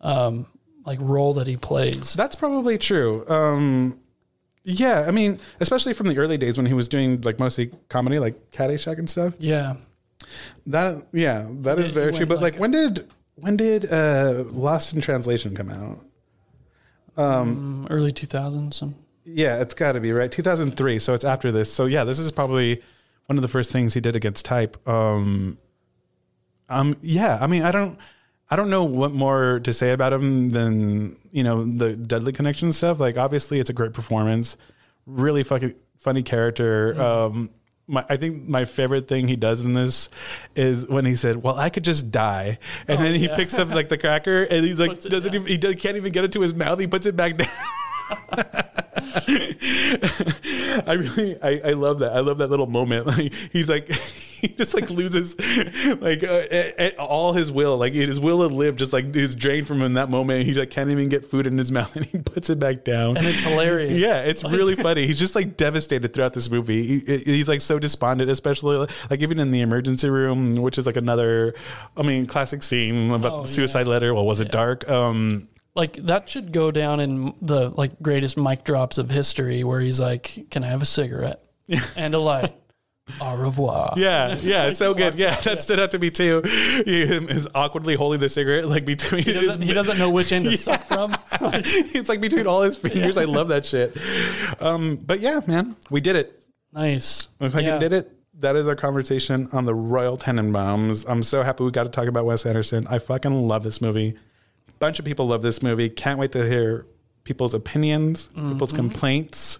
um, 0.01 0.47
like 0.85 0.99
role 1.01 1.33
that 1.35 1.47
he 1.47 1.57
plays. 1.57 2.13
That's 2.13 2.35
probably 2.35 2.77
true. 2.77 3.27
Um, 3.29 3.99
yeah, 4.63 5.05
I 5.07 5.11
mean, 5.11 5.39
especially 5.59 5.93
from 5.93 6.07
the 6.07 6.17
early 6.17 6.37
days 6.37 6.57
when 6.57 6.65
he 6.65 6.73
was 6.73 6.87
doing 6.87 7.21
like 7.21 7.37
mostly 7.39 7.71
comedy, 7.89 8.19
like 8.19 8.51
Caddyshack 8.51 8.97
and 8.97 9.09
stuff. 9.09 9.35
Yeah, 9.37 9.75
that 10.67 11.05
yeah, 11.11 11.47
that 11.61 11.79
is 11.79 11.87
Did- 11.87 11.93
very 11.93 12.13
true. 12.13 12.25
But 12.25 12.41
like, 12.41 12.55
when 12.55 12.71
did 12.71 13.11
when 13.35 13.57
did 13.57 13.91
uh, 13.91 14.43
Lost 14.47 14.93
in 14.93 15.01
Translation 15.01 15.55
come 15.55 15.69
out? 15.69 15.99
Um, 17.15 17.87
early 17.89 18.11
two 18.11 18.25
thousands. 18.25 18.77
Some 18.77 18.95
yeah, 19.25 19.61
it's 19.61 19.73
got 19.73 19.93
to 19.93 19.99
be 19.99 20.11
right. 20.11 20.31
2003. 20.31 20.99
So 20.99 21.13
it's 21.13 21.23
after 21.25 21.51
this. 21.51 21.71
So 21.73 21.85
yeah, 21.85 22.03
this 22.03 22.19
is 22.19 22.31
probably 22.31 22.81
one 23.27 23.37
of 23.37 23.41
the 23.41 23.47
first 23.47 23.71
things 23.71 23.93
he 23.93 24.01
did 24.01 24.15
against 24.15 24.45
type. 24.45 24.85
Um, 24.87 25.57
um, 26.69 26.97
yeah, 27.01 27.37
I 27.41 27.47
mean, 27.47 27.63
I 27.63 27.71
don't, 27.71 27.97
I 28.49 28.55
don't 28.55 28.69
know 28.69 28.83
what 28.83 29.11
more 29.11 29.59
to 29.63 29.73
say 29.73 29.91
about 29.91 30.13
him 30.13 30.49
than 30.49 31.17
you 31.31 31.43
know 31.43 31.63
the 31.65 31.95
Deadly 31.95 32.31
Connection 32.33 32.71
stuff. 32.71 32.99
Like, 32.99 33.17
obviously, 33.17 33.59
it's 33.59 33.69
a 33.69 33.73
great 33.73 33.93
performance, 33.93 34.57
really 35.05 35.43
fucking 35.43 35.75
funny 35.97 36.23
character. 36.23 37.01
Um, 37.01 37.49
my, 37.87 38.05
I 38.09 38.17
think 38.17 38.47
my 38.47 38.65
favorite 38.65 39.07
thing 39.07 39.27
he 39.27 39.35
does 39.35 39.65
in 39.65 39.73
this 39.73 40.09
is 40.55 40.87
when 40.87 41.05
he 41.05 41.15
said, 41.15 41.43
"Well, 41.43 41.57
I 41.57 41.69
could 41.69 41.83
just 41.83 42.11
die," 42.11 42.59
and 42.87 42.99
Oh, 42.99 43.03
then 43.03 43.15
he 43.15 43.25
yeah. 43.27 43.35
picks 43.35 43.57
up 43.57 43.69
like 43.69 43.89
the 43.89 43.97
cracker 43.97 44.43
and 44.43 44.65
he's 44.65 44.79
like, 44.79 44.91
Puts 44.91 45.05
doesn't 45.05 45.33
even 45.33 45.47
he 45.47 45.57
can't 45.57 45.97
even 45.97 46.11
get 46.11 46.23
it 46.23 46.31
to 46.33 46.41
his 46.41 46.53
mouth. 46.53 46.79
He 46.79 46.87
puts 46.87 47.05
it 47.05 47.15
back 47.15 47.37
down. 47.37 47.49
I 50.87 50.93
really, 50.93 51.35
I, 51.41 51.69
I 51.69 51.73
love 51.73 51.99
that. 51.99 52.13
I 52.13 52.19
love 52.19 52.37
that 52.39 52.49
little 52.49 52.67
moment. 52.67 53.03
Like 53.13 53.33
he's 53.51 53.69
like, 53.69 53.89
he 53.93 54.47
just 54.49 54.73
like 54.73 54.89
loses 54.89 55.37
like 56.01 56.23
uh, 56.23 56.43
eh, 56.49 56.71
eh, 56.77 56.91
all 56.97 57.33
his 57.33 57.51
will. 57.51 57.77
Like 57.77 57.93
his 57.93 58.19
will 58.19 58.47
to 58.47 58.53
live 58.53 58.75
just 58.75 58.93
like 58.93 59.15
is 59.15 59.35
drained 59.35 59.67
from 59.67 59.81
him 59.81 59.93
that 59.93 60.09
moment. 60.09 60.45
He 60.45 60.53
like 60.53 60.69
can't 60.69 60.89
even 60.89 61.09
get 61.09 61.29
food 61.29 61.47
in 61.47 61.57
his 61.57 61.71
mouth, 61.71 61.95
and 61.95 62.05
he 62.05 62.17
puts 62.19 62.49
it 62.49 62.59
back 62.59 62.83
down. 62.83 63.17
and 63.17 63.25
it's 63.25 63.41
hilarious. 63.41 63.93
Yeah, 63.99 64.21
it's 64.21 64.43
really 64.43 64.75
funny. 64.75 65.05
He's 65.05 65.19
just 65.19 65.35
like 65.35 65.57
devastated 65.57 66.13
throughout 66.13 66.33
this 66.33 66.49
movie. 66.49 66.99
He, 66.99 67.17
he's 67.17 67.47
like 67.47 67.61
so 67.61 67.77
despondent, 67.79 68.29
especially 68.29 68.87
like 69.09 69.19
even 69.19 69.39
in 69.39 69.51
the 69.51 69.61
emergency 69.61 70.09
room, 70.09 70.53
which 70.53 70.77
is 70.77 70.85
like 70.85 70.97
another, 70.97 71.53
I 71.97 72.01
mean, 72.03 72.25
classic 72.25 72.63
scene 72.63 73.11
about 73.11 73.31
Oh, 73.33 73.41
the 73.43 73.47
suicide 73.49 73.87
letter. 73.87 74.13
Well, 74.13 74.25
was 74.25 74.39
it 74.39 74.51
dark? 74.51 74.87
Um, 74.89 75.47
like 75.75 75.95
that 76.05 76.29
should 76.29 76.51
go 76.51 76.71
down 76.71 76.99
in 76.99 77.33
the 77.41 77.69
like 77.69 78.01
greatest 78.01 78.37
mic 78.37 78.63
drops 78.63 78.97
of 78.97 79.09
history, 79.09 79.63
where 79.63 79.79
he's 79.79 79.99
like, 79.99 80.47
"Can 80.51 80.63
I 80.63 80.67
have 80.67 80.81
a 80.81 80.85
cigarette 80.85 81.43
and 81.95 82.13
a 82.13 82.19
light?" 82.19 82.53
Au 83.19 83.35
revoir. 83.35 83.93
Yeah, 83.97 84.37
yeah, 84.41 84.71
so 84.71 84.93
good. 84.93 85.15
Yeah, 85.15 85.35
that 85.41 85.59
stood 85.59 85.77
out 85.77 85.91
to 85.91 85.99
me 85.99 86.09
too. 86.09 86.41
He 86.85 87.05
him 87.05 87.27
is 87.27 87.49
awkwardly 87.53 87.95
holding 87.95 88.21
the 88.21 88.29
cigarette 88.29 88.67
like 88.69 88.85
between. 88.85 89.23
He 89.23 89.33
doesn't, 89.33 89.59
his, 89.61 89.67
he 89.67 89.73
doesn't 89.73 89.97
know 89.97 90.09
which 90.09 90.31
end 90.31 90.45
to 90.45 90.55
suck 90.57 90.83
from. 90.87 91.13
it's 91.41 92.07
like 92.07 92.21
between 92.21 92.47
all 92.47 92.61
his 92.61 92.77
fingers. 92.77 93.17
I 93.17 93.25
love 93.25 93.49
that 93.49 93.65
shit. 93.65 93.97
Um, 94.61 94.95
but 94.95 95.19
yeah, 95.19 95.41
man, 95.47 95.75
we 95.89 95.99
did 95.99 96.15
it. 96.15 96.41
Nice. 96.71 97.27
We 97.39 97.49
fucking 97.49 97.67
Yeah. 97.67 97.77
did 97.77 97.91
it. 97.91 98.09
That 98.39 98.55
is 98.55 98.67
our 98.67 98.75
conversation 98.75 99.49
on 99.51 99.65
the 99.65 99.75
Royal 99.75 100.17
Tenenbaums. 100.17 101.05
I'm 101.07 101.23
so 101.23 101.43
happy 101.43 101.63
we 101.65 101.71
got 101.71 101.83
to 101.83 101.89
talk 101.89 102.07
about 102.07 102.25
Wes 102.25 102.45
Anderson. 102.45 102.87
I 102.89 102.99
fucking 102.99 103.33
love 103.47 103.63
this 103.63 103.81
movie. 103.81 104.17
Bunch 104.83 104.99
of 104.99 105.05
people 105.05 105.27
love 105.27 105.41
this 105.41 105.63
movie. 105.63 105.89
Can't 105.89 106.19
wait 106.19 106.33
to 106.33 106.45
hear 106.45 106.85
people's 107.23 107.53
opinions, 107.53 108.27
people's 108.35 108.73
Mhm. 108.73 108.75
complaints. 108.75 109.59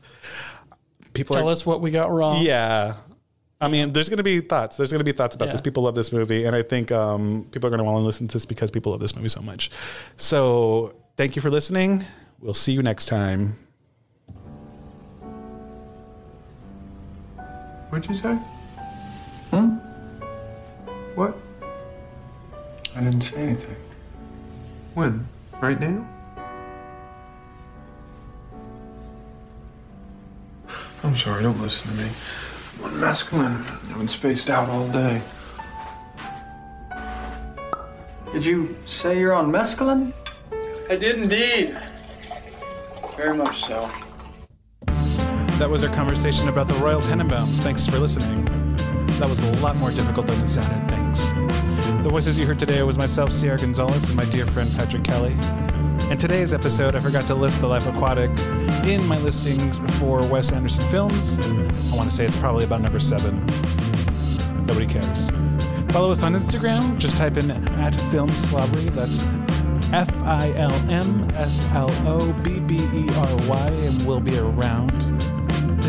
People 1.13 1.37
Tell 1.37 1.47
are, 1.47 1.51
us 1.53 1.65
what 1.65 1.79
we 1.79 1.91
got 1.91 2.11
wrong. 2.11 2.41
yeah. 2.43 2.95
I 3.61 3.69
mean, 3.69 3.93
there's 3.93 4.09
going 4.09 4.17
to 4.17 4.23
be 4.23 4.41
thoughts. 4.41 4.75
There's 4.75 4.91
going 4.91 4.99
to 4.99 5.05
be 5.05 5.13
thoughts 5.13 5.33
about 5.33 5.45
Yeah. 5.45 5.51
this. 5.53 5.61
People 5.61 5.83
love 5.83 5.95
this 5.95 6.11
movie, 6.11 6.43
and 6.43 6.53
I 6.53 6.61
think 6.61 6.91
um, 6.91 7.45
people 7.51 7.67
are 7.67 7.69
going 7.69 7.77
to 7.77 7.85
want 7.85 7.95
to 8.01 8.05
listen 8.05 8.27
to 8.27 8.33
this 8.33 8.45
because 8.45 8.69
people 8.69 8.91
love 8.91 8.99
this 8.99 9.15
movie 9.15 9.29
so 9.29 9.39
much. 9.41 9.71
So, 10.17 10.93
thank 11.15 11.37
you 11.37 11.41
for 11.41 11.49
listening. 11.49 12.03
We'll 12.41 12.53
see 12.53 12.73
you 12.73 12.83
next 12.83 13.05
time. 13.05 13.55
What'd 17.91 18.09
you 18.09 18.15
say? 18.17 18.37
Hmm? 19.51 19.77
What? 21.15 21.37
I 22.93 22.99
didn't 22.99 23.21
say 23.21 23.37
anything. 23.37 23.77
When? 24.93 25.27
Right 25.59 25.79
now? 25.79 26.07
I'm 31.03 31.17
sorry, 31.17 31.43
don't 31.43 31.59
listen 31.59 31.91
to 31.91 31.97
me. 32.03 32.09
I'm 32.79 32.85
on 32.85 32.99
mescaline. 32.99 33.89
I've 33.89 33.97
been 33.97 34.07
spaced 34.07 34.49
out 34.49 34.69
all 34.69 34.87
day. 34.87 35.21
Did 38.31 38.45
you 38.45 38.75
say 38.85 39.19
you're 39.19 39.33
on 39.33 39.51
mescaline? 39.51 40.13
I 40.89 40.95
did 40.95 41.17
indeed. 41.17 41.77
Very 43.17 43.35
much 43.35 43.63
so. 43.65 43.91
That 45.57 45.69
was 45.69 45.83
our 45.83 45.93
conversation 45.93 46.49
about 46.49 46.67
the 46.67 46.73
Royal 46.75 47.01
Tenenbaums. 47.01 47.57
Thanks 47.61 47.87
for 47.87 47.97
listening. 47.97 48.45
That 49.17 49.29
was 49.29 49.39
a 49.39 49.51
lot 49.61 49.75
more 49.77 49.91
difficult 49.91 50.27
than 50.27 50.39
it 50.41 50.49
sounded. 50.49 50.89
Thanks. 50.89 51.32
The 52.03 52.09
voices 52.09 52.37
you 52.37 52.45
heard 52.45 52.59
today 52.59 52.83
was 52.83 52.97
myself, 52.97 53.31
Sierra 53.31 53.57
Gonzalez, 53.57 54.03
and 54.09 54.17
my 54.17 54.25
dear 54.25 54.45
friend 54.47 54.69
Patrick 54.75 55.05
Kelly. 55.05 55.31
In 56.11 56.17
today's 56.17 56.53
episode, 56.53 56.95
I 56.95 56.99
forgot 56.99 57.25
to 57.27 57.33
list 57.33 57.61
The 57.61 57.67
Life 57.67 57.87
Aquatic 57.87 58.29
in 58.85 59.07
my 59.07 59.17
listings 59.19 59.79
for 59.99 60.19
Wes 60.27 60.51
Anderson 60.51 60.83
films. 60.89 61.39
I 61.39 61.95
want 61.95 62.09
to 62.09 62.11
say 62.11 62.25
it's 62.25 62.35
probably 62.35 62.65
about 62.65 62.81
number 62.81 62.99
seven. 62.99 63.39
Nobody 64.65 64.85
cares. 64.85 65.29
Follow 65.93 66.11
us 66.11 66.23
on 66.23 66.33
Instagram. 66.33 66.97
Just 66.97 67.15
type 67.15 67.37
in 67.37 67.49
at 67.49 67.95
Film 68.11 68.27
Slobbery. 68.27 68.89
That's 68.89 69.25
F 69.93 70.13
I 70.23 70.51
L 70.57 70.73
M 70.91 71.29
S 71.35 71.65
L 71.71 71.89
O 72.05 72.33
B 72.43 72.59
B 72.59 72.75
E 72.75 73.07
R 73.15 73.47
Y, 73.47 73.67
and 73.69 74.05
we'll 74.05 74.19
be 74.19 74.37
around. 74.37 75.32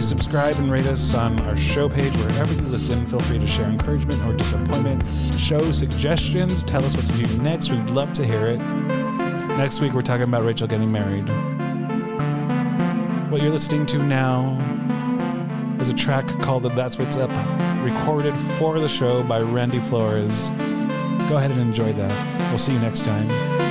Please 0.05 0.11
subscribe 0.11 0.55
and 0.57 0.71
rate 0.71 0.85
us 0.85 1.15
on 1.15 1.41
our 1.47 1.57
show 1.57 1.89
page 1.89 2.15
wherever 2.19 2.53
you 2.53 2.61
listen. 2.69 3.07
Feel 3.07 3.21
free 3.21 3.39
to 3.39 3.47
share 3.47 3.65
encouragement 3.65 4.23
or 4.27 4.35
disappointment, 4.35 5.03
show 5.39 5.73
suggestions, 5.73 6.63
tell 6.63 6.85
us 6.85 6.95
what 6.95 7.07
to 7.07 7.13
do 7.25 7.43
next. 7.43 7.71
We'd 7.71 7.89
love 7.89 8.13
to 8.13 8.27
hear 8.27 8.49
it. 8.49 8.59
Next 8.59 9.81
week, 9.81 9.95
we're 9.95 10.03
talking 10.03 10.25
about 10.25 10.45
Rachel 10.45 10.69
getting 10.69 10.93
married. 10.93 11.27
What 13.31 13.41
you're 13.41 13.51
listening 13.51 13.87
to 13.87 13.99
now 13.99 14.59
is 15.81 15.89
a 15.89 15.95
track 15.95 16.29
called 16.43 16.65
That's 16.65 16.99
What's 16.99 17.17
Up, 17.17 17.31
recorded 17.83 18.37
for 18.59 18.79
the 18.81 18.89
show 18.89 19.23
by 19.23 19.41
Randy 19.41 19.81
Flores. 19.81 20.51
Go 21.31 21.39
ahead 21.39 21.51
and 21.51 21.63
enjoy 21.63 21.95
that. 21.95 22.51
We'll 22.51 22.59
see 22.59 22.75
you 22.75 22.79
next 22.79 23.07
time. 23.07 23.64